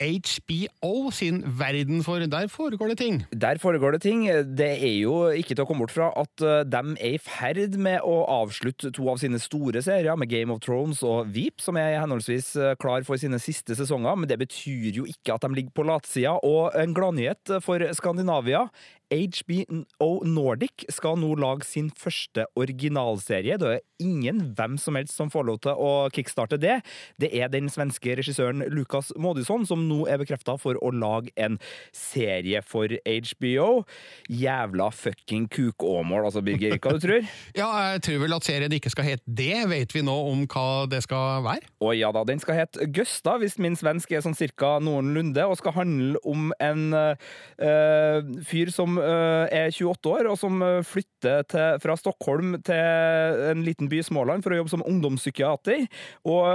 HBO 0.00 1.10
sin 1.12 1.42
verden, 1.58 2.02
for 2.02 2.18
der 2.24 2.48
foregår 2.48 2.88
det 2.88 2.98
ting. 2.98 3.24
Der 3.32 3.58
foregår 3.60 3.92
det 3.92 4.02
ting. 4.02 4.24
Det 4.56 4.70
er 4.80 4.94
jo 5.02 5.28
ikke 5.28 5.54
til 5.54 5.64
å 5.64 5.66
komme 5.68 5.84
bort 5.84 5.92
fra 5.92 6.08
at 6.16 6.44
eh, 6.44 6.62
de 6.64 6.94
er 6.96 7.16
i 7.18 7.20
ferd 7.20 7.76
med 7.76 8.00
å 8.06 8.22
avslutte 8.40 8.92
to 8.96 9.10
av 9.12 9.20
sine 9.20 9.40
store 9.42 9.82
serier, 9.84 10.16
med 10.16 10.30
Game 10.32 10.54
of 10.54 10.62
Thrones 10.64 11.02
og 11.04 11.28
Veep, 11.34 11.60
som 11.60 11.76
er 11.76 11.98
henholdsvis 12.00 12.54
eh, 12.56 12.76
klar 12.80 13.04
for 13.04 13.20
sine 13.20 13.40
siste 13.42 13.76
sesonger. 13.76 14.16
Men 14.16 14.30
det 14.30 14.40
betyr 14.40 15.02
jo 15.02 15.04
ikke 15.04 15.36
at 15.36 15.44
de 15.44 15.52
ligger 15.58 15.76
på 15.76 15.84
latsida. 15.90 16.38
Og 16.48 16.72
en 16.80 16.96
gladnyhet 16.96 17.60
for 17.60 17.84
Skandinavia 17.96 18.64
HBO 19.10 20.10
Nordic 20.22 20.84
skal 20.94 21.18
nå 21.18 21.32
lage 21.40 21.66
sin 21.66 21.88
første 21.98 22.44
originalserie. 22.58 23.58
Det 23.58 23.70
er 23.74 23.80
ingen 24.02 24.52
hvem 24.54 24.76
som 24.78 24.94
helst 24.98 25.16
som 25.18 25.32
får 25.32 25.46
lov 25.48 25.58
til 25.64 25.74
å 25.74 25.92
kickstarte 26.14 26.60
det. 26.62 26.78
Det 27.18 27.32
er 27.34 27.50
den 27.50 27.68
svenske 27.72 28.14
regissøren 28.20 28.62
Lukas 28.70 29.10
Maudisson 29.18 29.66
som 29.66 29.82
nå 29.90 30.04
er 30.08 30.20
bekrefta 30.22 30.56
for 30.60 30.78
å 30.80 30.92
lage 30.94 31.32
en 31.40 31.58
serie 31.96 32.62
for 32.66 32.92
HBO. 33.06 33.84
Jævla 34.30 34.90
fucking 34.94 35.48
kukåmål, 35.52 36.28
altså, 36.30 36.42
Birger. 36.44 36.78
Hva 36.80 36.94
du 36.96 37.02
tror 37.02 37.26
ja, 37.60 37.68
jeg 37.92 38.02
tror 38.06 38.22
vel 38.24 38.36
at 38.36 38.46
serien 38.46 38.74
ikke 38.76 38.92
skal 38.92 39.08
hete 39.08 39.24
det. 39.26 39.56
Vet 39.70 39.94
vi 39.94 40.04
nå 40.06 40.14
om 40.30 40.44
hva 40.50 40.86
det 40.90 41.02
skal 41.06 41.44
være? 41.46 41.68
Å 41.82 41.92
ja 41.96 42.10
da, 42.14 42.24
den 42.28 42.42
skal 42.42 42.60
hete 42.60 42.88
Gusta, 42.94 43.36
hvis 43.40 43.58
min 43.62 43.78
svensk 43.78 44.12
er 44.12 44.24
sånn 44.24 44.38
cirka 44.38 44.76
noenlunde, 44.82 45.44
og 45.46 45.58
skal 45.60 45.76
handle 45.76 46.20
om 46.28 46.50
en 46.62 46.94
øh, 46.96 48.30
fyr 48.46 48.72
som 48.74 48.98
øh, 49.00 49.46
er 49.46 49.70
28 49.74 50.14
år, 50.14 50.30
og 50.30 50.38
som 50.40 50.62
flytter 50.86 51.46
til, 51.50 51.80
fra 51.82 51.96
Stockholm 51.98 52.56
til 52.66 53.50
en 53.50 53.64
liten 53.66 53.90
by 53.90 54.00
i 54.00 54.06
Småland 54.06 54.44
for 54.44 54.54
å 54.54 54.60
jobbe 54.60 54.72
som 54.72 54.84
ungdomspsykiater. 54.86 55.86
Og 56.28 56.46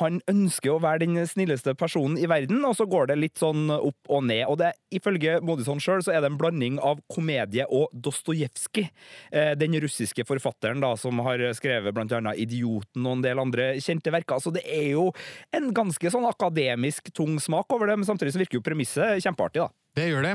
han 0.00 0.20
ønsker 0.30 0.74
å 0.74 0.80
være 0.82 1.04
den 1.04 1.20
snilleste 1.28 1.74
personen 1.78 2.18
i 2.20 2.28
verden, 2.30 2.62
og 2.66 2.76
så 2.80 2.88
går 2.90 3.10
det 3.10 3.18
litt 3.20 3.40
sånn 3.40 3.68
opp 3.76 4.10
og 4.10 4.24
ned. 4.28 4.46
Og 4.50 4.58
det, 4.60 4.72
ifølge 4.96 5.38
Modison 5.44 5.82
sjøl 5.82 6.04
så 6.04 6.14
er 6.14 6.24
det 6.24 6.32
en 6.32 6.40
blanding 6.40 6.80
av 6.82 7.02
komedie 7.12 7.66
og 7.68 7.92
Dostojevskij. 7.92 8.88
Uh, 9.34 9.52
den 9.60 9.76
russiske 9.82 10.24
forfatteren 10.28 10.82
da, 10.82 10.94
som 11.00 11.20
har 11.26 11.44
skrevet 11.56 11.94
blant 11.96 12.12
annet 12.16 12.40
Idioten 12.40 13.04
og 13.06 13.18
en 13.18 13.26
del 13.26 13.42
andre 13.42 13.72
kjente 13.82 14.12
verker. 14.14 14.40
Så 14.42 14.52
det 14.54 14.64
er 14.66 14.92
jo 14.94 15.10
en 15.56 15.70
ganske 15.76 16.12
sånn 16.12 16.28
akademisk 16.28 17.12
tung 17.16 17.38
smak 17.42 17.70
over 17.74 17.90
det, 17.90 18.00
men 18.00 18.08
samtidig 18.08 18.34
så 18.34 18.42
virker 18.42 18.60
jo 18.60 18.66
premisset 18.66 19.20
kjempeartig, 19.24 19.66
da. 19.66 19.70
Det 19.98 20.06
gjør 20.06 20.22
det. 20.22 20.34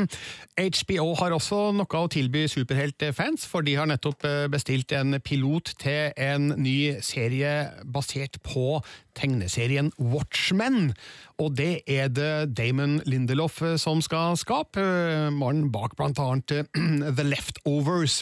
HBO 0.81 1.13
har 1.15 1.31
også 1.31 1.59
noe 1.77 1.99
å 2.01 2.09
tilby 2.11 2.43
superheltfans, 2.51 3.45
for 3.47 3.63
de 3.63 3.77
har 3.79 3.87
nettopp 3.87 4.25
bestilt 4.51 4.91
en 4.95 5.15
pilot 5.23 5.71
til 5.79 6.11
en 6.19 6.49
ny 6.59 6.97
serie 7.05 7.53
basert 7.87 8.41
på 8.43 8.81
tegneserien 9.15 9.93
Watchmen. 9.95 10.91
Og 11.41 11.51
det 11.57 11.83
er 11.91 12.07
det 12.15 12.55
Damon 12.55 13.01
Lindelof 13.03 13.57
som 13.81 13.99
skal 14.03 14.37
skape, 14.39 14.83
mannen 15.35 15.67
bak 15.73 15.97
blant 15.99 16.19
annet 16.21 16.69
The 17.17 17.25
Leftovers. 17.27 18.21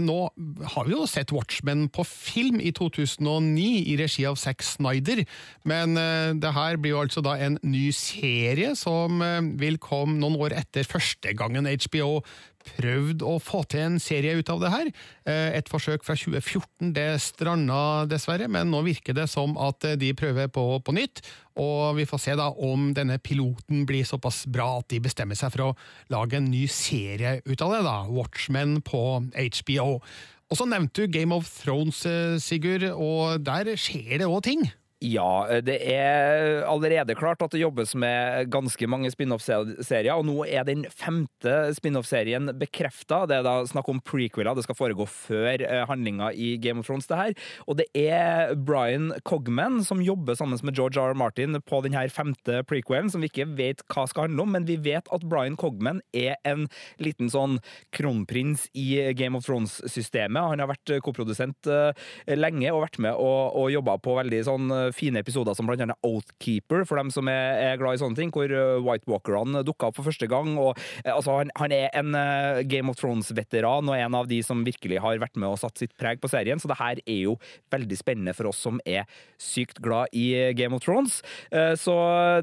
Nå 0.00 0.16
har 0.72 0.88
vi 0.88 0.94
jo 0.94 1.04
sett 1.10 1.34
Watchmen 1.36 1.88
på 1.92 2.04
film 2.08 2.62
i 2.64 2.72
2009 2.76 3.66
i 3.92 3.98
regi 4.00 4.24
av 4.28 4.38
Zack 4.40 4.64
Snyder, 4.64 5.22
men 5.68 6.00
det 6.40 6.54
her 6.56 6.80
blir 6.80 6.94
jo 6.94 7.02
altså 7.04 7.22
da 7.24 7.36
en 7.36 7.58
ny 7.60 7.90
serie 7.94 8.72
som 8.78 9.20
vil 9.60 9.76
komme 9.82 10.16
noen 10.22 10.40
år 10.40 10.56
etter 10.62 10.88
første 10.88 11.36
gangen 11.36 11.68
HBO 11.68 12.22
prøvd 12.66 13.24
å 13.26 13.36
få 13.42 13.62
til 13.70 13.84
en 13.86 13.98
serie 14.02 14.36
ut 14.38 14.50
av 14.52 14.60
det 14.62 14.72
her. 14.72 14.90
Et 15.58 15.70
forsøk 15.70 16.04
fra 16.06 16.16
2014 16.18 16.92
det 16.96 17.08
stranda 17.22 18.06
dessverre, 18.10 18.48
men 18.50 18.70
nå 18.72 18.82
virker 18.86 19.16
det 19.16 19.28
som 19.32 19.56
at 19.60 19.84
de 20.00 20.12
prøver 20.16 20.50
på 20.52 20.64
på 20.84 20.94
nytt. 20.96 21.22
Og 21.60 21.96
vi 21.98 22.06
får 22.08 22.22
se 22.22 22.36
da 22.38 22.48
om 22.52 22.90
denne 22.96 23.18
piloten 23.22 23.84
blir 23.88 24.06
såpass 24.08 24.44
bra 24.50 24.78
at 24.80 24.90
de 24.92 25.00
bestemmer 25.02 25.38
seg 25.38 25.52
for 25.54 25.70
å 25.70 25.76
lage 26.12 26.38
en 26.38 26.50
ny 26.50 26.66
serie 26.70 27.40
ut 27.44 27.64
av 27.64 27.74
det. 27.74 27.82
da, 27.86 27.96
Watchmen 28.08 28.80
på 28.86 29.02
HBO. 29.34 29.88
Og 30.50 30.58
så 30.58 30.66
nevnte 30.66 31.04
du 31.04 31.12
Game 31.14 31.34
of 31.34 31.46
Thrones, 31.60 32.02
Sigurd, 32.42 32.88
og 32.90 33.44
der 33.46 33.70
skjer 33.78 34.18
det 34.18 34.28
òg 34.28 34.42
ting. 34.48 34.66
Ja, 35.00 35.48
det 35.64 35.78
er 35.94 36.58
allerede 36.68 37.14
klart 37.16 37.40
at 37.40 37.54
det 37.54 37.62
jobbes 37.62 37.94
med 37.96 38.50
ganske 38.52 38.84
mange 38.84 39.08
spin-off-serier, 39.08 40.12
og 40.12 40.26
nå 40.28 40.42
er 40.44 40.66
den 40.68 40.82
femte 40.92 41.70
spin-off-serien 41.72 42.50
bekrefta. 42.60 43.22
Det 43.24 43.38
er 43.38 43.46
da 43.46 43.54
snakk 43.64 43.88
om 43.88 44.02
prequeler, 44.04 44.52
det 44.58 44.66
skal 44.66 44.76
foregå 44.76 45.06
før 45.08 45.64
handlinga 45.88 46.28
i 46.36 46.50
Game 46.60 46.84
of 46.84 46.90
Thrones, 46.90 47.08
det 47.08 47.16
her. 47.16 47.32
Og 47.64 47.78
det 47.80 47.86
er 47.96 48.52
Brian 48.60 49.08
Cogman 49.24 49.78
som 49.88 50.02
jobber 50.04 50.36
sammen 50.36 50.60
med 50.68 50.76
George 50.76 51.00
R. 51.00 51.14
R. 51.14 51.16
Martin 51.16 51.56
på 51.64 51.80
denne 51.80 52.04
femte 52.12 52.60
prequelen, 52.68 53.08
som 53.08 53.24
vi 53.24 53.32
ikke 53.32 53.48
vet 53.56 53.80
hva 53.88 54.04
skal 54.04 54.28
handle 54.28 54.44
om, 54.44 54.52
men 54.52 54.68
vi 54.68 54.76
vet 54.84 55.08
at 55.08 55.24
Brian 55.24 55.56
Cogman 55.56 56.04
er 56.12 56.36
en 56.44 56.68
liten 57.00 57.32
sånn 57.32 57.56
kronprins 57.96 58.68
i 58.76 59.14
Game 59.16 59.40
of 59.40 59.48
Thrones-systemet. 59.48 60.52
Han 60.52 60.60
har 60.60 60.74
vært 60.74 60.96
koprodusent 61.08 61.72
lenge 62.36 62.76
og 62.76 62.84
vært 62.84 63.00
med 63.00 63.16
og, 63.16 63.56
og 63.56 63.72
jobba 63.72 63.96
på 64.04 64.20
veldig 64.20 64.44
sånn 64.44 64.68
fine 64.96 65.20
episoder 65.22 65.56
som 65.56 65.68
blant 65.68 65.82
annet 65.84 65.98
Oathkeeper, 66.06 66.84
for 66.88 67.00
dem 67.00 67.12
som 67.14 67.28
er, 67.30 67.58
er 67.70 67.80
glad 67.80 67.98
i 67.98 68.02
sånne 68.02 68.18
ting, 68.18 68.32
hvor 68.34 68.50
White 68.86 69.10
Walkerne 69.10 69.64
dukka 69.66 69.90
opp 69.90 69.98
for 69.98 70.08
første 70.08 70.28
gang. 70.30 70.56
og 70.60 70.78
altså, 71.04 71.40
han, 71.40 71.52
han, 71.58 71.74
er 71.74 71.90
en 71.96 72.16
uh, 72.16 72.62
Game 72.68 72.90
of 72.90 72.98
Thrones-veteran 73.00 73.90
og 73.90 73.96
en 73.96 74.18
av 74.18 74.30
de 74.30 74.40
som 74.46 74.64
virkelig 74.66 75.00
har 75.02 75.20
vært 75.22 75.38
med 75.40 75.50
og 75.50 75.60
satt 75.60 75.80
sitt 75.80 75.94
preg 76.00 76.20
på 76.22 76.30
serien, 76.30 76.60
så 76.60 76.70
det 76.70 76.78
her 76.80 77.02
er 77.04 77.20
jo 77.26 77.36
veldig 77.72 77.98
spennende 77.98 78.34
for 78.36 78.50
oss 78.50 78.60
som 78.64 78.80
er 78.88 79.08
sykt 79.40 79.80
glad 79.84 80.12
i 80.16 80.52
Game 80.58 80.76
of 80.76 80.84
Thrones. 80.84 81.20
Så 81.80 81.94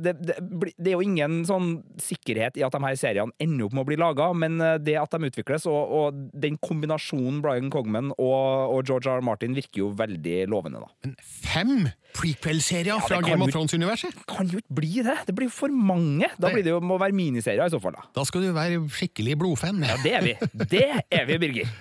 det, 0.02 0.16
det, 0.24 0.38
det, 0.40 0.90
er 0.90 0.96
jo 0.96 1.06
ingen 1.06 1.42
sånn 1.48 1.82
sikkerhet 2.02 2.58
i 2.58 2.66
at 2.66 2.74
de 2.74 2.82
her 2.84 2.98
seriene 3.00 3.36
ender 3.44 3.68
opp 3.68 3.76
med 3.78 3.86
å 3.86 3.90
bli 3.90 4.00
laga, 4.00 4.30
men 4.38 4.58
det 4.84 4.98
at 5.00 5.14
de 5.14 5.30
utvikles, 5.30 5.68
og, 5.70 5.94
og 6.00 6.22
den 6.34 6.58
kombinasjonen 6.64 7.42
Brian 7.44 7.72
Cogman 7.74 8.12
og, 8.16 8.74
og 8.74 8.88
George 8.88 9.12
R. 9.12 9.24
Martin 9.26 9.56
virker 9.58 9.84
jo 9.86 9.92
veldig 9.98 10.40
lovende, 10.52 10.84
da. 10.84 10.92
Men 11.06 11.16
fem 11.22 11.76
prequel-serier 12.38 13.02
fra 13.04 13.20
Game 13.26 13.44
of 13.44 13.52
Thrones-universet? 13.54 14.16
Kan 14.30 14.50
jo 14.52 14.62
ikke 14.62 14.78
bli 14.80 15.04
det! 15.06 15.18
Det 15.28 15.36
blir 15.36 15.50
for 15.54 15.74
mange! 15.74 16.30
Da 16.38 16.52
blir 16.54 16.64
det 16.66 16.72
jo, 16.74 16.80
må 16.84 16.98
være 17.02 17.16
miniserier 17.18 17.66
i 17.66 17.74
så 17.74 17.80
fall. 17.84 17.98
Da 17.98 18.22
Da 18.22 18.26
skal 18.28 18.46
du 18.46 18.52
være 18.56 18.82
skikkelig 18.94 19.38
blodfan. 19.40 19.82
Ja, 19.84 19.98
det 20.04 20.14
er 20.20 20.26
vi. 20.26 20.36
Det 20.70 20.86
er 21.12 21.26
vi, 21.30 21.38
Birger. 21.42 21.74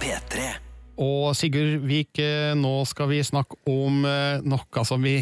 P3. 0.00 0.48
Og 0.98 1.36
Sigurd 1.38 1.84
Vik, 1.86 2.18
nå 2.58 2.74
skal 2.90 3.10
vi 3.12 3.20
snakke 3.22 3.58
om 3.70 4.02
noe 4.02 4.84
som 4.88 5.04
vi 5.04 5.20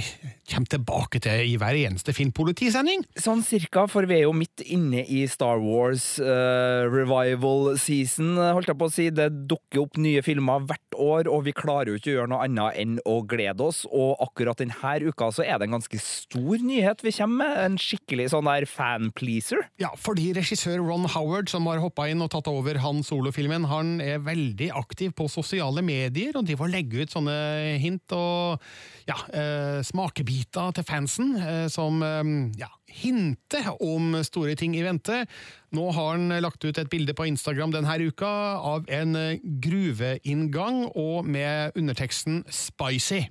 kommer 0.50 0.70
tilbake 0.70 1.20
til 1.24 1.52
i 1.52 1.56
hver 1.60 1.76
eneste 1.78 2.14
Filmpolitisending. 2.16 3.04
Sånn 3.18 3.42
cirka, 3.46 3.86
for 3.90 4.06
vi 4.08 4.20
er 4.20 4.24
jo 4.26 4.34
midt 4.36 4.62
inne 4.62 5.02
i 5.02 5.24
Star 5.30 5.60
Wars 5.62 6.16
uh, 6.22 6.86
revival 6.86 7.74
season, 7.80 8.36
holdt 8.38 8.70
jeg 8.70 8.78
på 8.78 8.88
å 8.88 8.92
si. 8.92 9.08
Det 9.14 9.28
dukker 9.50 9.82
opp 9.82 9.98
nye 10.00 10.22
filmer 10.24 10.62
hvert 10.68 10.96
år, 10.96 11.30
og 11.32 11.44
vi 11.48 11.54
klarer 11.56 11.92
jo 11.92 12.00
ikke 12.00 12.12
å 12.12 12.16
gjøre 12.20 12.32
noe 12.32 12.44
annet 12.46 12.78
enn 12.80 12.96
å 13.08 13.18
glede 13.28 13.66
oss. 13.66 13.82
Og 13.90 14.14
akkurat 14.22 14.62
denne 14.62 14.94
uka 15.06 15.32
så 15.34 15.44
er 15.44 15.58
det 15.58 15.68
en 15.68 15.76
ganske 15.76 16.00
stor 16.00 16.62
nyhet 16.62 17.02
vi 17.04 17.14
kommer 17.18 17.42
med. 17.42 17.62
En 17.66 17.80
skikkelig 17.80 18.30
sånn 18.32 18.48
der 18.48 18.68
fan-pleaser. 18.70 19.66
Ja, 19.82 19.90
fordi 19.98 20.30
regissør 20.36 20.80
Ron 20.84 21.08
Howard, 21.16 21.50
som 21.52 21.66
har 21.70 21.82
hoppa 21.82 22.06
inn 22.10 22.22
og 22.24 22.30
tatt 22.32 22.48
over 22.50 22.78
Han 22.84 23.02
Solo-filmen, 23.06 23.66
han 23.70 23.96
er 24.04 24.22
veldig 24.24 24.70
aktiv 24.78 25.12
på 25.16 25.28
sosiale 25.32 25.82
medier 25.84 26.38
og 26.38 26.46
driver 26.46 26.68
og 26.68 26.76
legger 26.76 27.04
ut 27.04 27.16
sånne 27.16 27.36
hint 27.82 28.14
og 28.14 28.62
ja, 29.06 29.18
uh, 29.34 29.82
smakebiter 29.86 30.35
til 30.44 30.86
fansen, 30.86 31.36
eh, 31.40 31.66
som 31.72 32.02
eh, 32.02 32.24
ja, 32.60 32.70
hinter 32.88 33.74
om 33.82 34.16
store 34.24 34.56
ting 34.58 34.76
i 34.76 34.84
vente. 34.86 35.24
Nå 35.72 35.90
har 35.92 36.16
han 36.16 36.40
lagt 36.40 36.64
ut 36.64 36.78
et 36.78 36.90
bilde 36.90 37.14
på 37.14 37.28
Instagram 37.28 37.74
denne 37.74 37.98
uka 38.06 38.32
av 38.60 38.88
en 38.88 39.16
eh, 39.16 39.38
gruveinngang, 39.42 40.86
og 40.94 41.24
med 41.24 41.72
underteksten 41.76 42.44
'spicy'. 42.48 43.26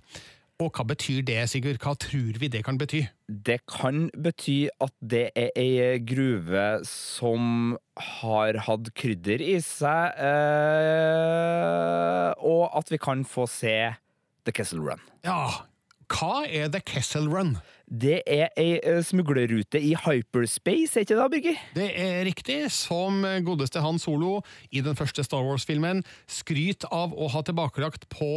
Og 0.63 0.69
hva 0.71 0.85
betyr 0.87 1.19
det, 1.27 1.49
Sigurd? 1.51 1.81
Hva 1.83 1.97
tror 1.99 2.37
vi 2.39 2.47
det 2.47 2.61
kan 2.63 2.77
bety? 2.79 3.01
Det 3.27 3.57
kan 3.67 4.05
bety 4.15 4.69
at 4.79 4.93
det 5.03 5.25
er 5.35 5.49
ei 5.59 5.99
gruve 5.99 6.79
som 6.87 7.75
har 8.21 8.55
hatt 8.63 8.87
krydder 8.95 9.43
i 9.43 9.59
seg, 9.59 10.15
eh, 10.15 12.31
og 12.39 12.71
at 12.79 12.87
vi 12.93 13.01
kan 13.03 13.27
få 13.27 13.43
se 13.51 13.75
The 14.47 14.55
Kessel 14.55 14.79
Run. 14.79 15.03
Ja, 15.27 15.67
hva 16.11 16.45
er 16.45 16.69
The 16.73 16.81
Kessel 16.85 17.29
Run? 17.31 17.57
Det 17.85 18.23
er 18.25 18.49
ei 18.57 18.79
eh, 18.79 19.01
smuglerrute 19.05 19.77
i 19.77 19.93
hyperspace, 19.93 20.97
er 20.97 21.05
ikke 21.05 21.19
det, 21.19 21.27
Birger? 21.35 21.59
Det 21.75 21.89
er 22.01 22.23
riktig, 22.25 22.57
som 22.73 23.21
godeste 23.45 23.83
Han 23.83 24.01
Solo 24.01 24.39
i 24.73 24.81
den 24.85 24.97
første 24.97 25.23
Star 25.25 25.45
Wars-filmen 25.45 26.01
skryter 26.25 26.89
av 26.93 27.13
å 27.13 27.29
ha 27.33 27.43
tilbakelagt 27.45 28.09
på 28.09 28.31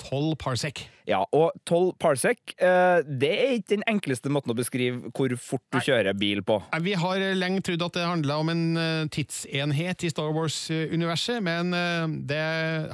12 0.00 0.34
parsec. 0.40 0.82
Ja, 1.08 1.22
og 1.34 1.52
12 1.66 1.92
parsec, 2.00 2.54
eh, 2.58 3.00
det 3.04 3.30
er 3.30 3.54
ikke 3.56 3.74
den 3.74 3.86
enkleste 3.90 4.32
måten 4.32 4.52
å 4.52 4.58
beskrive 4.58 5.12
hvor 5.14 5.34
fort 5.40 5.64
du 5.72 5.80
kjører 5.82 6.16
bil 6.18 6.42
på. 6.46 6.60
Vi 6.84 6.94
har 6.98 7.24
lenge 7.36 7.62
trodd 7.66 7.84
at 7.86 7.98
det 7.98 8.06
handla 8.06 8.40
om 8.42 8.52
en 8.52 8.64
eh, 8.80 9.06
tidsenhet 9.12 10.06
i 10.06 10.12
Star 10.12 10.32
Wars-universet, 10.36 11.40
men 11.44 11.74
eh, 11.76 12.06
det 12.30 12.44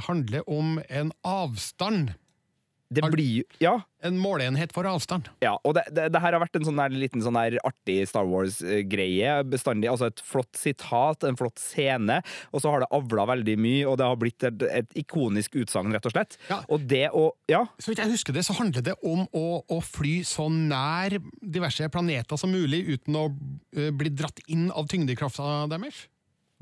handler 0.09 0.47
om 0.49 0.79
en 0.89 1.13
avstand. 1.27 2.15
Det 2.89 3.03
blir 3.11 3.45
Ja. 3.61 3.81
En 4.07 4.19
måleenhet 4.23 4.71
for 4.71 4.87
avstand. 4.87 5.27
Ja, 5.43 5.57
og 5.67 5.75
det, 5.75 5.83
det, 5.91 6.05
det 6.15 6.21
her 6.23 6.37
har 6.37 6.43
vært 6.43 6.59
en 6.59 6.67
sånn 6.69 6.79
der, 6.79 6.93
liten 6.95 7.25
sånn 7.25 7.35
der 7.35 7.57
artig 7.67 8.05
Star 8.07 8.29
Wars-greie. 8.29 9.43
bestandig, 9.51 9.89
altså 9.91 10.07
Et 10.13 10.23
flott 10.23 10.55
sitat, 10.55 11.25
en 11.27 11.39
flott 11.39 11.59
scene, 11.59 12.21
og 12.53 12.63
så 12.63 12.71
har 12.71 12.85
det 12.85 12.91
avla 12.95 13.27
veldig 13.33 13.57
mye, 13.59 13.83
og 13.91 13.99
det 13.99 14.07
har 14.07 14.21
blitt 14.21 14.47
et, 14.47 14.63
et 14.71 14.99
ikonisk 15.03 15.57
utsagn, 15.59 15.91
rett 15.97 16.07
og 16.07 16.15
slett. 16.15 16.39
Og 16.69 16.87
det 16.87 17.09
å 17.11 17.33
Ja? 17.51 17.65
Så 17.83 17.91
vidt 17.91 18.03
jeg 18.05 18.13
husker 18.13 18.35
det, 18.37 18.45
så 18.47 18.55
handler 18.59 18.85
det 18.87 18.95
om 19.03 19.27
å, 19.35 19.47
å 19.67 19.81
fly 19.83 20.21
så 20.27 20.47
nær 20.53 21.19
diverse 21.43 21.89
planeter 21.91 22.39
som 22.39 22.53
mulig 22.55 22.85
uten 22.87 23.19
å 23.19 23.27
eh, 23.75 23.91
bli 23.91 24.13
dratt 24.15 24.39
inn 24.47 24.69
av 24.71 24.87
tyngdekrafta 24.91 25.67
deres. 25.73 26.07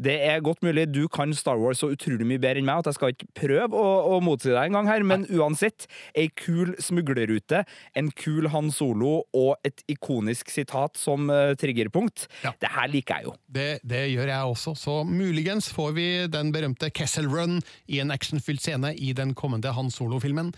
Det 0.02 0.14
er 0.26 0.42
godt 0.42 0.64
mulig 0.66 0.88
du 0.90 1.04
kan 1.12 1.30
Star 1.36 1.58
Wars 1.60 1.78
så 1.82 1.92
utrolig 1.94 2.26
mye 2.26 2.40
bedre 2.42 2.58
enn 2.58 2.66
meg 2.66 2.82
at 2.82 2.90
jeg 2.90 2.96
skal 2.96 3.12
ikke 3.14 3.28
prøve 3.38 3.78
å, 3.78 3.90
å 4.16 4.20
motsi 4.24 4.50
deg 4.50 4.66
en 4.66 4.78
gang 4.78 4.90
her, 4.90 5.04
men 5.06 5.26
uansett, 5.30 5.86
ei 6.18 6.26
kul 6.34 6.74
smuglerrute, 6.82 7.62
en 7.94 8.10
kul 8.18 8.48
Han 8.50 8.72
Solo 8.74 9.20
og 9.36 9.66
et 9.66 9.84
ikonisk 9.90 10.50
sitat 10.50 10.98
som 10.98 11.30
uh, 11.30 11.54
triggerpunkt. 11.60 12.26
Det 12.42 12.72
her 12.74 12.90
liker 12.90 13.20
jeg 13.20 13.28
jo. 13.28 13.36
Det, 13.46 13.68
det, 13.86 14.02
gjør 14.14 14.32
jeg 14.32 14.54
også, 14.54 14.74
så 14.78 14.96
muligens 15.06 15.70
får 15.74 15.94
vi 15.96 16.08
den 16.32 16.50
berømte 16.54 16.90
Kessel 16.94 17.30
Run 17.30 17.60
i 17.86 18.02
en 18.02 18.10
actionfylt 18.14 18.64
scene 18.64 18.94
i 18.98 19.12
den 19.16 19.36
kommende 19.38 19.74
Han 19.76 19.92
Solo-filmen. 19.94 20.50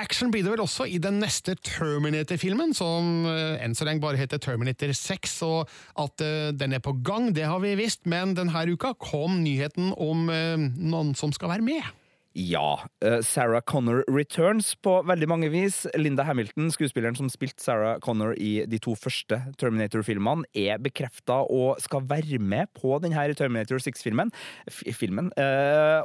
Action 0.00 0.30
blir 0.32 0.40
det 0.40 0.54
vel 0.54 0.62
også 0.64 0.86
i 0.88 0.96
den 1.02 1.18
neste 1.20 1.52
Terminator-filmen, 1.68 2.70
som 2.72 3.26
uh, 3.28 3.60
enn 3.60 3.74
så 3.76 3.84
lenge 3.84 4.00
bare 4.00 4.16
heter 4.16 4.40
Terminator 4.40 4.88
6. 4.96 5.34
Og 5.44 5.74
at 6.00 6.24
uh, 6.24 6.48
den 6.56 6.72
er 6.72 6.80
på 6.80 6.94
gang, 7.04 7.28
det 7.36 7.44
har 7.44 7.60
vi 7.60 7.74
visst, 7.76 8.06
men 8.08 8.32
denne 8.38 8.64
uka 8.72 8.94
kom 8.96 9.42
nyheten 9.44 9.92
om 9.92 10.30
uh, 10.32 10.56
noen 10.56 11.12
som 11.18 11.34
skal 11.36 11.52
være 11.52 11.66
med. 11.66 11.84
Ja. 12.32 12.80
Sarah 13.22 13.60
Connor 13.66 14.04
returns 14.08 14.72
på 14.80 14.98
veldig 15.08 15.28
mange 15.28 15.50
vis. 15.52 15.82
Linda 15.98 16.24
Hamilton, 16.24 16.70
skuespilleren 16.72 17.16
som 17.18 17.28
spilte 17.32 17.62
Sarah 17.64 17.98
Connor 18.02 18.32
i 18.40 18.64
de 18.68 18.78
to 18.82 18.94
første 18.98 19.38
Terminator-filmene, 19.60 20.46
er 20.56 20.80
bekrefta 20.82 21.42
og 21.44 21.80
skal 21.82 22.06
være 22.08 22.38
med 22.40 22.70
på 22.78 22.96
denne 23.02 23.26
Terminator 23.36 23.82
6-filmen. 23.82 24.32
Filmen. 24.70 25.32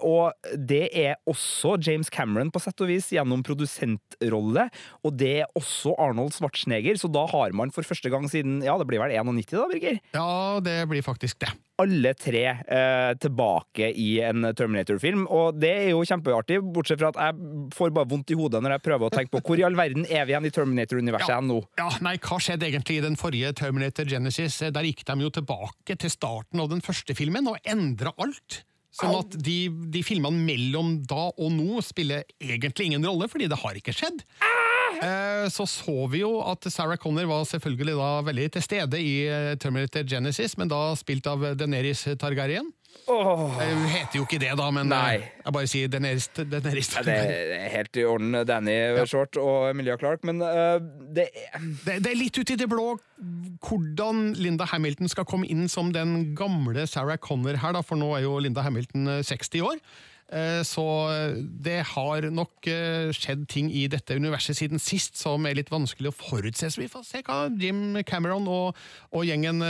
Og 0.04 0.34
det 0.58 0.90
er 0.92 1.16
også 1.30 1.78
James 1.80 2.12
Cameron 2.14 2.52
på 2.52 2.62
sett 2.64 2.82
og 2.84 2.92
vis 2.92 3.12
gjennom 3.16 3.46
produsentrolle, 3.48 4.68
og 5.04 5.16
det 5.20 5.32
er 5.44 5.56
også 5.58 5.96
Arnold 6.02 6.36
Schwarzenegger, 6.36 7.00
så 7.00 7.08
da 7.12 7.24
har 7.32 7.56
man 7.56 7.72
for 7.76 7.88
første 7.88 8.12
gang 8.14 8.28
siden 8.32 8.60
ja, 8.66 8.76
det 8.80 8.88
blir 8.90 9.02
vel 9.04 9.16
91 9.16 9.56
da, 9.56 9.68
Birger? 9.72 10.02
Ja, 10.18 10.60
det 10.64 10.82
blir 10.92 11.06
faktisk 11.06 11.40
det 11.46 11.56
alle 11.82 12.14
tre 12.18 12.44
eh, 12.58 13.12
tilbake 13.22 13.92
i 13.94 14.08
en 14.26 14.50
Terminator-film. 14.58 15.26
Og 15.34 15.60
det 15.62 15.74
er 15.74 15.90
jo 15.92 16.04
kjempeartig, 16.08 16.60
bortsett 16.74 17.02
fra 17.02 17.12
at 17.14 17.20
jeg 17.28 17.72
får 17.78 17.94
bare 17.96 18.10
vondt 18.10 18.34
i 18.34 18.38
hodet 18.40 18.64
når 18.64 18.78
jeg 18.78 18.86
prøver 18.88 19.10
å 19.10 19.14
tenke 19.14 19.34
på 19.36 19.44
hvor 19.46 19.62
i 19.62 19.66
all 19.68 19.78
verden 19.78 20.08
er 20.10 20.26
vi 20.26 20.34
igjen 20.34 20.50
i 20.50 20.54
Terminator-universet 20.56 21.36
ja, 21.36 21.42
nå? 21.44 21.60
Ja, 21.80 21.90
nei, 22.06 22.16
hva 22.24 22.40
skjedde 22.42 22.70
egentlig 22.70 23.00
i 23.00 23.06
den 23.06 23.20
forrige 23.20 23.54
Terminator 23.58 24.10
Genesis? 24.10 24.60
Der 24.74 24.90
gikk 24.90 25.06
de 25.08 25.20
jo 25.28 25.34
tilbake 25.38 26.00
til 26.02 26.14
starten 26.14 26.64
av 26.64 26.72
den 26.74 26.84
første 26.86 27.16
filmen 27.18 27.50
og 27.52 27.62
endra 27.68 28.16
alt. 28.18 28.64
Sånn 28.98 29.14
at 29.14 29.36
de, 29.46 29.58
de 29.94 30.02
filmene 30.06 30.42
mellom 30.42 30.96
da 31.06 31.28
og 31.30 31.52
nå 31.54 31.82
spiller 31.86 32.26
egentlig 32.42 32.90
ingen 32.90 33.06
rolle, 33.06 33.28
fordi 33.30 33.50
det 33.52 33.60
har 33.62 33.78
ikke 33.78 33.94
skjedd. 33.94 34.24
Eh, 35.04 35.46
så 35.54 35.68
så 35.70 36.08
vi 36.10 36.24
jo 36.24 36.40
at 36.48 36.66
Sarah 36.74 36.98
Connor 36.98 37.28
var 37.30 37.46
selvfølgelig 37.46 37.98
da 38.00 38.10
veldig 38.26 38.48
til 38.56 38.66
stede 38.66 39.02
i 39.04 39.14
eh, 39.30 39.54
Terminator 39.62 40.08
Genesis, 40.10 40.58
men 40.58 40.72
da 40.72 40.82
spilt 40.98 41.30
av 41.30 41.46
Deneris 41.60 42.08
Targaryen. 42.18 42.72
Oh. 43.08 43.54
Hun 43.56 43.86
heter 43.88 44.18
jo 44.20 44.26
ikke 44.26 44.40
det, 44.42 44.50
da, 44.60 44.66
men 44.74 44.90
Nei. 44.92 45.22
jeg 45.46 45.54
bare 45.56 45.68
sier 45.72 45.92
den 45.92 46.04
Deneris 46.04 46.90
ja, 46.92 47.04
Det 47.06 47.14
er 47.56 47.70
helt 47.72 48.00
i 48.00 48.04
orden, 48.08 48.36
Danny 48.48 48.74
ja. 48.98 49.06
Short 49.08 49.40
og 49.40 49.70
Emilia 49.70 49.96
Clark, 50.00 50.26
men 50.28 50.42
uh, 50.44 50.76
det, 51.16 51.30
det, 51.86 52.02
det 52.04 52.12
er 52.12 52.20
litt 52.20 52.36
ut 52.36 52.52
i 52.52 52.58
det 52.60 52.68
blå 52.72 52.98
hvordan 53.64 54.34
Linda 54.38 54.68
Hamilton 54.70 55.10
skal 55.10 55.28
komme 55.30 55.48
inn 55.48 55.70
som 55.72 55.94
den 55.96 56.36
gamle 56.38 56.84
Sarah 56.90 57.18
Connor 57.18 57.62
her, 57.62 57.78
da, 57.78 57.84
for 57.86 58.00
nå 58.00 58.12
er 58.18 58.28
jo 58.28 58.36
Linda 58.44 58.66
Hamilton 58.66 59.22
60 59.24 59.64
år. 59.70 59.80
Så 60.28 60.84
det 61.64 61.78
har 61.94 62.26
nok 62.36 62.68
skjedd 63.16 63.46
ting 63.48 63.70
i 63.72 63.86
dette 63.88 64.18
universet 64.18 64.58
siden 64.60 64.82
sist 64.82 65.16
som 65.16 65.46
er 65.48 65.56
litt 65.56 65.72
vanskelig 65.72 66.12
å 66.12 66.16
forutse. 66.16 66.68
Så 66.74 66.82
vi 66.82 66.90
får 66.92 67.06
se 67.08 67.22
hva 67.24 67.46
Jim 67.62 67.96
Cameron 68.08 68.48
og, 68.52 68.76
og 69.16 69.24
gjengen 69.24 69.64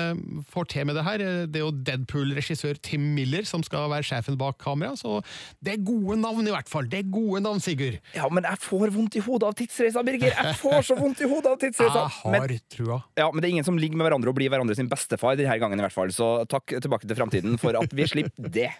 får 0.50 0.72
til 0.74 0.88
med 0.90 0.98
det 0.98 1.06
her. 1.06 1.24
Det 1.46 1.62
er 1.62 1.66
jo 1.66 1.70
Deadpool-regissør 1.86 2.82
Tim 2.82 3.06
Miller 3.14 3.46
som 3.46 3.62
skal 3.66 3.90
være 3.92 4.08
sjefen 4.08 4.40
bak 4.40 4.58
kamera, 4.62 4.96
så 4.98 5.20
det 5.64 5.76
er 5.76 5.86
gode 5.86 6.18
navn 6.22 6.48
i 6.48 6.54
hvert 6.54 6.70
fall. 6.72 6.90
Det 6.90 7.04
er 7.04 7.12
gode 7.12 7.42
navn, 7.46 7.62
Sigurd. 7.64 8.00
Ja, 8.16 8.28
men 8.34 8.48
jeg 8.48 8.62
får 8.64 8.94
vondt 8.96 9.18
i 9.20 9.24
hodet 9.24 9.52
av 9.52 9.58
tidsreisa, 9.58 10.04
Birger! 10.08 10.34
Jeg 10.34 10.58
får 10.62 10.90
så 10.90 10.98
vondt 11.00 11.24
i 11.24 11.30
hodet 11.30 11.54
av 11.54 11.62
tidsreisa! 11.62 12.06
Jeg 12.28 12.34
har 12.34 12.34
men, 12.34 12.62
trua. 12.72 13.00
Ja, 13.18 13.28
men 13.32 13.42
det 13.42 13.50
er 13.50 13.56
ingen 13.58 13.68
som 13.68 13.78
ligger 13.80 14.00
med 14.00 14.08
hverandre 14.08 14.32
og 14.32 14.38
blir 14.38 14.52
hverandre 14.52 14.76
sin 14.78 14.90
bestefar 14.92 15.38
denne 15.40 15.58
gangen, 15.62 15.80
i 15.80 15.86
hvert 15.86 15.96
fall. 15.96 16.14
Så 16.14 16.30
takk 16.50 16.78
tilbake 16.78 17.10
til 17.10 17.18
framtiden 17.20 17.60
for 17.62 17.78
at 17.80 17.94
vi 17.96 18.08
slipper 18.10 18.52
det. 18.54 18.72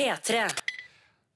P3. 0.00 0.46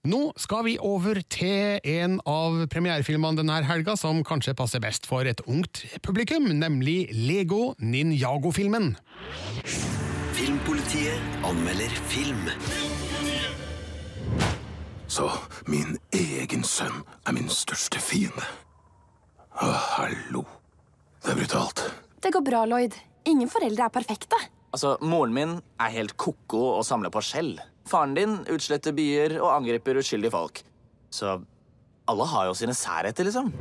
Nå 0.09 0.21
skal 0.41 0.62
vi 0.65 0.75
over 0.81 1.19
til 1.33 1.81
en 1.85 2.15
av 2.29 2.62
premierefilmene 2.73 3.37
denne 3.41 3.59
helga 3.69 3.93
som 4.01 4.23
kanskje 4.25 4.55
passer 4.57 4.81
best 4.81 5.09
for 5.09 5.29
et 5.29 5.43
ungt 5.45 5.83
publikum, 6.05 6.47
nemlig 6.49 7.11
Lego 7.12 7.75
Ninjago-filmen. 7.81 8.95
Filmpolitiet 10.37 11.45
anmelder 11.45 11.93
film. 12.09 12.49
Så 15.12 15.29
min 15.69 15.99
egen 16.17 16.65
sønn 16.65 17.05
er 17.29 17.37
min 17.37 17.53
største 17.53 18.01
fiende. 18.01 18.49
Å, 19.61 19.69
hallo. 19.99 20.47
Det 21.21 21.35
er 21.35 21.43
brutalt. 21.43 21.85
Det 22.25 22.33
går 22.33 22.49
bra, 22.49 22.65
Lloyd. 22.69 22.97
Ingen 23.29 23.53
foreldre 23.53 23.91
er 23.91 23.93
perfekte. 23.93 24.41
Altså, 24.73 24.97
Moren 25.05 25.37
min 25.37 25.55
er 25.81 25.97
helt 26.01 26.17
ko-ko 26.17 26.65
og 26.79 26.85
samler 26.89 27.12
på 27.12 27.23
skjell. 27.25 27.55
Faren 27.89 28.14
din 28.16 28.39
utsletter 28.49 28.95
byer 28.97 29.39
og 29.43 29.51
angriper 29.59 30.01
uskyldige 30.01 30.32
folk. 30.32 30.62
Så 31.12 31.37
alle 32.09 32.26
har 32.28 32.49
jo 32.49 32.57
sine 32.57 32.74
særheter, 32.76 33.28
liksom. 33.28 33.53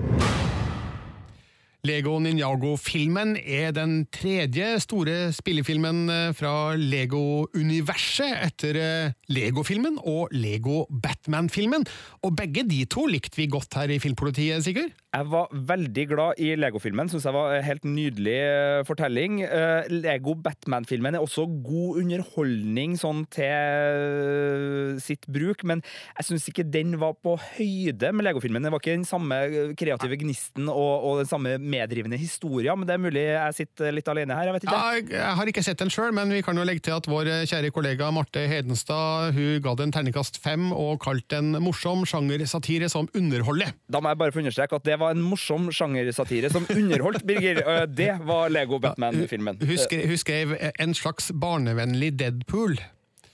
Lego 1.84 2.14
Ninjago-filmen 2.24 3.34
er 3.36 3.74
den 3.76 4.06
tredje 4.08 4.80
store 4.80 5.34
spillefilmen 5.36 6.08
fra 6.32 6.78
Lego-universet 6.80 8.38
etter 8.40 8.80
Lego-filmen 9.28 10.00
og 10.00 10.32
Lego 10.32 10.86
Batman-filmen. 11.04 11.84
Og 12.24 12.38
begge 12.40 12.64
de 12.70 12.86
to 12.88 13.04
likte 13.12 13.36
vi 13.36 13.52
godt 13.52 13.76
her 13.76 13.92
i 13.92 14.00
Filmpolitiet, 14.00 14.64
Sigurd? 14.64 14.96
Jeg 15.14 15.28
var 15.30 15.52
veldig 15.54 16.04
glad 16.10 16.40
i 16.42 16.48
Lego-filmen. 16.58 17.10
Syns 17.12 17.28
jeg 17.28 17.36
var 17.36 17.52
en 17.54 17.66
helt 17.68 17.84
nydelig 17.86 18.34
eh, 18.34 18.80
fortelling. 18.88 19.44
Eh, 19.46 19.92
Lego 19.94 20.34
Batman-filmen 20.42 21.14
er 21.14 21.22
også 21.22 21.46
god 21.62 22.00
underholdning 22.02 22.96
sånn 22.98 23.22
til 23.34 24.98
sitt 25.04 25.28
bruk, 25.30 25.62
men 25.70 25.84
jeg 26.18 26.28
syns 26.32 26.48
ikke 26.50 26.66
den 26.66 26.96
var 27.02 27.14
på 27.22 27.36
høyde 27.38 28.10
med 28.10 28.26
Lego-filmen. 28.26 28.66
Det 28.66 28.72
var 28.74 28.82
ikke 28.82 28.96
den 28.96 29.06
samme 29.06 29.38
kreative 29.78 30.18
gnisten 30.24 30.72
og, 30.72 31.06
og 31.06 31.22
den 31.22 31.30
samme 31.30 31.60
meddrivende 31.62 32.18
historien, 32.18 32.74
men 32.82 32.90
det 32.90 32.98
er 32.98 33.06
mulig 33.06 33.28
jeg 33.28 33.58
sitter 33.60 33.94
litt 33.94 34.10
alene 34.10 34.40
her. 34.40 34.50
Jeg 34.50 34.58
vet 34.58 34.68
ikke. 34.68 34.82
Ja, 34.82 35.06
jeg 35.14 35.38
har 35.42 35.54
ikke 35.54 35.66
sett 35.70 35.86
den 35.86 35.94
sjøl, 35.94 36.10
men 36.18 36.34
vi 36.34 36.42
kan 36.46 36.58
jo 36.58 36.66
legge 36.66 36.88
til 36.90 36.98
at 36.98 37.12
vår 37.12 37.30
kjære 37.54 37.74
kollega 37.76 38.10
Marte 38.16 38.48
Hedenstad 38.50 39.38
hun 39.38 39.62
ga 39.62 39.78
den 39.78 39.94
terningkast 39.94 40.42
fem 40.42 40.72
og 40.74 40.98
kalte 41.06 41.38
den 41.38 41.54
morsom 41.62 42.02
sjangersatire 42.10 42.90
som 42.90 43.06
underholder. 43.14 43.78
Da 43.86 44.02
må 44.02 44.10
jeg 44.10 44.24
bare 44.26 44.34
få 44.34 44.42
understreke 44.42 44.82
at 44.82 44.90
det 44.90 44.98
var 44.98 45.03
en 45.12 45.22
morsom 45.22 45.70
sjangersatire 45.74 46.50
som 46.54 46.66
underholdt, 46.70 47.24
Birger. 47.28 47.86
Det 47.88 48.12
var 48.24 48.50
Lego 48.54 48.80
Batman-filmen. 48.80 49.60
Hun 49.62 49.78
hun 50.08 50.18
skrev 50.18 50.58
en 50.80 50.94
slags 50.98 51.32
barnevennlig 51.32 52.14
Deadpool. 52.20 52.80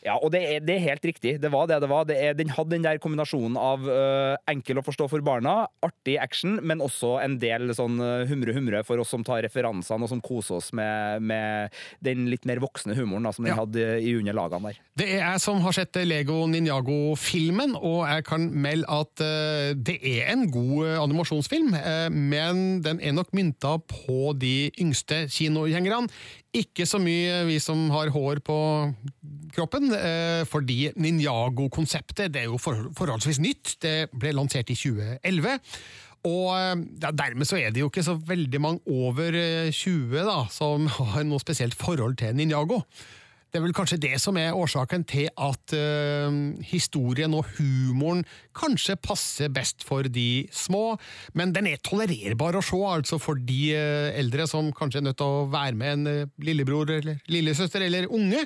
Ja, 0.05 0.15
og 0.15 0.31
det 0.31 0.39
er, 0.47 0.61
det 0.63 0.77
er 0.77 0.85
helt 0.85 1.05
riktig. 1.09 1.33
Det 1.43 1.49
var 1.51 1.67
det 1.67 1.81
det 1.83 1.89
var. 1.91 2.05
Det 2.07 2.15
er, 2.15 2.35
den 2.37 2.51
hadde 2.55 2.71
den 2.71 2.85
der 2.85 2.99
kombinasjonen 3.03 3.57
av 3.59 3.83
uh, 3.83 4.35
enkel 4.47 4.79
å 4.79 4.83
forstå 4.85 5.09
for 5.11 5.23
barna, 5.25 5.65
artig 5.83 6.15
action, 6.21 6.57
men 6.63 6.79
også 6.83 7.17
en 7.23 7.35
del 7.41 7.73
sånn 7.75 7.99
øh, 7.99 8.23
humre-humre 8.29 8.81
for 8.87 9.01
oss 9.01 9.11
som 9.13 9.25
tar 9.27 9.41
referansene 9.43 10.05
og 10.05 10.11
som 10.11 10.21
koser 10.23 10.57
oss 10.59 10.69
med, 10.75 11.23
med 11.27 11.75
den 12.05 12.27
litt 12.31 12.47
mer 12.47 12.61
voksne 12.63 12.95
humoren 12.97 13.27
da, 13.27 13.33
som 13.35 13.43
den 13.45 13.53
Ja. 13.53 13.59
hadde 13.59 13.87
i 13.99 14.15
under 14.15 14.37
lagene 14.37 14.71
der. 14.71 14.79
Det 14.99 15.07
er 15.17 15.21
jeg 15.23 15.43
som 15.43 15.59
har 15.65 15.75
sett 15.75 15.99
Lego 16.07 16.41
Ninjago-filmen, 16.47 17.75
og 17.75 18.07
jeg 18.07 18.25
kan 18.29 18.49
melde 18.55 18.87
at 18.89 19.23
uh, 19.23 19.71
det 19.75 19.99
er 19.99 20.31
en 20.33 20.47
god 20.51 20.95
animasjonsfilm, 21.05 21.73
uh, 21.75 22.07
men 22.13 22.79
den 22.85 23.01
er 23.03 23.15
nok 23.17 23.33
mynta 23.35 23.77
på 23.89 24.33
de 24.39 24.69
yngste 24.79 25.25
kinogjengerne. 25.33 26.07
Ikke 26.57 26.87
så 26.89 26.97
mye 26.97 27.43
vi 27.45 27.59
som 27.61 27.91
har 27.93 28.09
hår 28.09 28.39
på 28.41 28.57
kroppen, 29.53 29.91
eh, 29.93 30.41
fordi 30.49 30.89
Ninjago-konseptet 30.97 32.33
det 32.33 32.41
er 32.41 32.49
jo 32.49 32.57
forholdsvis 32.57 33.41
nytt. 33.43 33.75
Det 33.83 34.09
ble 34.17 34.33
lansert 34.33 34.71
i 34.73 34.77
2011. 34.77 35.59
Og 36.25 36.47
eh, 36.57 36.73
ja, 37.03 37.13
dermed 37.13 37.47
så 37.47 37.59
er 37.59 37.69
det 37.69 37.83
jo 37.83 37.91
ikke 37.91 38.05
så 38.07 38.17
veldig 38.17 38.61
mange 38.65 38.81
over 38.89 39.37
eh, 39.37 39.69
20 39.69 40.25
da, 40.25 40.41
som 40.49 40.89
har 41.13 41.27
noe 41.27 41.43
spesielt 41.43 41.77
forhold 41.77 42.17
til 42.23 42.33
Ninjago. 42.35 42.81
Det 43.49 43.57
er 43.57 43.63
vel 43.63 43.73
kanskje 43.73 43.97
det 43.97 44.13
som 44.21 44.37
er 44.37 44.53
årsaken 44.53 45.03
til 45.09 45.25
at 45.33 45.73
uh, 45.73 46.35
historien 46.69 47.33
og 47.33 47.47
humoren 47.57 48.21
kanskje 48.53 48.93
passer 49.01 49.49
best 49.53 49.81
for 49.87 50.05
de 50.05 50.45
små, 50.53 50.99
men 51.33 51.53
den 51.55 51.71
er 51.71 51.81
tolererbar 51.81 52.59
å 52.59 52.63
se, 52.65 52.77
altså 52.77 53.17
for 53.21 53.41
de 53.41 53.71
uh, 53.73 54.11
eldre 54.19 54.45
som 54.49 54.69
kanskje 54.75 55.01
er 55.01 55.07
nødt 55.07 55.17
til 55.21 55.33
å 55.33 55.47
være 55.49 55.79
med 55.79 55.95
en 55.95 56.11
eh, 56.11 56.29
lillebror 56.45 56.91
eller 56.93 57.17
lillesøster 57.31 57.83
eller 57.85 58.09
unge. 58.13 58.45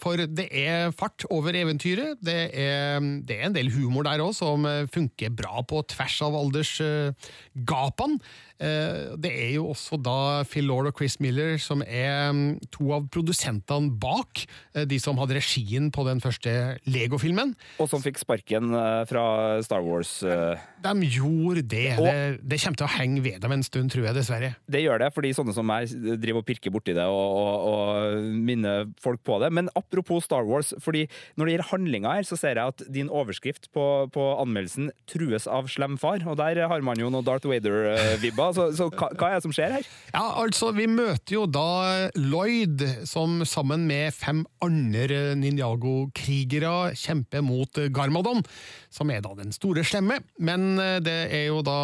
For 0.00 0.20
det 0.24 0.46
er 0.56 0.92
fart 0.96 1.26
over 1.32 1.56
eventyret, 1.56 2.16
det 2.24 2.36
er, 2.56 3.04
det 3.28 3.36
er 3.36 3.48
en 3.48 3.56
del 3.56 3.68
humor 3.74 4.06
der 4.06 4.22
òg 4.24 4.32
som 4.36 4.64
funker 4.92 5.34
bra 5.36 5.60
på 5.68 5.82
tvers 5.92 6.16
av 6.24 6.38
aldersgapene. 6.38 8.18
Eh, 8.62 9.14
Det 9.18 9.30
er 9.32 9.52
jo 9.56 9.68
også 9.72 9.98
da 9.98 10.44
Phil 10.46 10.68
Lord 10.68 10.86
og 10.90 10.98
Chris 10.98 11.18
Miller 11.22 11.56
som 11.58 11.82
er 11.82 12.30
mm, 12.32 12.70
to 12.74 12.92
av 12.94 13.08
produsentene 13.12 13.90
bak, 14.00 14.44
eh, 14.74 14.84
de 14.86 14.98
som 15.02 15.18
hadde 15.18 15.36
regien 15.38 15.90
på 15.94 16.04
den 16.06 16.22
første 16.22 16.78
Lego-filmen. 16.86 17.54
Og 17.82 17.90
som 17.90 18.02
fikk 18.04 18.20
sparken 18.22 18.70
øh, 18.74 19.02
fra 19.10 19.24
Star 19.66 19.82
Wars. 19.84 20.20
De 20.22 21.08
gjorde 21.08 21.64
det. 21.64 21.96
det. 21.98 22.14
Det 22.44 22.60
kommer 22.62 22.78
til 22.78 22.86
å 22.86 22.92
henge 22.94 23.24
ved 23.24 23.40
dem 23.42 23.56
en 23.56 23.64
stund, 23.66 23.90
tror 23.90 24.06
jeg, 24.08 24.16
dessverre. 24.18 24.52
Det 24.70 24.84
gjør 24.84 25.02
det, 25.02 25.10
fordi 25.16 25.32
sånne 25.36 25.54
som 25.56 25.66
meg 25.66 25.90
driver 26.20 26.42
og 26.42 26.48
pirker 26.48 26.72
borti 26.74 26.94
det 26.96 27.06
og, 27.08 27.38
og, 27.40 27.68
og 27.70 28.30
minner 28.44 28.86
folk 29.02 29.22
på 29.26 29.40
det. 29.42 29.50
Men 29.56 29.70
apropos 29.74 30.28
Star 30.28 30.46
Wars, 30.46 30.74
fordi 30.84 31.06
når 31.34 31.46
det 31.46 31.56
gjelder 31.56 31.70
handlinga 31.72 32.14
her, 32.18 32.28
så 32.28 32.38
ser 32.38 32.60
jeg 32.60 32.74
at 32.74 32.86
din 32.92 33.10
overskrift 33.10 33.70
på, 33.74 33.84
på 34.14 34.28
anmeldelsen 34.38 34.92
'trues 35.08 35.48
av 35.50 35.68
slem 35.72 35.98
far', 36.00 36.26
og 36.28 36.38
der 36.38 36.62
har 36.68 36.84
man 36.84 37.00
jo 37.00 37.10
noe 37.12 37.24
Darth 37.24 37.48
Vader-vibber. 37.48 38.43
Så, 38.52 38.66
så 38.76 38.88
hva, 38.92 39.08
hva 39.16 39.30
er 39.30 39.38
det 39.38 39.44
som 39.46 39.54
skjer 39.54 39.76
her? 39.78 39.86
Ja, 40.12 40.24
altså, 40.42 40.70
vi 40.76 40.86
møter 40.90 41.36
jo 41.38 41.44
da 41.48 42.10
Lloyd, 42.18 42.82
som 43.08 43.40
sammen 43.48 43.86
med 43.88 44.12
fem 44.16 44.44
andre 44.64 45.34
Ninjago-krigere 45.38 46.92
kjemper 46.98 47.44
mot 47.44 47.80
Garmadon, 47.94 48.42
som 48.94 49.10
er 49.10 49.22
da 49.24 49.32
den 49.38 49.54
store 49.54 49.84
slemme. 49.86 50.20
Men 50.38 50.78
eh, 50.82 50.98
det 51.04 51.16
er 51.34 51.46
jo 51.48 51.62
da 51.66 51.78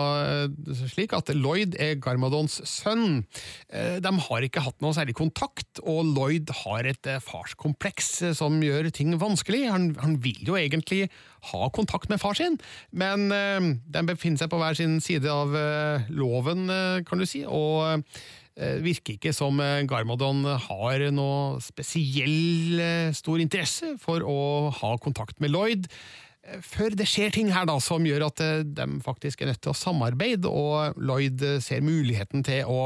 eh, 0.45 0.75
slik 0.93 1.15
at 1.17 1.33
Lloyd 1.35 1.77
er 1.81 1.99
Garmadons 2.03 2.61
sønn. 2.69 3.25
Eh, 3.73 3.99
De 4.03 4.13
har 4.29 4.47
ikke 4.47 4.65
hatt 4.65 4.79
noe 4.85 4.95
særlig 4.97 5.17
kontakt, 5.19 5.83
og 5.83 6.05
Lloyd 6.15 6.53
har 6.63 6.87
et 6.91 7.11
farskompleks 7.27 8.13
som 8.39 8.61
gjør 8.65 8.91
ting 8.95 9.17
vanskelig. 9.21 9.67
Han, 9.71 9.91
han 10.01 10.19
vil 10.23 10.41
jo 10.47 10.59
egentlig 10.59 11.07
ha 11.53 11.71
kontakt 11.73 12.11
med 12.13 12.21
far 12.21 12.37
sin, 12.37 12.59
men 12.93 13.29
den 13.31 13.81
de 13.89 14.05
befinner 14.13 14.41
seg 14.43 14.51
på 14.53 14.59
hver 14.61 14.77
sin 14.79 14.99
side 15.03 15.29
av 15.31 15.55
eh, 15.57 16.07
loven, 16.13 16.69
eh, 16.71 17.03
kan 17.07 17.21
du 17.21 17.27
si. 17.29 17.43
og 17.47 18.03
eh, 18.61 18.79
virker 18.85 19.17
ikke 19.17 19.33
som 19.37 19.61
eh, 19.63 19.83
Garmadon 19.89 20.45
har 20.69 21.07
noe 21.15 21.61
spesiell 21.65 22.81
eh, 22.81 23.13
stor 23.17 23.41
interesse 23.43 23.95
for 24.03 24.25
å 24.27 24.41
ha 24.81 24.95
kontakt 25.03 25.41
med 25.41 25.55
Lloyd. 25.55 25.89
Eh, 26.45 26.61
Før 26.65 26.97
det 26.97 27.09
skjer 27.09 27.33
ting 27.37 27.53
her 27.55 27.69
da 27.69 27.79
som 27.81 28.05
gjør 28.07 28.29
at 28.31 28.45
eh, 28.45 28.63
de 28.65 28.89
faktisk 29.05 29.43
er 29.43 29.53
nødt 29.53 29.63
til 29.65 29.75
å 29.75 29.81
samarbeide, 29.81 30.49
og 30.51 30.99
Lloyd 31.01 31.45
eh, 31.47 31.61
ser 31.65 31.85
muligheten 31.87 32.45
til 32.47 32.69
å 32.69 32.81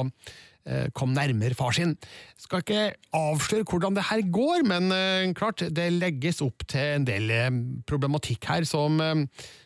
eh, 0.67 0.87
komme 0.97 1.17
nærmere 1.17 1.57
far 1.57 1.75
sin. 1.77 1.97
Skal 2.41 2.65
ikke 2.65 2.95
avsløre 3.17 3.67
hvordan 3.69 3.99
det 3.99 4.07
her 4.11 4.23
går, 4.33 4.65
men 4.69 4.93
eh, 4.95 5.35
klart, 5.37 5.67
det 5.75 5.91
legges 5.97 6.43
opp 6.45 6.67
til 6.71 7.01
en 7.01 7.09
del 7.09 7.31
eh, 7.33 7.51
problematikk 7.89 8.51
her 8.53 8.69
som 8.69 9.01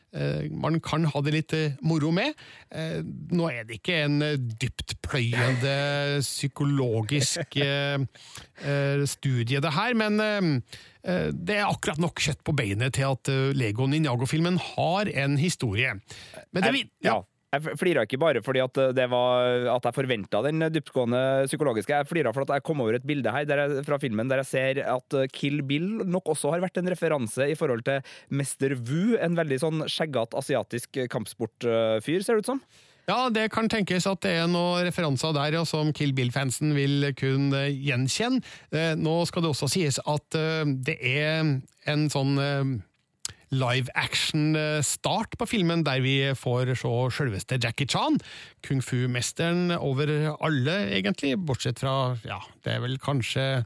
man 0.08 0.78
kan 0.80 1.02
ha 1.04 1.20
det 1.20 1.32
litt 1.34 1.52
moro 1.84 2.08
med. 2.16 2.32
Nå 2.72 3.50
er 3.52 3.66
det 3.68 3.76
ikke 3.76 3.98
en 4.06 4.22
dyptpløyende 4.56 6.22
psykologisk 6.24 7.58
studie, 9.12 9.60
det 9.60 9.74
her, 9.76 9.98
men 10.00 10.16
det 11.04 11.58
er 11.58 11.68
akkurat 11.68 12.00
nok 12.00 12.24
kjøtt 12.24 12.40
på 12.40 12.56
beinet 12.56 12.96
til 12.96 13.12
at 13.12 13.30
Lego 13.52 13.84
Ninjago-filmen 13.84 14.56
har 14.72 15.12
en 15.12 15.36
historie. 15.36 15.92
Men 16.56 16.64
det, 16.64 16.86
ja. 17.04 17.20
Jeg 17.48 17.78
flira 17.80 18.02
ikke 18.04 18.20
bare 18.20 18.42
fordi 18.44 18.60
at, 18.60 18.80
det 18.92 19.06
var, 19.08 19.54
at 19.72 19.86
jeg 19.88 19.96
forventa 19.96 20.42
den 20.44 20.66
dyptgående 20.74 21.46
psykologiske. 21.48 21.94
Jeg 21.96 22.08
flira 22.10 22.32
at 22.34 22.52
jeg 22.58 22.66
kom 22.66 22.82
over 22.84 22.98
et 22.98 23.06
bilde 23.08 23.32
her 23.32 23.48
jeg, 23.48 23.84
fra 23.86 23.96
filmen 24.02 24.28
der 24.28 24.42
jeg 24.42 24.50
ser 24.50 24.82
at 24.84 25.16
Kill 25.32 25.62
Bill 25.64 26.04
nok 26.04 26.28
også 26.34 26.52
har 26.52 26.60
vært 26.64 26.76
en 26.82 26.92
referanse 26.92 27.48
i 27.48 27.56
forhold 27.56 27.86
til 27.88 28.04
Mester 28.28 28.76
Wu, 28.76 29.16
en 29.16 29.38
veldig 29.38 29.62
sånn 29.64 29.86
skjeggete 29.88 30.36
asiatisk 30.38 31.00
kampsportfyr, 31.08 32.20
ser 32.20 32.36
det 32.36 32.44
ut 32.44 32.52
som. 32.52 32.62
Ja, 33.08 33.30
det 33.32 33.46
kan 33.54 33.70
tenkes 33.72 34.04
at 34.08 34.20
det 34.20 34.34
er 34.36 34.48
noen 34.52 34.84
referanser 34.84 35.32
der 35.32 35.54
ja, 35.56 35.62
som 35.64 35.94
Kill 35.96 36.12
Bill-fansen 36.16 36.74
vil 36.76 37.08
kunne 37.16 37.64
gjenkjenne. 37.72 38.42
Eh, 38.68 38.92
Nå 39.00 39.22
skal 39.28 39.46
det 39.46 39.52
også 39.54 39.70
sies 39.72 39.96
at 40.04 40.36
eh, 40.36 40.68
det 40.84 40.98
er 41.00 41.54
en 41.88 42.04
sånn 42.12 42.36
eh, 42.42 42.74
live 43.54 43.92
action-start 43.94 45.38
på 45.40 45.48
filmen, 45.48 45.84
der 45.86 46.02
vi 46.04 46.16
får 46.36 46.74
se 46.78 46.94
selveste 47.16 47.58
Jackie 47.62 47.88
Chan. 47.88 48.18
Kung 48.66 48.82
fu-mesteren 48.84 49.72
over 49.76 50.10
alle, 50.36 50.76
egentlig, 50.92 51.36
bortsett 51.38 51.80
fra 51.80 52.18
Ja, 52.26 52.42
det 52.64 52.76
er 52.76 52.84
vel 52.84 52.98
kanskje 53.02 53.64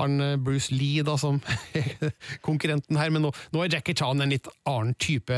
han 0.00 0.20
eh, 0.24 0.36
Bruce 0.40 0.74
Lee 0.74 1.04
da, 1.06 1.16
som 1.20 1.40
konkurrenten 2.46 2.98
her, 3.00 3.12
men 3.14 3.24
nå, 3.26 3.32
nå 3.54 3.64
er 3.64 3.76
Jackie 3.76 3.96
Chan 3.98 4.20
en 4.22 4.32
litt 4.32 4.48
annen 4.68 4.96
type 5.00 5.36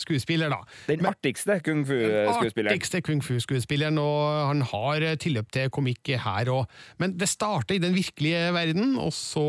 skuespiller, 0.00 0.52
da. 0.52 0.62
Den 0.88 1.06
artigste 1.08 1.58
kung 1.64 1.84
fu-skuespilleren. 1.86 2.72
Artigste 2.72 3.02
kung 3.06 3.22
fu-skuespilleren, 3.24 4.00
og 4.02 4.50
han 4.52 4.64
har 4.72 5.06
eh, 5.06 5.18
tilløp 5.20 5.52
til 5.54 5.72
komikk 5.74 6.14
her 6.26 6.52
òg. 6.52 6.66
Men 7.02 7.16
det 7.18 7.30
starter 7.30 7.76
i 7.76 7.82
den 7.82 7.96
virkelige 7.96 8.50
verden, 8.56 8.96
og 9.02 9.12
så 9.16 9.46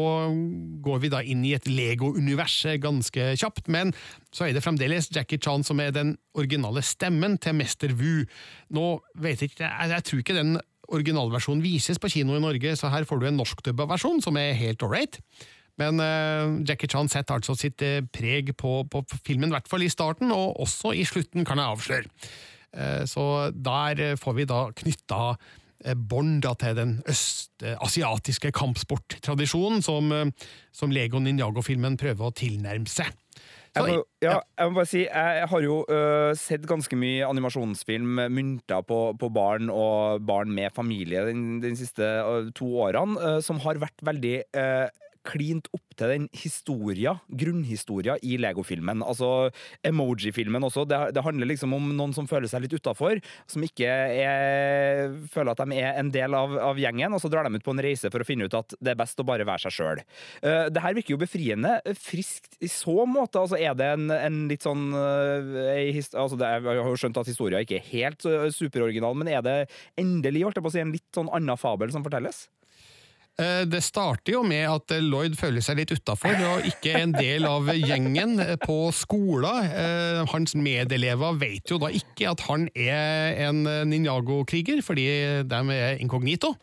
går 0.84 1.04
vi 1.04 1.14
da 1.14 1.24
inn 1.24 1.46
i 1.48 1.56
et 1.58 1.70
Lego-univers 1.70 2.60
ganske 2.84 3.34
kjapt. 3.38 3.68
Men 3.72 3.94
så 4.34 4.48
er 4.48 4.56
det 4.56 4.64
fremdeles 4.66 5.12
Jackie 5.14 5.42
Chan 5.42 5.66
som 5.66 5.80
er 5.84 5.94
den 5.96 6.16
originale 6.38 6.84
stemmen 6.86 7.38
til 7.42 7.56
Mester 7.58 7.94
Wu. 7.98 8.26
Nå 8.74 8.88
vet 9.18 9.42
jeg 9.42 9.54
ikke, 9.54 9.66
jeg, 9.66 9.94
jeg 9.96 10.10
tror 10.10 10.26
ikke 10.26 10.38
den 10.38 10.58
originalversjonen 10.94 11.64
vises 11.64 12.00
på 12.00 12.12
kino 12.12 12.38
i 12.38 12.44
Norge, 12.44 12.76
så 12.80 12.92
her 12.94 13.08
får 13.08 13.22
du 13.22 13.28
en 13.30 13.40
norskdubba 13.40 13.88
versjon 13.90 14.22
som 14.24 14.38
er 14.40 14.58
helt 14.58 14.84
ålreit. 14.86 15.20
Men 15.78 16.02
uh, 16.02 16.58
Jackie 16.66 16.90
Chan 16.90 17.10
setter 17.12 17.38
altså 17.38 17.54
sitt 17.58 17.84
uh, 17.86 18.02
preg 18.14 18.54
på, 18.58 18.82
på 18.90 19.04
filmen, 19.26 19.52
i 19.52 19.56
hvert 19.58 19.70
fall 19.70 19.86
i 19.86 19.92
starten, 19.94 20.34
og 20.34 20.58
også 20.64 20.96
i 20.98 21.06
slutten, 21.06 21.46
kan 21.46 21.62
jeg 21.62 21.76
avsløre. 21.76 22.12
Uh, 22.74 23.04
så 23.10 23.28
der 23.54 24.18
får 24.20 24.38
vi 24.40 24.50
da 24.50 24.66
knytta 24.76 25.22
bånd 26.10 26.42
til 26.58 26.74
den 26.74 26.96
østasiatiske 27.06 28.50
kampsporttradisjonen 28.58 29.84
som, 29.86 30.10
som 30.74 30.92
Lego 30.92 31.22
Ninjago-filmen 31.22 32.00
prøver 32.02 32.26
å 32.26 32.34
tilnærme 32.34 32.90
seg. 32.90 33.14
Jeg 33.78 33.86
må, 33.86 34.04
ja, 34.24 34.36
jeg 34.58 34.70
må 34.70 34.80
bare 34.80 34.90
si, 34.90 35.04
jeg 35.06 35.50
har 35.52 35.66
jo 35.66 35.80
uh, 35.88 36.32
sett 36.38 36.66
ganske 36.70 36.98
mye 37.00 37.28
animasjonsfilm 37.28 38.24
mynta 38.34 38.82
på, 38.86 39.00
på 39.20 39.30
barn 39.34 39.72
og 39.74 40.24
barn 40.28 40.54
med 40.54 40.74
familie 40.76 41.26
de, 41.30 41.74
siste 41.78 42.04
uh, 42.04 42.50
to 42.58 42.70
årene, 42.88 43.18
uh, 43.22 43.40
som 43.44 43.62
har 43.64 43.80
vært 43.82 44.02
veldig 44.06 44.36
øh, 44.58 44.88
klint 45.28 45.68
opp 45.76 45.87
til 45.98 46.14
den 46.14 46.28
historia, 46.36 47.16
grunnhistoria 47.28 48.18
i 48.24 48.38
Lego-filmen. 48.42 49.04
Altså 49.06 49.50
emoji-filmen 49.88 50.68
også. 50.68 50.86
Det, 50.90 51.00
det 51.16 51.24
handler 51.26 51.50
liksom 51.52 51.76
om 51.78 51.90
noen 51.98 52.16
som 52.16 52.30
føler 52.30 52.50
seg 52.52 52.64
litt 52.66 52.76
utafor, 52.78 53.22
som 53.50 53.66
ikke 53.66 53.88
er, 53.88 55.16
føler 55.34 55.54
at 55.54 55.64
de 55.64 55.80
er 55.82 56.00
en 56.02 56.12
del 56.14 56.38
av, 56.38 56.56
av 56.72 56.82
gjengen, 56.82 57.16
og 57.16 57.24
så 57.24 57.32
drar 57.32 57.48
de 57.48 57.58
ut 57.58 57.66
på 57.66 57.76
en 57.76 57.84
reise 57.84 58.12
for 58.14 58.24
å 58.24 58.28
finne 58.28 58.48
ut 58.48 58.58
at 58.58 58.78
det 58.80 58.94
er 58.94 59.00
best 59.00 59.20
å 59.22 59.28
bare 59.28 59.48
være 59.48 59.68
seg 59.68 59.78
sjøl. 59.78 60.04
Uh, 60.42 60.68
det 60.74 60.84
her 60.84 60.98
virker 60.98 61.16
jo 61.16 61.22
befriende 61.22 61.78
friskt 61.98 62.60
i 62.64 62.72
så 62.72 63.06
måte. 63.10 63.42
Altså, 63.42 63.60
er 63.60 63.78
det 63.78 63.92
en, 63.96 64.12
en 64.14 64.44
litt 64.52 64.66
sånn 64.66 64.90
uh, 64.94 65.88
his, 65.94 66.12
altså, 66.14 66.40
det, 66.40 66.52
Jeg 66.58 66.84
har 66.84 66.92
jo 66.92 67.00
skjønt 67.00 67.22
at 67.22 67.32
historia 67.32 67.64
ikke 67.64 67.80
er 67.80 67.90
helt 67.92 68.28
uh, 68.30 68.48
superoriginal, 68.54 69.18
men 69.18 69.32
er 69.32 69.44
det 69.46 69.58
endelig 70.00 70.46
holdt 70.48 70.62
jeg 70.62 70.68
på 70.68 70.74
å 70.74 70.78
si, 70.78 70.84
en 70.84 70.94
litt 70.96 71.10
sånn 71.16 71.34
annen 71.34 71.60
fabel 71.60 71.94
som 71.94 72.06
fortelles? 72.06 72.48
Eh, 73.38 73.66
Det 73.70 73.84
starter 73.86 74.34
jo 74.34 74.42
med 74.42 74.66
at 74.66 74.94
Lloyd 75.04 75.36
føler 75.38 75.62
seg 75.62 75.78
litt 75.78 75.92
utafor 75.94 76.34
og 76.56 76.66
ikke 76.66 76.96
en 76.98 77.14
del 77.14 77.46
av 77.46 77.70
gjengen 77.76 78.40
på 78.64 78.78
skolen. 78.98 79.68
Eh, 79.70 80.24
Hans 80.32 80.56
medelever 80.58 81.38
vet 81.38 81.70
jo 81.70 81.78
da 81.78 81.92
ikke 81.94 82.32
at 82.34 82.42
han 82.50 82.68
er 82.74 83.38
en 83.48 83.62
Ninjago-kriger, 83.92 84.82
fordi 84.82 85.08
de 85.46 85.62
er 85.78 86.02
inkognito. 86.02 86.56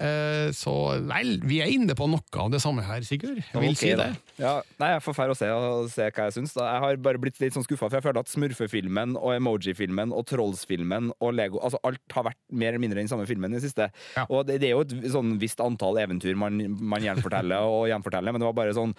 Eh, 0.00 0.48
Så 0.56 0.72
vel, 1.08 1.34
vi 1.44 1.60
er 1.60 1.70
inne 1.72 1.94
på 1.96 2.06
noe 2.08 2.40
av 2.40 2.50
det 2.52 2.60
samme 2.62 2.82
her, 2.86 3.04
Sigurd. 3.06 3.40
Jeg 3.42 3.60
vil 3.60 3.74
okay, 3.74 3.80
si 3.80 3.90
det. 3.98 4.08
Ja, 4.40 4.54
nei, 4.80 4.94
Jeg 4.94 5.04
får 5.04 5.16
fære 5.18 5.34
å 5.34 5.38
se, 5.38 5.48
og 5.52 5.90
se 5.92 6.06
hva 6.08 6.28
jeg 6.28 6.36
syns. 6.38 6.54
da. 6.56 6.66
Jeg 6.72 6.84
har 6.84 7.00
bare 7.04 7.20
blitt 7.20 7.40
litt 7.42 7.56
sånn 7.56 7.66
skuffa, 7.66 7.88
for 7.88 7.98
jeg 7.98 8.06
føler 8.06 8.22
at 8.24 8.32
Smurfefilmen 8.32 9.16
og 9.20 9.34
Emoji-filmen 9.36 10.14
og 10.16 10.24
Trolls-filmen 10.30 11.12
og 11.20 11.34
Lego 11.36 11.60
altså 11.60 11.80
Alt 11.86 12.16
har 12.16 12.26
vært 12.30 12.40
mer 12.48 12.72
eller 12.72 12.82
mindre 12.82 13.02
den 13.02 13.10
samme 13.10 13.26
filmen 13.28 13.52
i 13.52 13.58
det 13.58 13.66
siste. 13.68 13.90
Og 14.28 14.46
det, 14.48 14.60
det 14.62 14.70
er 14.70 14.76
jo 14.78 14.84
et 14.86 15.12
sånn 15.12 15.36
visst 15.42 15.60
antall 15.60 16.00
eventyr 16.00 16.38
man, 16.38 16.56
man 16.80 17.04
gjenforteller 17.04 17.68
og 17.68 17.88
gjenforteller, 17.92 18.32
men 18.32 18.42
det 18.42 18.48
var 18.48 18.56
bare 18.56 18.76
sånn 18.76 18.94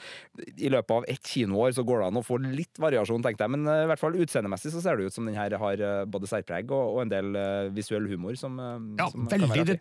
I 0.58 0.70
løpet 0.72 0.96
av 0.96 1.08
ett 1.10 1.34
kinoår 1.34 1.74
så 1.78 1.86
går 1.88 2.04
det 2.04 2.10
an 2.12 2.22
å 2.22 2.26
få 2.26 2.38
litt 2.44 2.82
variasjon, 2.82 3.24
tenkte 3.26 3.48
jeg. 3.48 3.56
Men 3.56 3.66
uh, 3.70 3.82
i 3.86 3.90
hvert 3.90 4.02
fall 4.02 4.18
utseendemessig 4.22 4.74
så 4.76 4.84
ser 4.84 5.00
det 5.00 5.10
ut 5.10 5.18
som 5.18 5.28
den 5.28 5.40
her 5.40 5.56
har 5.62 5.82
uh, 5.82 6.06
både 6.10 6.30
særpreg 6.30 6.70
og, 6.72 6.98
og 6.98 7.04
en 7.06 7.14
del 7.14 7.34
uh, 7.38 7.72
visuell 7.74 8.06
humor 8.12 8.38
som, 8.40 8.60
Ja, 9.00 9.10
som 9.12 9.26
veldig 9.32 9.50
artig. 9.50 9.80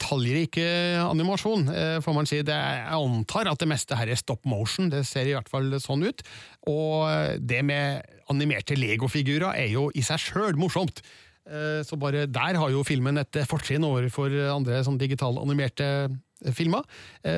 Animasjon, 1.11 1.67
eh, 1.73 1.97
får 2.05 2.15
man 2.17 2.29
si. 2.29 2.41
Det, 2.47 2.55
jeg 2.55 2.95
antar 2.97 3.51
at 3.51 3.61
det 3.61 3.69
meste 3.71 3.99
her 3.99 4.11
er 4.11 4.19
stop 4.21 4.47
motion, 4.49 4.91
det 4.93 5.05
ser 5.09 5.29
i 5.29 5.35
hvert 5.37 5.51
fall 5.51 5.73
sånn 5.83 6.07
ut. 6.07 6.23
Og 6.71 7.09
eh, 7.11 7.35
det 7.39 7.65
med 7.67 8.07
animerte 8.33 8.79
legofigurer 8.79 9.59
er 9.59 9.69
jo 9.73 9.89
i 9.95 10.05
seg 10.07 10.23
sjøl 10.23 10.59
morsomt. 10.61 11.03
Eh, 11.51 11.83
Så 11.87 11.99
bare 11.99 12.27
der 12.31 12.59
har 12.61 12.71
jo 12.71 12.87
filmen 12.87 13.19
et 13.19 13.43
fortrinn 13.51 13.87
overfor 13.87 14.33
andre 14.55 14.83
sånn 14.87 15.01
digitale 15.01 15.43
animerte 15.43 16.11
filmer. 16.57 16.87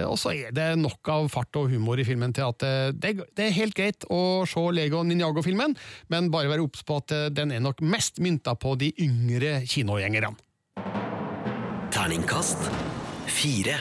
Og 0.07 0.15
så 0.15 0.31
er 0.31 0.53
det 0.55 0.77
nok 0.79 1.09
av 1.11 1.25
fart 1.33 1.57
og 1.59 1.73
humor 1.73 1.99
i 1.99 2.05
filmen 2.07 2.31
til 2.31 2.47
at 2.53 2.63
det, 2.95 3.17
det 3.35 3.49
er 3.49 3.57
helt 3.57 3.75
greit 3.75 4.07
å 4.07 4.47
se 4.47 4.63
Lego 4.71 5.01
Ninjago-filmen, 5.03 5.75
men 6.07 6.31
bare 6.31 6.53
være 6.53 6.63
obs 6.63 6.87
på 6.87 7.01
at 7.03 7.17
den 7.35 7.51
er 7.51 7.67
nok 7.67 7.83
mest 7.83 8.23
mynta 8.23 8.55
på 8.55 8.77
de 8.79 8.93
yngre 9.03 9.65
kinogjengerne. 9.67 10.37
Terningkast 11.91 12.71
fire. 13.29 13.77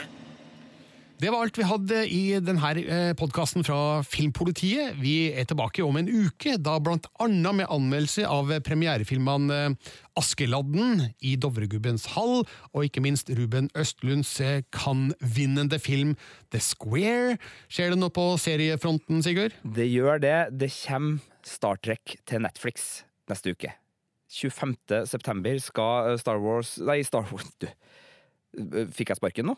Det 1.22 1.30
var 1.30 1.44
alt 1.46 1.58
vi 1.60 1.66
hadde 1.70 1.98
i 2.10 2.22
denne 2.42 3.14
podkasten 3.14 3.62
fra 3.62 4.02
Filmpolitiet. 4.02 4.96
Vi 4.98 5.30
er 5.38 5.46
tilbake 5.46 5.84
om 5.86 6.00
en 6.00 6.10
uke, 6.10 6.56
da 6.58 6.80
blant 6.82 7.06
annet 7.22 7.60
med 7.60 7.70
anmeldelse 7.70 8.26
av 8.26 8.50
premierefilmene 8.66 9.76
Askeladden 10.18 11.04
i 11.22 11.36
Dovregubbens 11.38 12.08
hall, 12.16 12.42
og 12.74 12.88
ikke 12.88 13.04
minst 13.06 13.30
Ruben 13.38 13.70
Østlunds 13.78 14.34
eh, 14.42 14.64
Cannes-vinnende 14.74 15.78
film 15.78 16.16
The 16.50 16.64
Square. 16.64 17.38
Skjer 17.70 17.94
det 17.94 18.02
noe 18.02 18.14
på 18.16 18.26
seriefronten, 18.42 19.22
Sigurd? 19.22 19.54
Det 19.62 19.86
gjør 19.92 20.26
det. 20.26 20.40
Det 20.58 20.74
kommer 20.74 21.22
Star 21.46 21.78
Trek 21.86 22.18
til 22.26 22.42
Netflix 22.42 23.04
neste 23.30 23.54
uke. 23.54 23.76
25. 24.32 25.06
september 25.06 25.58
skal 25.60 26.18
Star 26.18 26.40
Wars 26.42 26.78
Nei, 26.82 27.02
Star 27.04 27.28
Wars 27.30 27.52
du. 27.60 27.68
Fikk 28.96 29.14
jeg 29.14 29.22
sparken 29.22 29.52
nå? 29.52 29.58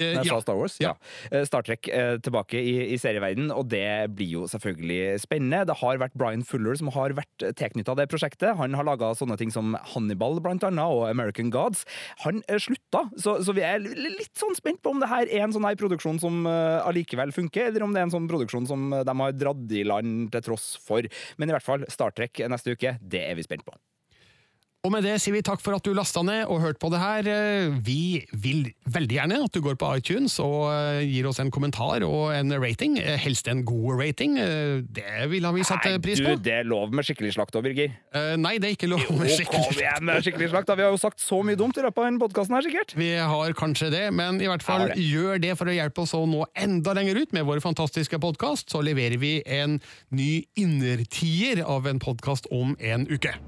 Eh, 0.00 0.14
Når 0.16 0.22
jeg 0.24 0.30
ja. 0.30 0.36
sa 0.38 0.44
Star 0.44 0.56
Wars? 0.56 0.76
Ja. 0.80 0.92
ja. 1.28 1.42
Star 1.44 1.64
Trek 1.66 1.88
eh, 1.92 2.14
tilbake 2.24 2.56
i, 2.56 2.94
i 2.94 2.98
serieverden, 3.00 3.50
og 3.52 3.68
det 3.72 4.08
blir 4.16 4.30
jo 4.38 4.46
selvfølgelig 4.48 5.20
spennende. 5.20 5.66
Det 5.68 5.76
har 5.82 6.00
vært 6.00 6.16
Brian 6.16 6.44
Fuller 6.48 6.78
som 6.80 6.88
har 6.94 7.12
vært 7.18 7.44
tilknytta 7.58 7.96
det 7.98 8.08
prosjektet. 8.12 8.54
Han 8.60 8.76
har 8.78 8.88
laga 8.88 9.12
sånne 9.18 9.36
ting 9.40 9.52
som 9.52 9.76
Hannibal 9.92 10.40
blant 10.44 10.64
annet, 10.64 10.80
og 10.88 11.04
American 11.10 11.52
Gods. 11.52 11.84
Han 12.24 12.40
eh, 12.48 12.60
slutta, 12.62 13.04
så, 13.20 13.38
så 13.44 13.56
vi 13.56 13.66
er 13.68 13.84
litt 13.84 14.32
sånn 14.40 14.56
spent 14.56 14.80
på 14.82 14.94
om 14.94 15.02
det 15.02 15.12
her 15.12 15.28
er 15.28 15.44
en 15.44 15.54
sånn 15.54 15.68
her 15.68 15.78
produksjon 15.80 16.22
som 16.22 16.46
eh, 16.48 16.80
allikevel 16.88 17.34
funker, 17.36 17.68
eller 17.68 17.84
om 17.84 17.92
det 17.92 18.00
er 18.00 18.08
en 18.08 18.16
sånn 18.16 18.30
produksjon 18.32 18.68
som 18.70 18.88
eh, 18.96 19.04
de 19.08 19.18
har 19.24 19.36
dratt 19.36 19.76
i 19.76 19.84
land 19.84 20.32
til 20.32 20.48
tross 20.48 20.72
for. 20.80 21.04
Men 21.36 21.52
i 21.52 21.58
hvert 21.58 21.68
fall, 21.68 21.88
Star 21.92 22.16
Trek 22.16 22.46
neste 22.48 22.72
uke, 22.72 22.96
det 23.02 23.26
er 23.28 23.36
vi 23.36 23.44
spent 23.44 23.68
på. 23.68 23.76
Og 24.82 24.90
med 24.90 25.04
det 25.06 25.12
sier 25.22 25.36
vi 25.36 25.44
takk 25.46 25.60
for 25.62 25.76
at 25.76 25.84
du 25.86 25.92
lasta 25.94 26.24
ned 26.26 26.48
og 26.50 26.58
hørte 26.58 26.80
på 26.82 26.88
det 26.90 26.98
her. 26.98 27.26
Vi 27.86 28.24
vil 28.34 28.64
veldig 28.90 29.14
gjerne 29.14 29.36
at 29.44 29.54
du 29.54 29.60
går 29.62 29.76
på 29.78 29.90
iTunes 30.00 30.34
og 30.42 30.72
eh, 30.72 31.04
gir 31.06 31.28
oss 31.30 31.38
en 31.38 31.52
kommentar 31.54 32.02
og 32.02 32.32
en 32.34 32.50
rating. 32.58 32.96
Eh, 32.98 33.14
Helst 33.22 33.46
en 33.46 33.62
god 33.62 34.00
rating. 34.00 34.40
Eh, 34.42 34.80
Det 34.82 35.28
vil 35.30 35.46
vi 35.54 35.62
satt 35.68 35.86
Nei, 35.86 36.00
pris 36.02 36.18
du, 36.18 36.26
det 36.34 36.56
er 36.64 36.66
lov 36.66 36.90
med 36.90 37.06
skikkelig 37.06 37.30
slakt 37.36 37.54
òg, 37.54 37.62
Birger. 37.68 37.94
Uh, 38.10 38.34
Nei, 38.42 38.56
det 38.58 38.72
er 38.72 38.74
ikke 38.74 38.90
lov 38.90 39.06
med 39.06 39.30
Jo, 39.30 39.38
skikkelig 39.38 39.62
kom 39.68 39.78
igjen 39.84 40.08
med 40.10 40.26
skikkelig 40.26 40.50
slakt. 40.50 40.70
da. 40.72 40.78
Vi 40.82 40.86
har 40.88 40.90
jo 40.90 41.00
sagt 41.04 41.22
så 41.22 41.38
mye 41.46 41.62
dumt 41.62 41.78
i 41.78 41.86
løpet 41.86 42.02
av 42.02 42.10
denne 42.10 42.24
podkasten 42.26 42.58
her, 42.58 42.66
sikkert. 42.66 42.98
Vi 42.98 43.14
har 43.14 43.54
kanskje 43.62 43.94
det, 43.94 44.04
men 44.18 44.42
i 44.42 44.50
hvert 44.50 44.66
fall 44.66 44.88
det. 44.90 44.98
gjør 44.98 45.38
det 45.46 45.54
for 45.62 45.70
å 45.70 45.78
hjelpe 45.78 46.02
oss 46.02 46.18
å 46.18 46.26
nå 46.26 46.42
enda 46.58 46.98
lenger 46.98 47.22
ut 47.22 47.38
med 47.38 47.46
vår 47.46 47.62
fantastiske 47.62 48.18
podkast. 48.18 48.74
Så 48.74 48.82
leverer 48.82 49.22
vi 49.22 49.36
en 49.46 49.78
ny 50.10 50.32
innertier 50.58 51.62
av 51.62 51.86
en 51.86 52.02
podkast 52.02 52.50
om 52.50 52.74
en 52.82 53.06
uke. 53.06 53.38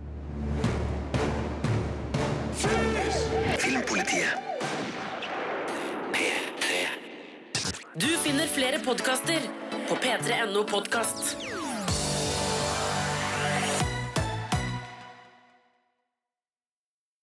Filmpolitiet. 3.59 4.29
P3. 6.13 6.87
Du 7.95 8.09
finner 8.23 8.47
flere 8.47 8.79
podkaster 8.79 9.41
på 9.89 9.95
p3.no 10.01 10.65
podkast. 10.65 11.37